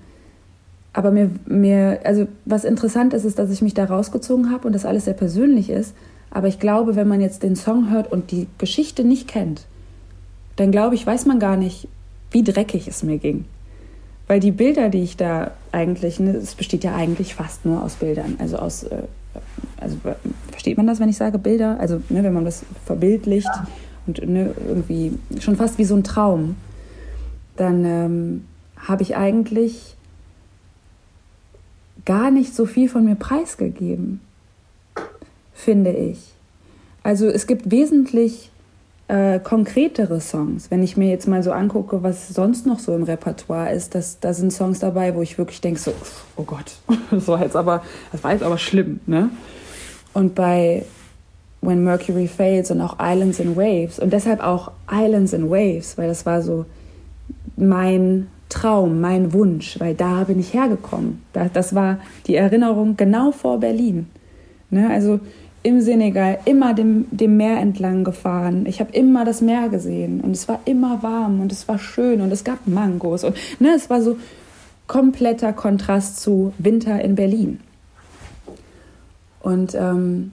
aber 0.93 1.11
mir, 1.11 1.31
mir, 1.45 1.99
also 2.03 2.27
was 2.45 2.63
interessant 2.63 3.13
ist, 3.13 3.25
ist, 3.25 3.39
dass 3.39 3.49
ich 3.49 3.61
mich 3.61 3.73
da 3.73 3.85
rausgezogen 3.85 4.51
habe 4.51 4.67
und 4.67 4.73
das 4.73 4.85
alles 4.85 5.05
sehr 5.05 5.15
persönlich 5.15 5.69
ist. 5.69 5.95
Aber 6.29 6.47
ich 6.47 6.59
glaube, 6.59 6.95
wenn 6.95 7.07
man 7.07 7.21
jetzt 7.21 7.43
den 7.43 7.55
Song 7.55 7.89
hört 7.91 8.11
und 8.11 8.31
die 8.31 8.47
Geschichte 8.57 9.03
nicht 9.03 9.27
kennt, 9.27 9.65
dann 10.55 10.71
glaube 10.71 10.95
ich, 10.95 11.05
weiß 11.05 11.25
man 11.25 11.39
gar 11.39 11.57
nicht, 11.57 11.87
wie 12.31 12.43
dreckig 12.43 12.87
es 12.87 13.03
mir 13.03 13.17
ging. 13.17 13.45
Weil 14.33 14.39
die 14.39 14.51
Bilder, 14.51 14.89
die 14.89 15.03
ich 15.03 15.15
da 15.15 15.51
eigentlich, 15.71 16.19
ne, 16.19 16.31
es 16.31 16.55
besteht 16.55 16.83
ja 16.83 16.95
eigentlich 16.95 17.35
fast 17.35 17.67
nur 17.67 17.83
aus 17.83 17.93
Bildern. 17.93 18.35
Also 18.39 18.57
aus, 18.57 18.81
äh, 18.81 19.03
also 19.79 19.95
versteht 20.49 20.75
man 20.75 20.87
das, 20.87 20.99
wenn 20.99 21.07
ich 21.07 21.17
sage 21.17 21.37
Bilder? 21.37 21.79
Also 21.79 22.01
ne, 22.09 22.23
wenn 22.23 22.33
man 22.33 22.43
das 22.43 22.65
verbildlicht 22.83 23.45
ja. 23.45 23.67
und 24.07 24.27
ne, 24.27 24.55
irgendwie 24.67 25.19
schon 25.39 25.55
fast 25.55 25.77
wie 25.77 25.83
so 25.83 25.93
ein 25.95 26.03
Traum, 26.03 26.55
dann 27.57 27.85
ähm, 27.85 28.45
habe 28.75 29.03
ich 29.03 29.15
eigentlich 29.15 29.97
gar 32.03 32.31
nicht 32.31 32.55
so 32.55 32.65
viel 32.65 32.89
von 32.89 33.05
mir 33.05 33.13
preisgegeben, 33.13 34.19
finde 35.53 35.91
ich. 35.91 36.33
Also 37.03 37.27
es 37.27 37.45
gibt 37.45 37.69
wesentlich 37.69 38.49
äh, 39.13 39.39
konkretere 39.39 40.19
Songs. 40.19 40.71
Wenn 40.71 40.81
ich 40.81 40.97
mir 40.97 41.07
jetzt 41.07 41.27
mal 41.27 41.43
so 41.43 41.51
angucke, 41.51 42.01
was 42.01 42.29
sonst 42.29 42.65
noch 42.65 42.79
so 42.79 42.95
im 42.95 43.03
Repertoire 43.03 43.71
ist, 43.71 43.93
das, 43.93 44.19
da 44.19 44.33
sind 44.33 44.51
Songs 44.51 44.79
dabei, 44.79 45.13
wo 45.13 45.21
ich 45.21 45.37
wirklich 45.37 45.61
denke 45.61 45.79
so, 45.79 45.93
oh 46.35 46.41
Gott, 46.43 46.71
das 47.11 47.27
war 47.27 47.39
jetzt 47.43 47.55
aber, 47.55 47.83
das 48.11 48.23
war 48.23 48.31
jetzt 48.31 48.41
aber 48.41 48.57
schlimm, 48.57 49.01
ne? 49.05 49.29
Und 50.13 50.33
bei 50.33 50.83
When 51.61 51.83
Mercury 51.83 52.27
Fails 52.27 52.71
und 52.71 52.81
auch 52.81 52.97
Islands 52.99 53.39
and 53.39 53.55
Waves 53.55 53.99
und 53.99 54.11
deshalb 54.11 54.43
auch 54.43 54.71
Islands 54.91 55.33
and 55.35 55.49
Waves, 55.49 55.95
weil 55.97 56.07
das 56.07 56.25
war 56.25 56.41
so 56.41 56.65
mein 57.55 58.27
Traum, 58.49 58.99
mein 58.99 59.31
Wunsch, 59.31 59.79
weil 59.79 59.93
da 59.93 60.23
bin 60.23 60.39
ich 60.39 60.55
hergekommen. 60.55 61.21
Das 61.53 61.75
war 61.75 61.99
die 62.25 62.35
Erinnerung 62.35 62.97
genau 62.97 63.31
vor 63.31 63.59
Berlin. 63.59 64.07
Ne? 64.71 64.89
Also 64.89 65.19
im 65.63 65.81
Senegal 65.81 66.39
immer 66.45 66.73
dem, 66.73 67.05
dem 67.11 67.37
Meer 67.37 67.59
entlang 67.59 68.03
gefahren. 68.03 68.65
Ich 68.65 68.81
habe 68.81 68.91
immer 68.91 69.23
das 69.23 69.41
Meer 69.41 69.69
gesehen 69.69 70.19
und 70.21 70.31
es 70.31 70.47
war 70.49 70.59
immer 70.65 71.01
warm 71.01 71.39
und 71.39 71.51
es 71.51 71.67
war 71.69 71.79
schön 71.79 72.21
und 72.21 72.31
es 72.31 72.43
gab 72.43 72.67
Mangos 72.67 73.23
und 73.23 73.35
ne, 73.59 73.69
es 73.75 73.89
war 73.89 74.01
so 74.01 74.17
kompletter 74.87 75.53
Kontrast 75.53 76.21
zu 76.21 76.53
Winter 76.57 77.01
in 77.01 77.15
Berlin. 77.15 77.59
Und 79.41 79.73
ähm, 79.75 80.31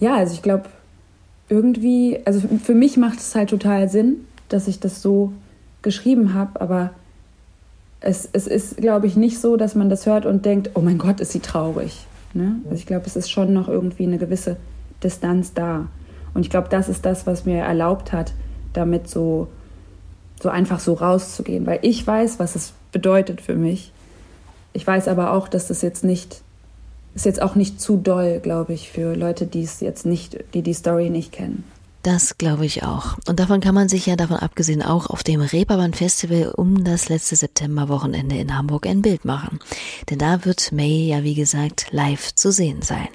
ja, 0.00 0.16
also 0.16 0.34
ich 0.34 0.42
glaube, 0.42 0.64
irgendwie, 1.48 2.20
also 2.24 2.40
für 2.62 2.74
mich 2.74 2.96
macht 2.96 3.18
es 3.18 3.34
halt 3.34 3.50
total 3.50 3.88
Sinn, 3.88 4.26
dass 4.48 4.68
ich 4.68 4.80
das 4.80 5.02
so 5.02 5.32
geschrieben 5.82 6.32
habe, 6.32 6.60
aber 6.60 6.90
es, 8.00 8.28
es 8.32 8.46
ist, 8.46 8.78
glaube 8.78 9.06
ich, 9.06 9.16
nicht 9.16 9.38
so, 9.38 9.56
dass 9.56 9.74
man 9.74 9.90
das 9.90 10.06
hört 10.06 10.26
und 10.26 10.44
denkt, 10.44 10.70
oh 10.74 10.80
mein 10.80 10.98
Gott, 10.98 11.20
ist 11.20 11.32
sie 11.32 11.40
traurig. 11.40 12.06
Ne? 12.34 12.56
Also 12.64 12.76
ich 12.76 12.86
glaube, 12.86 13.06
es 13.06 13.16
ist 13.16 13.30
schon 13.30 13.52
noch 13.52 13.68
irgendwie 13.68 14.04
eine 14.04 14.18
gewisse 14.18 14.56
Distanz 15.02 15.54
da. 15.54 15.88
Und 16.34 16.42
ich 16.42 16.50
glaube, 16.50 16.68
das 16.70 16.88
ist 16.88 17.04
das, 17.04 17.26
was 17.26 17.44
mir 17.44 17.58
erlaubt 17.58 18.12
hat, 18.12 18.32
damit 18.72 19.08
so, 19.08 19.48
so 20.40 20.48
einfach 20.48 20.80
so 20.80 20.94
rauszugehen. 20.94 21.66
Weil 21.66 21.80
ich 21.82 22.06
weiß, 22.06 22.38
was 22.38 22.56
es 22.56 22.72
bedeutet 22.90 23.40
für 23.40 23.54
mich. 23.54 23.92
Ich 24.72 24.86
weiß 24.86 25.08
aber 25.08 25.32
auch, 25.32 25.48
dass 25.48 25.68
das 25.68 25.82
jetzt 25.82 26.04
nicht, 26.04 26.42
ist 27.14 27.26
jetzt 27.26 27.42
auch 27.42 27.54
nicht 27.54 27.80
zu 27.80 27.96
doll, 27.96 28.40
glaube 28.40 28.72
ich, 28.72 28.90
für 28.90 29.14
Leute, 29.14 29.46
die 29.46 29.62
es 29.62 29.80
jetzt 29.80 30.06
nicht, 30.06 30.38
die 30.54 30.62
die 30.62 30.74
Story 30.74 31.10
nicht 31.10 31.32
kennen. 31.32 31.64
Das 32.02 32.36
glaube 32.36 32.66
ich 32.66 32.82
auch. 32.82 33.16
Und 33.28 33.38
davon 33.38 33.60
kann 33.60 33.76
man 33.76 33.88
sich 33.88 34.06
ja 34.06 34.16
davon 34.16 34.38
abgesehen 34.38 34.82
auch 34.82 35.06
auf 35.06 35.22
dem 35.22 35.40
Reeperbahn 35.40 35.94
Festival 35.94 36.52
um 36.56 36.82
das 36.82 37.08
letzte 37.08 37.36
Septemberwochenende 37.36 38.36
in 38.36 38.56
Hamburg 38.56 38.88
ein 38.88 39.02
Bild 39.02 39.24
machen. 39.24 39.60
Denn 40.10 40.18
da 40.18 40.44
wird 40.44 40.72
May 40.72 41.06
ja 41.06 41.22
wie 41.22 41.34
gesagt 41.34 41.86
live 41.92 42.34
zu 42.34 42.50
sehen 42.50 42.82
sein. 42.82 43.08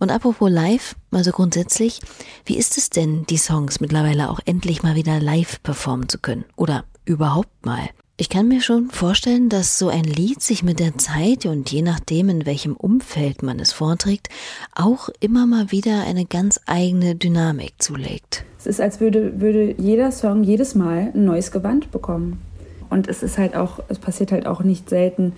Und 0.00 0.10
apropos 0.10 0.50
live, 0.50 0.96
also 1.12 1.30
grundsätzlich, 1.30 2.00
wie 2.46 2.56
ist 2.56 2.78
es 2.78 2.90
denn, 2.90 3.26
die 3.26 3.36
Songs 3.36 3.80
mittlerweile 3.80 4.30
auch 4.30 4.40
endlich 4.44 4.82
mal 4.82 4.96
wieder 4.96 5.20
live 5.20 5.62
performen 5.62 6.08
zu 6.08 6.18
können? 6.18 6.46
Oder 6.56 6.84
überhaupt 7.04 7.64
mal? 7.64 7.90
Ich 8.20 8.28
kann 8.28 8.48
mir 8.48 8.60
schon 8.60 8.90
vorstellen, 8.90 9.48
dass 9.48 9.78
so 9.78 9.88
ein 9.88 10.04
Lied 10.04 10.42
sich 10.42 10.62
mit 10.62 10.78
der 10.78 10.98
Zeit 10.98 11.46
und 11.46 11.72
je 11.72 11.80
nachdem, 11.80 12.28
in 12.28 12.44
welchem 12.44 12.76
Umfeld 12.76 13.42
man 13.42 13.58
es 13.58 13.72
vorträgt, 13.72 14.28
auch 14.74 15.08
immer 15.20 15.46
mal 15.46 15.72
wieder 15.72 16.04
eine 16.06 16.26
ganz 16.26 16.60
eigene 16.66 17.14
Dynamik 17.14 17.72
zulegt. 17.78 18.44
Es 18.58 18.66
ist, 18.66 18.78
als 18.78 19.00
würde, 19.00 19.40
würde 19.40 19.74
jeder 19.78 20.12
Song 20.12 20.42
jedes 20.44 20.74
Mal 20.74 21.12
ein 21.14 21.24
neues 21.24 21.50
Gewand 21.50 21.92
bekommen. 21.92 22.42
Und 22.90 23.08
es 23.08 23.22
ist 23.22 23.38
halt 23.38 23.56
auch, 23.56 23.80
es 23.88 23.98
passiert 23.98 24.32
halt 24.32 24.44
auch 24.44 24.62
nicht 24.62 24.90
selten, 24.90 25.32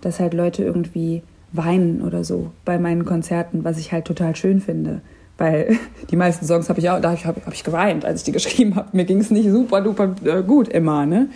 dass 0.00 0.20
halt 0.20 0.32
Leute 0.32 0.62
irgendwie 0.62 1.24
weinen 1.50 2.02
oder 2.02 2.22
so 2.22 2.52
bei 2.64 2.78
meinen 2.78 3.04
Konzerten, 3.04 3.64
was 3.64 3.78
ich 3.78 3.90
halt 3.90 4.04
total 4.04 4.36
schön 4.36 4.60
finde. 4.60 5.00
Weil 5.38 5.76
die 6.12 6.16
meisten 6.16 6.46
Songs 6.46 6.68
habe 6.68 6.78
ich 6.78 6.88
auch, 6.88 7.00
da 7.00 7.16
habe 7.24 7.40
hab 7.44 7.52
ich 7.52 7.64
geweint, 7.64 8.04
als 8.04 8.20
ich 8.20 8.26
die 8.26 8.32
geschrieben 8.40 8.76
habe. 8.76 8.90
Mir 8.92 9.06
ging 9.06 9.18
es 9.18 9.32
nicht 9.32 9.50
super 9.50 9.80
duper 9.80 10.14
äh, 10.24 10.44
gut 10.44 10.68
immer, 10.68 11.04
ne? 11.04 11.30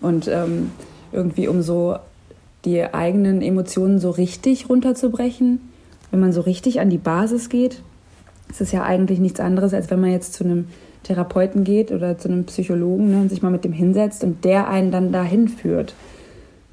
Und 0.00 0.28
ähm, 0.28 0.70
irgendwie 1.12 1.48
um 1.48 1.62
so 1.62 1.96
die 2.64 2.82
eigenen 2.82 3.42
Emotionen 3.42 3.98
so 3.98 4.10
richtig 4.10 4.68
runterzubrechen, 4.68 5.60
wenn 6.10 6.20
man 6.20 6.32
so 6.32 6.40
richtig 6.40 6.80
an 6.80 6.90
die 6.90 6.98
Basis 6.98 7.48
geht, 7.48 7.82
ist 8.50 8.60
es 8.60 8.72
ja 8.72 8.82
eigentlich 8.82 9.20
nichts 9.20 9.40
anderes, 9.40 9.72
als 9.72 9.90
wenn 9.90 10.00
man 10.00 10.10
jetzt 10.10 10.34
zu 10.34 10.44
einem 10.44 10.66
Therapeuten 11.02 11.64
geht 11.64 11.92
oder 11.92 12.18
zu 12.18 12.28
einem 12.28 12.44
Psychologen 12.44 13.10
ne, 13.10 13.20
und 13.20 13.28
sich 13.30 13.42
mal 13.42 13.50
mit 13.50 13.64
dem 13.64 13.72
hinsetzt 13.72 14.22
und 14.24 14.44
der 14.44 14.68
einen 14.68 14.90
dann 14.90 15.12
dahin 15.12 15.48
führt. 15.48 15.94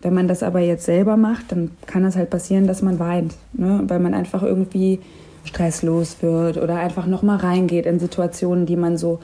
Wenn 0.01 0.13
man 0.13 0.27
das 0.27 0.43
aber 0.43 0.59
jetzt 0.59 0.85
selber 0.85 1.17
macht, 1.17 1.51
dann 1.51 1.71
kann 1.85 2.03
es 2.05 2.15
halt 2.15 2.29
passieren, 2.29 2.67
dass 2.67 2.81
man 2.81 2.99
weint, 2.99 3.35
ne, 3.53 3.83
weil 3.87 3.99
man 3.99 4.13
einfach 4.13 4.43
irgendwie 4.43 4.99
stresslos 5.45 6.17
wird 6.21 6.57
oder 6.57 6.75
einfach 6.75 7.07
nochmal 7.07 7.37
reingeht 7.37 7.85
in 7.85 7.99
Situationen, 7.99 8.65
die 8.65 8.75
man 8.75 8.97
so 8.97 9.19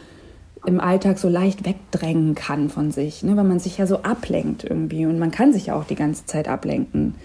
im 0.65 0.79
Alltag 0.79 1.19
so 1.19 1.27
leicht 1.27 1.65
wegdrängen 1.65 2.35
kann 2.35 2.69
von 2.69 2.91
sich, 2.91 3.23
ne? 3.23 3.35
weil 3.35 3.43
man 3.43 3.59
sich 3.59 3.77
ja 3.77 3.85
so 3.85 4.03
ablenkt 4.03 4.63
irgendwie 4.63 5.05
und 5.05 5.19
man 5.19 5.31
kann 5.31 5.51
sich 5.51 5.67
ja 5.67 5.75
auch 5.75 5.83
die 5.83 5.95
ganze 5.95 6.25
Zeit 6.25 6.47
ablenken. 6.47 7.15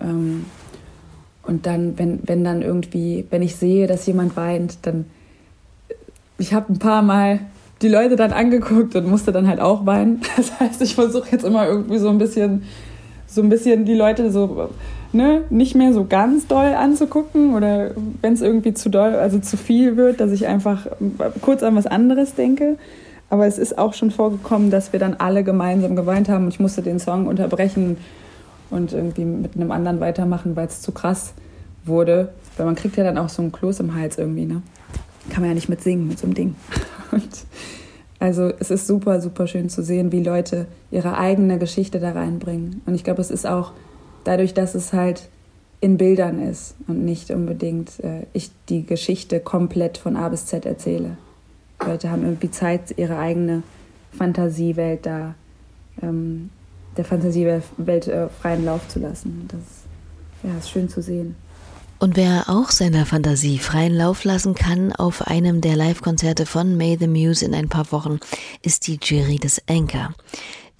Ähm, 0.00 0.46
und 1.42 1.66
dann, 1.66 1.98
wenn, 1.98 2.20
wenn 2.24 2.42
dann 2.42 2.62
irgendwie, 2.62 3.26
wenn 3.30 3.42
ich 3.42 3.56
sehe, 3.56 3.86
dass 3.86 4.06
jemand 4.06 4.36
weint, 4.36 4.78
dann, 4.82 5.04
ich 6.38 6.54
habe 6.54 6.72
ein 6.72 6.78
paar 6.78 7.02
Mal 7.02 7.40
die 7.82 7.88
Leute 7.88 8.16
dann 8.16 8.32
angeguckt 8.32 8.96
und 8.96 9.06
musste 9.06 9.30
dann 9.30 9.46
halt 9.46 9.60
auch 9.60 9.84
weinen. 9.84 10.22
Das 10.36 10.58
heißt, 10.58 10.80
ich 10.82 10.94
versuche 10.94 11.30
jetzt 11.30 11.44
immer 11.44 11.66
irgendwie 11.66 11.98
so 11.98 12.08
ein 12.08 12.18
bisschen, 12.18 12.62
so 13.26 13.42
ein 13.42 13.50
bisschen 13.50 13.84
die 13.84 13.94
Leute 13.94 14.30
so 14.30 14.70
ne, 15.14 15.42
nicht 15.50 15.74
mehr 15.74 15.92
so 15.92 16.04
ganz 16.04 16.46
doll 16.46 16.74
anzugucken 16.74 17.54
oder 17.54 17.92
wenn 18.20 18.32
es 18.32 18.42
irgendwie 18.42 18.74
zu 18.74 18.90
doll, 18.90 19.14
also 19.14 19.38
zu 19.38 19.56
viel 19.56 19.96
wird, 19.96 20.20
dass 20.20 20.32
ich 20.32 20.46
einfach 20.46 20.86
kurz 21.40 21.62
an 21.62 21.76
was 21.76 21.86
anderes 21.86 22.34
denke. 22.34 22.76
Aber 23.30 23.46
es 23.46 23.58
ist 23.58 23.78
auch 23.78 23.94
schon 23.94 24.10
vorgekommen, 24.10 24.70
dass 24.70 24.92
wir 24.92 25.00
dann 25.00 25.14
alle 25.14 25.44
gemeinsam 25.44 25.96
geweint 25.96 26.28
haben 26.28 26.44
und 26.44 26.52
ich 26.52 26.60
musste 26.60 26.82
den 26.82 26.98
Song 26.98 27.26
unterbrechen 27.26 27.96
und 28.70 28.92
irgendwie 28.92 29.24
mit 29.24 29.56
einem 29.56 29.70
anderen 29.70 30.00
weitermachen, 30.00 30.56
weil 30.56 30.66
es 30.66 30.82
zu 30.82 30.92
krass 30.92 31.32
wurde. 31.84 32.30
Weil 32.56 32.66
man 32.66 32.74
kriegt 32.74 32.96
ja 32.96 33.04
dann 33.04 33.18
auch 33.18 33.28
so 33.28 33.42
ein 33.42 33.50
Kloß 33.50 33.80
im 33.80 33.94
Hals 33.94 34.18
irgendwie, 34.18 34.46
ne? 34.46 34.62
Kann 35.30 35.40
man 35.40 35.50
ja 35.50 35.54
nicht 35.54 35.68
mit 35.68 35.82
singen 35.82 36.08
mit 36.08 36.18
so 36.18 36.26
einem 36.26 36.34
Ding. 36.34 36.54
Und 37.10 37.30
also 38.18 38.52
es 38.58 38.70
ist 38.70 38.86
super, 38.86 39.20
super 39.20 39.46
schön 39.46 39.68
zu 39.68 39.82
sehen, 39.82 40.12
wie 40.12 40.22
Leute 40.22 40.66
ihre 40.90 41.16
eigene 41.18 41.58
Geschichte 41.58 42.00
da 42.00 42.12
reinbringen. 42.12 42.82
Und 42.86 42.94
ich 42.94 43.04
glaube, 43.04 43.20
es 43.20 43.30
ist 43.30 43.46
auch 43.46 43.72
dadurch, 44.24 44.54
dass 44.54 44.74
es 44.74 44.92
halt 44.92 45.28
in 45.80 45.98
Bildern 45.98 46.40
ist 46.40 46.74
und 46.86 47.04
nicht 47.04 47.30
unbedingt 47.30 48.00
äh, 48.00 48.26
ich 48.32 48.50
die 48.68 48.86
Geschichte 48.86 49.40
komplett 49.40 49.98
von 49.98 50.16
A 50.16 50.28
bis 50.28 50.46
Z 50.46 50.64
erzähle. 50.64 51.16
Leute 51.84 52.10
haben 52.10 52.22
irgendwie 52.22 52.50
Zeit, 52.50 52.96
ihre 52.96 53.18
eigene 53.18 53.62
Fantasiewelt 54.16 55.04
da, 55.04 55.34
ähm, 56.02 56.50
der 56.96 57.04
Fantasiewelt 57.04 58.08
äh, 58.08 58.28
freien 58.28 58.64
Lauf 58.64 58.88
zu 58.88 58.98
lassen. 58.98 59.48
Das 59.48 60.50
ja, 60.50 60.56
ist 60.58 60.70
schön 60.70 60.88
zu 60.88 61.02
sehen. 61.02 61.36
Und 61.98 62.16
wer 62.16 62.44
auch 62.48 62.70
seiner 62.70 63.06
Fantasie 63.06 63.58
freien 63.58 63.94
Lauf 63.94 64.24
lassen 64.24 64.54
kann 64.54 64.92
auf 64.92 65.26
einem 65.26 65.60
der 65.60 65.76
Live-Konzerte 65.76 66.44
von 66.44 66.76
May 66.76 66.96
the 66.98 67.06
Muse 67.06 67.44
in 67.44 67.54
ein 67.54 67.68
paar 67.68 67.90
Wochen, 67.92 68.18
ist 68.62 68.86
die 68.86 68.98
Jury 69.02 69.36
des 69.36 69.62
Anchor. 69.68 70.14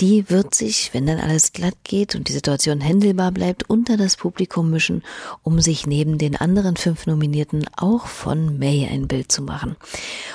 Die 0.01 0.29
wird 0.29 0.55
sich, 0.55 0.93
wenn 0.93 1.07
dann 1.07 1.21
alles 1.21 1.53
glatt 1.53 1.77
geht 1.85 2.15
und 2.15 2.29
die 2.29 2.33
Situation 2.33 2.81
händelbar 2.81 3.31
bleibt, 3.31 3.71
unter 3.71 3.97
das 3.97 4.17
Publikum 4.17 4.71
mischen, 4.71 5.03
um 5.43 5.61
sich 5.61 5.87
neben 5.87 6.19
den 6.19 6.37
anderen 6.37 6.77
fünf 6.77 7.07
Nominierten 7.07 7.67
auch 7.77 8.07
von 8.07 8.59
May 8.59 8.89
ein 8.91 9.07
Bild 9.07 9.31
zu 9.31 9.43
machen. 9.43 9.77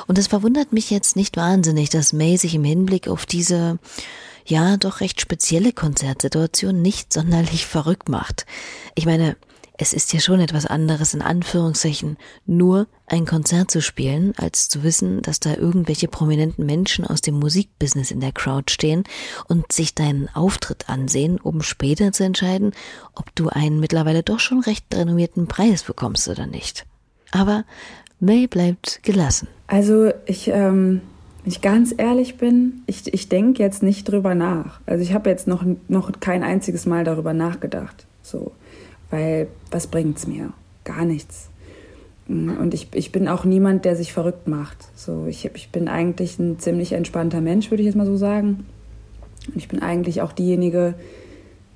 Und 0.08 0.18
es 0.18 0.28
verwundert 0.28 0.72
mich 0.72 0.90
jetzt 0.90 1.16
nicht 1.16 1.36
wahnsinnig, 1.36 1.90
dass 1.90 2.14
May 2.14 2.38
sich 2.38 2.56
im 2.56 2.64
Hinblick 2.64 3.08
auf 3.08 3.26
diese 3.26 3.80
ja 4.46 4.78
doch 4.78 5.02
recht 5.02 5.22
spezielle 5.22 5.74
Konzertsituation 5.74 6.82
nicht 6.82 7.14
sonderlich 7.14 7.66
verrückt 7.66 8.10
macht. 8.10 8.46
Ich 8.96 9.06
meine, 9.06 9.36
es 9.82 9.94
ist 9.94 10.12
ja 10.12 10.20
schon 10.20 10.42
etwas 10.42 10.66
anderes 10.66 11.14
in 11.14 11.22
Anführungszeichen, 11.22 12.18
nur 12.46 12.88
ein 13.08 13.26
Konzert 13.26 13.72
zu 13.72 13.82
spielen, 13.82 14.34
als 14.36 14.68
zu 14.68 14.84
wissen, 14.84 15.22
dass 15.22 15.40
da 15.40 15.56
irgendwelche 15.56 16.10
prominenten 16.10 16.66
Menschen 16.66 17.08
aus 17.08 17.22
dem 17.22 17.36
Musikbusiness 17.36 18.12
in 18.12 18.20
der 18.20 18.34
Crowd 18.34 18.72
stehen 18.72 19.06
und 19.48 19.72
sich 19.72 19.96
deinen 19.96 20.28
Auftritt 20.34 20.90
ansehen, 20.90 21.40
um 21.40 21.62
später 21.62 22.12
zu 22.12 22.26
entscheiden, 22.26 22.74
ob 23.16 23.34
du 23.36 23.48
einen 23.48 23.80
mittlerweile 23.80 24.22
doch 24.22 24.42
schon 24.42 24.60
recht 24.60 24.86
renommierten 24.94 25.48
Preis 25.48 25.84
bekommst 25.84 26.28
oder 26.28 26.46
nicht. 26.46 26.86
Aber 27.32 27.64
May 28.20 28.48
bleibt 28.48 29.02
gelassen. 29.04 29.48
Also 29.68 30.12
ich, 30.26 30.50
ähm, 30.50 31.00
wenn 31.44 31.52
ich 31.52 31.62
ganz 31.62 31.96
ehrlich 31.98 32.36
bin, 32.36 32.82
ich, 32.86 33.14
ich 33.14 33.30
denke 33.30 33.64
jetzt 33.64 33.82
nicht 33.82 34.10
drüber 34.10 34.36
nach. 34.36 34.82
Also 34.86 35.04
ich 35.04 35.14
habe 35.14 35.30
jetzt 35.30 35.48
noch, 35.48 35.64
noch 35.88 36.12
kein 36.20 36.44
einziges 36.44 36.86
Mal 36.86 37.06
darüber 37.06 37.34
nachgedacht. 37.34 38.06
So 38.24 38.52
weil 39.10 39.48
was 39.72 39.88
bringt's 39.88 40.28
mir? 40.28 40.54
Gar 40.84 41.06
nichts. 41.06 41.50
Und 42.28 42.76
ich, 42.76 42.90
ich 42.94 43.12
bin 43.12 43.28
auch 43.28 43.44
niemand, 43.44 43.86
der 43.86 43.96
sich 43.96 44.14
verrückt 44.14 44.48
macht. 44.48 44.78
So, 44.96 45.26
ich, 45.28 45.50
ich 45.56 45.70
bin 45.70 45.88
eigentlich 45.88 46.38
ein 46.38 46.60
ziemlich 46.60 46.92
entspannter 46.92 47.42
Mensch, 47.42 47.72
würde 47.72 47.82
ich 47.82 47.88
jetzt 47.88 47.96
mal 47.96 48.06
so 48.06 48.18
sagen. 48.18 48.68
Und 49.48 49.58
ich 49.58 49.68
bin 49.68 49.82
eigentlich 49.82 50.22
auch 50.22 50.32
diejenige, 50.32 50.94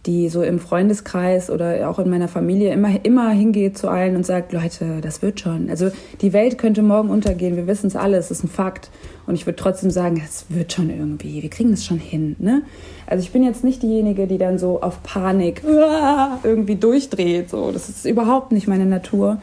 die 0.06 0.28
so 0.28 0.44
im 0.44 0.60
Freundeskreis 0.60 1.50
oder 1.50 1.90
auch 1.90 1.98
in 1.98 2.10
meiner 2.10 2.28
Familie 2.28 2.74
immer, 2.74 3.06
immer 3.06 3.30
hingeht 3.30 3.78
zu 3.78 3.88
allen 3.88 4.18
und 4.18 4.26
sagt, 4.26 4.52
Leute, 4.52 5.00
das 5.02 5.22
wird 5.22 5.40
schon. 5.40 5.70
Also 5.70 5.92
die 6.20 6.34
Welt 6.34 6.58
könnte 6.58 6.82
morgen 6.82 7.10
untergehen, 7.10 7.56
wir 7.56 7.68
wissen 7.68 7.88
es 7.88 7.96
alle, 7.96 8.18
es 8.18 8.30
ist 8.30 8.44
ein 8.44 8.50
Fakt. 8.50 8.90
Und 9.26 9.36
ich 9.36 9.46
würde 9.46 9.56
trotzdem 9.56 9.92
sagen, 9.92 10.22
es 10.24 10.46
wird 10.50 10.74
schon 10.74 10.90
irgendwie, 10.90 11.42
wir 11.42 11.50
kriegen 11.50 11.72
es 11.72 11.86
schon 11.86 12.00
hin. 12.00 12.36
Ne? 12.40 12.64
Also 13.08 13.24
ich 13.24 13.32
bin 13.32 13.44
jetzt 13.44 13.64
nicht 13.64 13.82
diejenige, 13.82 14.28
die 14.28 14.38
dann 14.38 14.60
so 14.60 14.82
auf 14.82 15.02
Panik 15.04 15.64
irgendwie 16.44 16.76
durchdreht. 16.76 17.50
So. 17.50 17.72
Das 17.72 17.88
ist 17.88 18.06
überhaupt 18.06 18.52
nicht 18.52 18.68
meine 18.68 18.86
Natur. 18.86 19.42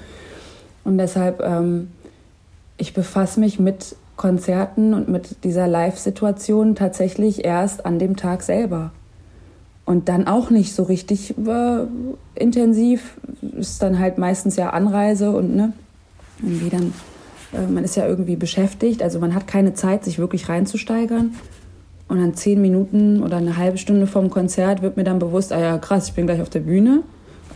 Und 0.85 0.99
deshalb, 0.99 1.41
ähm, 1.43 1.89
ich 2.77 2.93
befasse 2.93 3.41
mich 3.41 3.59
mit 3.59 3.97
Konzerten 4.17 4.93
und 4.93 5.09
mit 5.09 5.45
dieser 5.45 5.67
Live-Situation 5.67 6.75
tatsächlich 6.75 7.47
erst 7.47 7.87
an 7.87 7.99
dem 7.99 8.17
Tag 8.17 8.43
selber. 8.43 8.93
Und 9.91 10.09
dann 10.09 10.29
auch 10.29 10.51
nicht 10.51 10.73
so 10.73 10.85
richtig 10.85 11.35
äh, 11.37 11.87
intensiv. 12.37 13.17
Ist 13.59 13.83
dann 13.83 13.99
halt 13.99 14.19
meistens 14.19 14.55
ja 14.55 14.71
Anreise 14.71 15.33
und 15.33 15.57
ne, 15.57 15.73
irgendwie 16.41 16.71
dann, 16.71 16.95
äh, 17.53 17.67
man 17.67 17.83
ist 17.83 17.97
ja 17.97 18.07
irgendwie 18.07 18.37
beschäftigt. 18.37 19.03
Also 19.03 19.19
man 19.19 19.35
hat 19.35 19.49
keine 19.49 19.75
Zeit, 19.75 20.05
sich 20.05 20.21
wirklich 20.21 20.49
reinzusteigern. 20.49 21.35
Und 22.07 22.21
dann 22.21 22.35
zehn 22.35 22.63
Minuten 22.63 23.21
oder 23.21 23.39
eine 23.39 23.57
halbe 23.57 23.79
Stunde 23.79 24.07
vom 24.07 24.31
Konzert 24.31 24.81
wird 24.81 24.97
mir 24.97 25.03
dann 25.03 25.19
bewusst, 25.19 25.53
ah 25.53 25.59
ja, 25.59 25.77
krass, 25.79 26.07
ich 26.07 26.15
bin 26.15 26.27
gleich 26.27 26.41
auf 26.41 26.51
der 26.51 26.61
Bühne. 26.61 27.03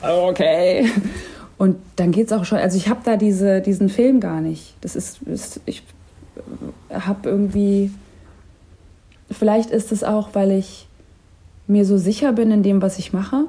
Okay. 0.03 0.91
Und 1.57 1.77
dann 1.95 2.11
geht 2.11 2.27
es 2.27 2.33
auch 2.33 2.45
schon, 2.45 2.59
also 2.59 2.77
ich 2.77 2.89
habe 2.89 3.03
da 3.05 3.17
diese, 3.17 3.61
diesen 3.61 3.89
Film 3.89 4.19
gar 4.19 4.41
nicht. 4.41 4.75
Das 4.81 4.97
ist, 4.97 5.23
ist 5.23 5.61
ich 5.67 5.85
habe 6.91 7.29
irgendwie, 7.29 7.93
vielleicht 9.31 9.71
ist 9.71 9.93
es 9.93 10.03
auch, 10.03 10.31
weil 10.33 10.51
ich 10.51 10.89
mir 11.67 11.85
so 11.85 11.97
sicher 11.97 12.33
bin 12.33 12.51
in 12.51 12.63
dem, 12.63 12.83
was 12.83 12.99
ich 12.99 13.13
mache. 13.13 13.47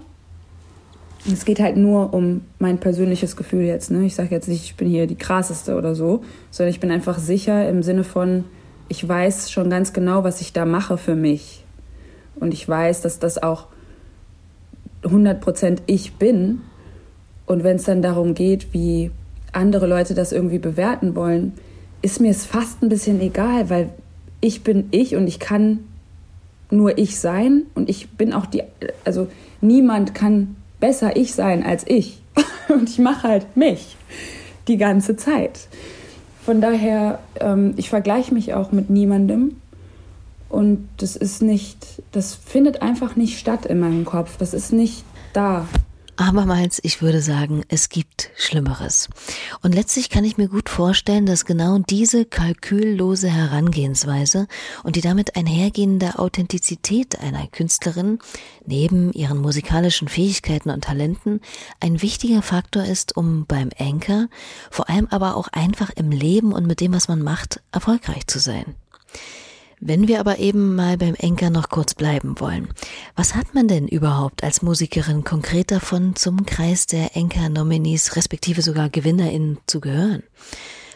Es 1.32 1.46
geht 1.46 1.60
halt 1.60 1.76
nur 1.76 2.14
um 2.14 2.42
mein 2.60 2.78
persönliches 2.78 3.36
Gefühl 3.36 3.64
jetzt. 3.64 3.90
Ne? 3.90 4.06
Ich 4.06 4.16
sage 4.16 4.30
jetzt 4.32 4.48
nicht, 4.48 4.64
ich 4.64 4.76
bin 4.76 4.88
hier 4.88 5.08
die 5.08 5.18
krasseste 5.18 5.76
oder 5.76 5.96
so, 5.96 6.24
sondern 6.52 6.70
ich 6.70 6.80
bin 6.80 6.92
einfach 6.92 7.18
sicher 7.18 7.68
im 7.68 7.82
Sinne 7.82 8.04
von, 8.04 8.44
ich 8.90 9.08
weiß 9.08 9.52
schon 9.52 9.70
ganz 9.70 9.92
genau, 9.92 10.24
was 10.24 10.42
ich 10.42 10.54
da 10.54 10.66
mache 10.66 10.98
für 10.98 11.16
mich. 11.16 11.64
Und 12.36 12.54
ich 12.54 12.68
weiß, 12.68 13.02
dass 13.02 13.18
das 13.18 13.42
auch 13.42 13.68
100% 15.04 15.80
ich 15.88 16.14
bin. 16.14 16.62
Und 17.46 17.64
wenn 17.64 17.78
es 17.78 17.84
dann 17.84 18.02
darum 18.02 18.34
geht, 18.34 18.74
wie 18.74 19.12
andere 19.52 19.88
Leute 19.88 20.14
das 20.14 20.32
irgendwie 20.32 20.60
bewerten 20.60 21.16
wollen, 21.16 21.54
ist 22.02 22.22
mir 22.22 22.32
es 22.32 22.46
fast 22.46 22.84
ein 22.84 22.90
bisschen 22.90 23.20
egal, 23.22 23.70
weil 23.70 23.90
ich 24.42 24.64
bin 24.64 24.90
ich 24.92 25.16
und 25.16 25.28
ich 25.28 25.40
kann 25.40 25.80
nur 26.76 26.98
ich 26.98 27.20
sein 27.20 27.64
und 27.74 27.90
ich 27.90 28.10
bin 28.12 28.34
auch 28.34 28.46
die, 28.46 28.64
also 29.04 29.28
niemand 29.62 30.14
kann 30.14 30.56
besser 30.80 31.16
ich 31.16 31.34
sein 31.34 31.64
als 31.64 31.86
ich. 31.88 32.22
Und 32.70 32.90
ich 32.90 33.00
mache 33.00 33.28
halt 33.28 33.56
mich 33.56 33.96
die 34.68 34.78
ganze 34.78 35.16
Zeit. 35.16 35.68
Von 36.44 36.62
daher, 36.62 37.20
ähm, 37.40 37.74
ich 37.78 37.90
vergleiche 37.90 38.34
mich 38.34 38.54
auch 38.54 38.72
mit 38.72 38.90
niemandem. 38.90 39.56
Und 40.50 40.88
das 40.98 41.16
ist 41.16 41.42
nicht, 41.42 42.04
das 42.12 42.36
findet 42.36 42.82
einfach 42.82 43.16
nicht 43.16 43.40
statt 43.40 43.66
in 43.66 43.80
meinem 43.80 44.06
Kopf. 44.06 44.38
Das 44.38 44.54
ist 44.54 44.74
nicht 44.74 45.04
da. 45.34 45.68
Abermals, 46.18 46.80
ich 46.84 47.02
würde 47.02 47.22
sagen, 47.22 47.64
es 47.68 47.90
gibt 47.90 48.30
Schlimmeres. 48.38 49.10
Und 49.62 49.76
letztlich 49.76 50.10
kann 50.10 50.24
ich 50.24 50.38
mir 50.38 50.48
gut 50.48 50.70
vorstellen, 50.70 51.26
dass 51.26 51.46
genau 51.46 51.80
diese 51.80 52.26
kalküllose 52.26 53.30
Herangehensweise 53.30 54.48
und 54.84 54.96
die 54.96 55.02
damit 55.02 55.36
einhergehende 55.36 56.18
Authentizität 56.18 57.20
einer 57.20 57.48
Künstlerin 57.48 58.20
neben 58.66 59.12
ihren 59.14 59.40
musikalischen 59.40 60.08
Fähigkeiten 60.08 60.70
und 60.70 60.86
Talenten 60.86 61.42
ein 61.80 62.02
wichtiger 62.02 62.42
Faktor 62.42 62.86
ist, 62.86 63.18
um 63.18 63.46
beim 63.46 63.70
Anchor, 63.78 64.28
vor 64.72 64.90
allem 64.90 65.08
aber 65.10 65.36
auch 65.36 65.50
einfach 65.50 65.90
im 65.90 66.12
Leben 66.12 66.54
und 66.54 66.66
mit 66.66 66.80
dem, 66.80 66.94
was 66.94 67.08
man 67.08 67.22
macht, 67.22 67.62
erfolgreich 67.72 68.28
zu 68.28 68.40
sein. 68.40 68.76
Wenn 69.88 70.08
wir 70.08 70.20
aber 70.20 70.40
eben 70.40 70.74
mal 70.74 70.98
beim 70.98 71.14
Enker 71.14 71.52
noch 71.52 71.70
kurz 71.70 71.94
bleiben 71.94 72.40
wollen. 72.40 72.70
Was 73.16 73.36
hat 73.36 73.54
man 73.54 73.68
denn 73.68 73.88
überhaupt 73.88 74.44
als 74.44 74.64
Musikerin 74.64 75.24
konkret 75.24 75.70
davon, 75.70 76.16
zum 76.16 76.44
Kreis 76.48 76.88
der 76.88 77.16
Enker-Nominees 77.16 78.16
respektive 78.16 78.64
sogar 78.64 78.90
GewinnerInnen 78.90 79.60
zu 79.68 79.82
gehören? 79.82 80.24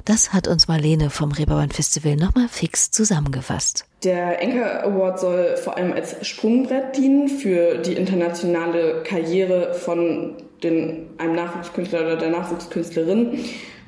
Das 0.06 0.34
hat 0.34 0.48
uns 0.48 0.68
Marlene 0.68 1.12
vom 1.12 1.32
Reeperbahn 1.32 1.70
Festival 1.70 2.16
nochmal 2.16 2.48
fix 2.50 2.90
zusammengefasst. 2.90 3.86
Der 4.04 4.42
Enker 4.42 4.84
Award 4.84 5.20
soll 5.20 5.58
vor 5.58 5.78
allem 5.78 5.94
als 5.94 6.28
Sprungbrett 6.28 6.98
dienen 6.98 7.28
für 7.28 7.78
die 7.78 7.94
internationale 7.94 9.04
Karriere 9.04 9.76
von 9.76 10.34
den, 10.64 11.12
einem 11.20 11.36
Nachwuchskünstler 11.36 12.02
oder 12.02 12.18
der 12.18 12.32
Nachwuchskünstlerin. 12.32 13.38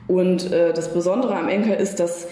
Und 0.08 0.52
äh, 0.52 0.74
das 0.74 0.94
Besondere 0.94 1.36
am 1.36 1.50
Enker 1.50 1.76
ist, 1.76 2.00
dass 2.00 2.28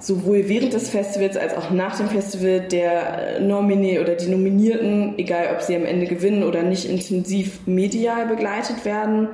sowohl 0.00 0.48
während 0.48 0.72
des 0.72 0.88
Festivals 0.88 1.36
als 1.36 1.54
auch 1.54 1.70
nach 1.70 1.96
dem 1.96 2.08
Festival 2.08 2.60
der 2.60 3.40
Nominee 3.40 4.00
oder 4.00 4.14
die 4.14 4.28
Nominierten, 4.28 5.18
egal 5.18 5.54
ob 5.54 5.62
sie 5.62 5.76
am 5.76 5.84
Ende 5.84 6.06
gewinnen 6.06 6.42
oder 6.42 6.62
nicht, 6.62 6.88
intensiv 6.88 7.60
medial 7.66 8.26
begleitet 8.26 8.84
werden. 8.84 9.28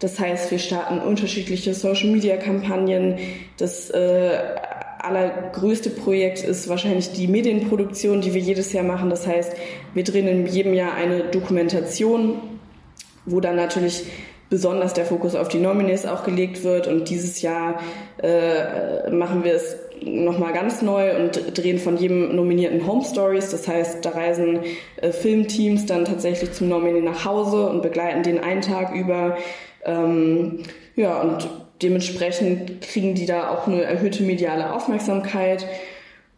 Das 0.00 0.18
heißt, 0.18 0.50
wir 0.50 0.58
starten 0.58 0.98
unterschiedliche 0.98 1.74
Social-Media-Kampagnen. 1.74 3.18
Das 3.56 3.90
äh, 3.90 4.38
allergrößte 4.98 5.90
Projekt 5.90 6.42
ist 6.42 6.68
wahrscheinlich 6.68 7.12
die 7.12 7.28
Medienproduktion, 7.28 8.20
die 8.20 8.34
wir 8.34 8.40
jedes 8.40 8.72
Jahr 8.72 8.84
machen. 8.84 9.10
Das 9.10 9.26
heißt, 9.26 9.52
wir 9.94 10.04
drehen 10.04 10.28
in 10.28 10.46
jedem 10.46 10.74
Jahr 10.74 10.94
eine 10.94 11.24
Dokumentation, 11.24 12.38
wo 13.24 13.40
dann 13.40 13.56
natürlich 13.56 14.04
besonders 14.50 14.94
der 14.94 15.04
Fokus 15.04 15.34
auf 15.34 15.48
die 15.48 15.58
Nominees 15.58 16.06
auch 16.06 16.24
gelegt 16.24 16.64
wird. 16.64 16.86
Und 16.86 17.10
dieses 17.10 17.42
Jahr 17.42 17.80
äh, 18.22 19.10
machen 19.10 19.44
wir 19.44 19.54
es 19.54 19.76
nochmal 20.04 20.52
ganz 20.52 20.82
neu 20.82 21.16
und 21.16 21.56
drehen 21.56 21.78
von 21.78 21.96
jedem 21.96 22.34
Nominierten 22.34 22.86
Home 22.86 23.04
Stories. 23.04 23.50
Das 23.50 23.68
heißt, 23.68 24.04
da 24.04 24.10
reisen 24.10 24.60
äh, 24.96 25.10
Filmteams 25.12 25.86
dann 25.86 26.04
tatsächlich 26.04 26.52
zum 26.52 26.68
Nominee 26.68 27.00
nach 27.00 27.24
Hause 27.24 27.68
und 27.68 27.82
begleiten 27.82 28.22
den 28.22 28.40
einen 28.40 28.62
Tag 28.62 28.94
über. 28.94 29.36
Ähm, 29.84 30.60
ja, 30.96 31.20
und 31.20 31.48
dementsprechend 31.82 32.80
kriegen 32.80 33.14
die 33.14 33.26
da 33.26 33.50
auch 33.50 33.66
eine 33.66 33.82
erhöhte 33.82 34.22
mediale 34.22 34.72
Aufmerksamkeit 34.72 35.66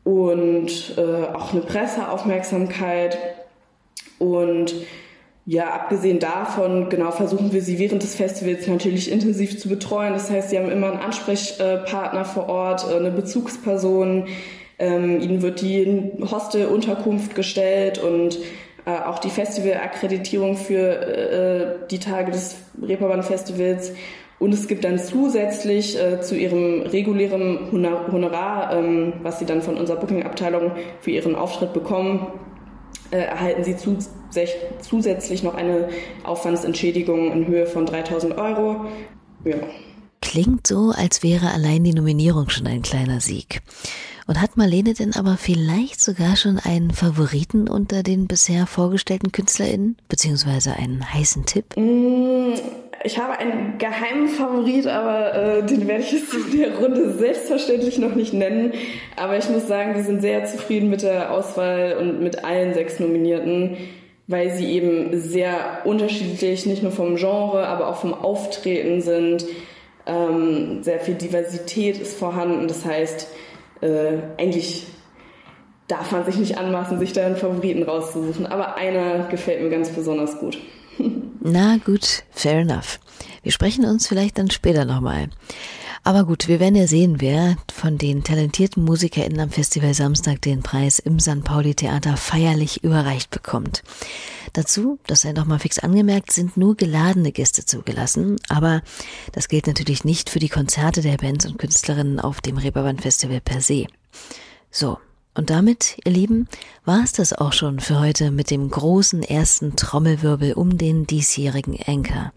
und 0.04 0.94
äh, 0.96 1.34
auch 1.34 1.52
eine 1.52 1.62
Presseaufmerksamkeit. 1.62 3.18
Und 4.18 4.74
ja, 5.47 5.70
abgesehen 5.70 6.18
davon, 6.18 6.88
genau, 6.91 7.11
versuchen 7.11 7.53
wir 7.53 7.62
sie 7.62 7.78
während 7.78 8.03
des 8.03 8.14
Festivals 8.14 8.66
natürlich 8.66 9.11
intensiv 9.11 9.59
zu 9.59 9.68
betreuen. 9.68 10.12
Das 10.12 10.30
heißt, 10.30 10.51
sie 10.51 10.59
haben 10.59 10.70
immer 10.70 10.93
einen 10.93 11.01
Ansprechpartner 11.01 12.24
vor 12.24 12.49
Ort, 12.49 12.86
äh, 12.91 12.97
eine 12.97 13.11
Bezugsperson. 13.11 14.26
Ähm, 14.78 15.20
ihnen 15.20 15.43
wird 15.43 15.61
die 15.61 16.12
Hostelunterkunft 16.20 17.34
gestellt 17.34 17.99
und 17.99 18.38
äh, 18.86 18.91
auch 18.91 19.18
die 19.18 19.30
Festivalakkreditierung 19.30 20.57
für 20.57 21.01
äh, 21.01 21.88
die 21.91 21.99
Tage 21.99 22.32
des 22.32 22.57
Reeperbahn-Festivals. 22.80 23.93
Und 24.38 24.55
es 24.55 24.68
gibt 24.68 24.84
dann 24.84 24.99
zusätzlich 24.99 26.01
äh, 26.01 26.22
zu 26.22 26.34
ihrem 26.34 26.82
regulären 26.82 27.70
Honorar, 27.72 28.74
ähm, 28.74 29.12
was 29.22 29.38
sie 29.38 29.45
dann 29.45 29.61
von 29.61 29.76
unserer 29.76 29.99
Booking-Abteilung 29.99 30.72
für 31.01 31.11
ihren 31.11 31.34
Auftritt 31.34 31.74
bekommen, 31.74 32.26
erhalten 33.16 33.64
sie 33.64 33.76
zusätzlich 33.76 35.42
noch 35.42 35.54
eine 35.54 35.88
Aufwandsentschädigung 36.24 37.32
in 37.32 37.46
Höhe 37.46 37.66
von 37.66 37.86
3000 37.86 38.38
Euro. 38.38 38.86
Ja. 39.44 39.56
Klingt 40.22 40.66
so, 40.66 40.92
als 40.94 41.22
wäre 41.22 41.50
allein 41.52 41.82
die 41.82 41.94
Nominierung 41.94 42.50
schon 42.50 42.66
ein 42.66 42.82
kleiner 42.82 43.20
Sieg. 43.20 43.62
Und 44.26 44.40
hat 44.40 44.56
Marlene 44.56 44.94
denn 44.94 45.14
aber 45.14 45.36
vielleicht 45.36 46.00
sogar 46.00 46.36
schon 46.36 46.58
einen 46.58 46.92
Favoriten 46.92 47.68
unter 47.68 48.04
den 48.04 48.28
bisher 48.28 48.66
vorgestellten 48.66 49.32
KünstlerInnen? 49.32 49.96
Beziehungsweise 50.08 50.74
einen 50.74 51.12
heißen 51.12 51.46
Tipp? 51.46 51.76
Mm, 51.76 52.52
ich 53.03 53.18
habe 53.18 53.38
einen 53.38 53.78
geheimen 53.78 54.28
Favorit, 54.28 54.86
aber 54.86 55.34
äh, 55.34 55.62
den 55.64 55.88
werde 55.88 56.03
ich 56.03 56.12
jetzt 56.12 56.34
in 56.34 56.59
der 56.59 56.76
Runde 56.76 57.12
selbstverständlich 57.12 57.98
noch 57.98 58.14
nicht 58.14 58.34
nennen. 58.34 58.74
Aber 59.16 59.38
ich 59.38 59.48
muss 59.48 59.66
sagen, 59.66 59.94
wir 59.94 60.03
sind 60.03 60.20
sehr 60.20 60.44
zufrieden 60.44 60.90
mit 60.90 61.03
der 61.03 61.32
Auswahl 61.32 61.96
und 61.98 62.20
mit 62.22 62.44
allen 62.44 62.74
sechs 62.74 63.01
Nominierten, 63.01 63.76
weil 64.26 64.51
sie 64.51 64.70
eben 64.72 65.18
sehr 65.18 65.80
unterschiedlich, 65.84 66.66
nicht 66.66 66.82
nur 66.82 66.92
vom 66.92 67.16
Genre, 67.16 67.66
aber 67.66 67.88
auch 67.88 67.96
vom 67.96 68.12
Auftreten 68.12 69.01
sind. 69.01 69.46
Ähm, 70.07 70.82
sehr 70.82 71.01
viel 71.01 71.14
Diversität 71.14 71.98
ist 71.98 72.18
vorhanden. 72.18 72.68
Das 72.68 72.84
heißt, 72.84 73.28
äh, 73.80 74.18
eigentlich 74.36 74.86
darf 75.88 76.12
man 76.12 76.26
sich 76.26 76.36
nicht 76.36 76.59
anmaßen, 76.59 76.98
sich 76.98 77.14
da 77.14 77.24
einen 77.24 77.36
Favoriten 77.36 77.82
rauszusuchen. 77.82 78.46
Aber 78.46 78.76
einer 78.76 79.28
gefällt 79.30 79.62
mir 79.62 79.70
ganz 79.70 79.88
besonders 79.88 80.38
gut. 80.38 80.59
Na 81.43 81.78
gut, 81.78 82.24
fair 82.30 82.61
enough. 82.61 83.01
Wir 83.43 83.51
sprechen 83.51 83.86
uns 83.86 84.07
vielleicht 84.07 84.36
dann 84.36 84.51
später 84.51 84.84
nochmal. 84.84 85.30
Aber 86.03 86.24
gut, 86.24 86.49
wir 86.49 86.61
werden 86.61 86.76
ja 86.76 86.86
sehen, 86.86 87.20
wer 87.20 87.57
von 87.72 87.97
den 87.97 88.24
talentierten 88.24 88.84
MusikerInnen 88.84 89.41
am 89.41 89.51
Festival 89.51 89.95
Samstag 89.95 90.43
den 90.43 90.62
Preis 90.62 90.99
im 90.99 91.18
St. 91.18 91.43
Pauli 91.45 91.74
Theater 91.74 92.16
feierlich 92.16 92.84
überreicht 92.84 93.30
bekommt. 93.30 93.82
Dazu, 94.53 94.99
das 95.07 95.22
sei 95.22 95.32
nochmal 95.32 95.59
fix 95.61 95.78
angemerkt, 95.78 96.32
sind 96.32 96.57
nur 96.57 96.76
geladene 96.76 97.32
Gäste 97.32 97.64
zugelassen, 97.64 98.36
aber 98.49 98.82
das 99.32 99.49
gilt 99.49 99.66
natürlich 99.66 100.05
nicht 100.05 100.28
für 100.28 100.38
die 100.41 100.49
Konzerte 100.49 101.03
der 101.03 101.16
Bands 101.16 101.47
und 101.47 101.59
Künstlerinnen 101.59 102.20
auf 102.20 102.41
dem 102.41 102.59
Reeperbahn 102.59 102.99
Festival 102.99 103.41
per 103.41 103.61
se. 103.61 103.86
So, 104.70 104.99
und 105.34 105.50
damit, 105.50 105.96
ihr 106.04 106.12
Lieben, 106.12 106.48
war 106.84 107.02
es 107.04 107.12
das 107.12 107.32
auch 107.32 107.52
schon 107.52 107.78
für 107.78 108.00
heute 108.00 108.30
mit 108.30 108.50
dem 108.50 108.68
großen 108.68 109.22
ersten 109.22 109.76
Trommelwirbel 109.76 110.54
um 110.54 110.76
den 110.76 111.06
diesjährigen 111.06 111.78
Anchor. 111.86 112.32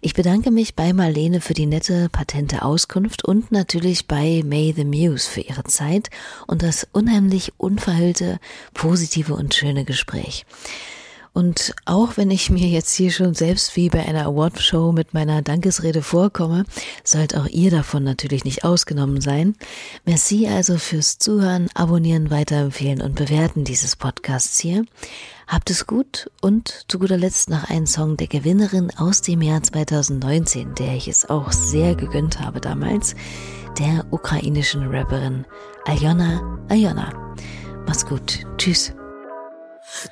Ich 0.00 0.14
bedanke 0.14 0.50
mich 0.50 0.74
bei 0.74 0.92
Marlene 0.92 1.40
für 1.40 1.54
die 1.54 1.66
nette, 1.66 2.08
patente 2.08 2.62
Auskunft 2.62 3.24
und 3.24 3.52
natürlich 3.52 4.06
bei 4.06 4.42
May 4.44 4.72
the 4.74 4.84
Muse 4.84 5.28
für 5.28 5.42
ihre 5.42 5.64
Zeit 5.64 6.08
und 6.46 6.62
das 6.62 6.88
unheimlich 6.92 7.52
unverhüllte, 7.58 8.40
positive 8.72 9.34
und 9.34 9.54
schöne 9.54 9.84
Gespräch. 9.84 10.46
Und 11.32 11.74
auch 11.84 12.16
wenn 12.16 12.30
ich 12.30 12.50
mir 12.50 12.66
jetzt 12.66 12.92
hier 12.94 13.12
schon 13.12 13.34
selbst 13.34 13.76
wie 13.76 13.88
bei 13.88 14.04
einer 14.04 14.26
Awardshow 14.26 14.92
mit 14.92 15.14
meiner 15.14 15.42
Dankesrede 15.42 16.02
vorkomme, 16.02 16.64
sollt 17.04 17.36
auch 17.36 17.46
ihr 17.46 17.70
davon 17.70 18.02
natürlich 18.02 18.44
nicht 18.44 18.64
ausgenommen 18.64 19.20
sein. 19.20 19.54
Merci 20.04 20.48
also 20.48 20.76
fürs 20.76 21.18
Zuhören, 21.18 21.68
Abonnieren, 21.74 22.30
Weiterempfehlen 22.30 23.00
und 23.00 23.14
Bewerten 23.14 23.64
dieses 23.64 23.94
Podcasts 23.94 24.58
hier. 24.58 24.84
Habt 25.46 25.70
es 25.70 25.86
gut 25.86 26.30
und 26.40 26.84
zu 26.88 26.98
guter 26.98 27.16
Letzt 27.16 27.50
noch 27.50 27.70
einen 27.70 27.86
Song 27.86 28.16
der 28.16 28.28
Gewinnerin 28.28 28.90
aus 28.96 29.20
dem 29.20 29.42
Jahr 29.42 29.62
2019, 29.62 30.74
der 30.76 30.94
ich 30.94 31.08
es 31.08 31.28
auch 31.28 31.52
sehr 31.52 31.94
gegönnt 31.94 32.40
habe 32.40 32.60
damals, 32.60 33.14
der 33.78 34.04
ukrainischen 34.10 34.88
Rapperin 34.88 35.44
Aljona 35.86 36.58
Aljona. 36.68 37.34
Mach's 37.86 38.06
gut. 38.06 38.46
Tschüss. 38.58 38.92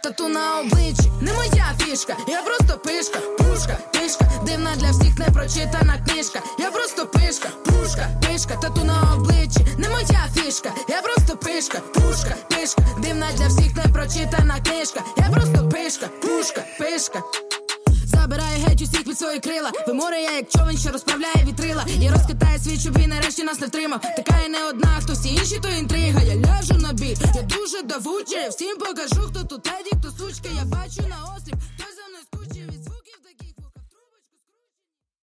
Тату 0.02 0.28
на 0.28 0.60
обличчі 0.60 1.10
не 1.20 1.32
моя 1.32 1.74
фішка, 1.78 2.16
я 2.28 2.42
просто 2.42 2.78
пишка, 2.78 3.18
пушка, 3.18 3.78
пишка, 3.92 4.24
дивна 4.46 4.76
для 4.76 4.90
всіх 4.90 5.18
непрочитана 5.18 5.98
книжка. 6.06 6.40
Я 6.58 6.70
просто 6.70 7.06
пишка, 7.06 7.48
пушка, 7.64 8.08
пишка, 8.26 8.56
тату 8.56 8.84
на 8.84 9.14
обличчі, 9.14 9.66
не 9.78 9.88
моя 9.88 10.28
фішка, 10.34 10.72
я 10.88 11.02
просто 11.02 11.36
пишка, 11.36 11.78
пушка, 11.94 12.34
пишка, 12.48 12.82
дивна 12.98 13.26
для 13.36 13.46
всіх 13.46 13.76
непрочитана 13.76 14.60
книжка. 14.60 15.00
Я 15.16 15.30
просто 15.30 15.68
пишка, 15.68 16.06
пушка, 16.22 16.64
пишка. 16.78 17.22
Забирає 18.22 18.58
геть 18.58 18.82
усіх 18.82 19.04
під 19.04 19.18
свої 19.18 19.38
крила. 19.40 19.72
Виморює, 19.86 20.20
як 20.20 20.48
човен, 20.50 20.78
що 20.78 20.90
розправляє 20.90 21.44
вітрила. 21.46 21.84
Я 22.00 22.12
розкитаю 22.12 22.58
світ, 22.58 22.80
щоб 22.80 22.98
він 22.98 23.10
нарешті 23.10 23.44
нас 23.44 23.60
не 23.60 23.66
втримав. 23.66 24.00
Така 24.00 24.40
і 24.46 24.48
не 24.48 24.64
одна, 24.68 24.98
хто 25.00 25.12
всі 25.12 25.28
інші, 25.28 25.58
то 25.62 25.68
інтрига. 25.68 26.22
Я 26.22 26.36
ляжу 26.36 26.74
на 26.74 26.92
бій, 26.92 27.16
я 27.34 27.42
дуже 27.42 27.82
давуча. 27.82 28.36
Я 28.36 28.48
всім 28.48 28.76
покажу, 28.76 29.22
хто 29.28 29.44
тут 29.44 29.66
еді, 29.66 29.90
хто 30.00 30.10
сучка, 30.10 30.48
я 30.56 30.64
бачу 30.64 31.02
на 31.08 31.34
осліп. 31.36 31.54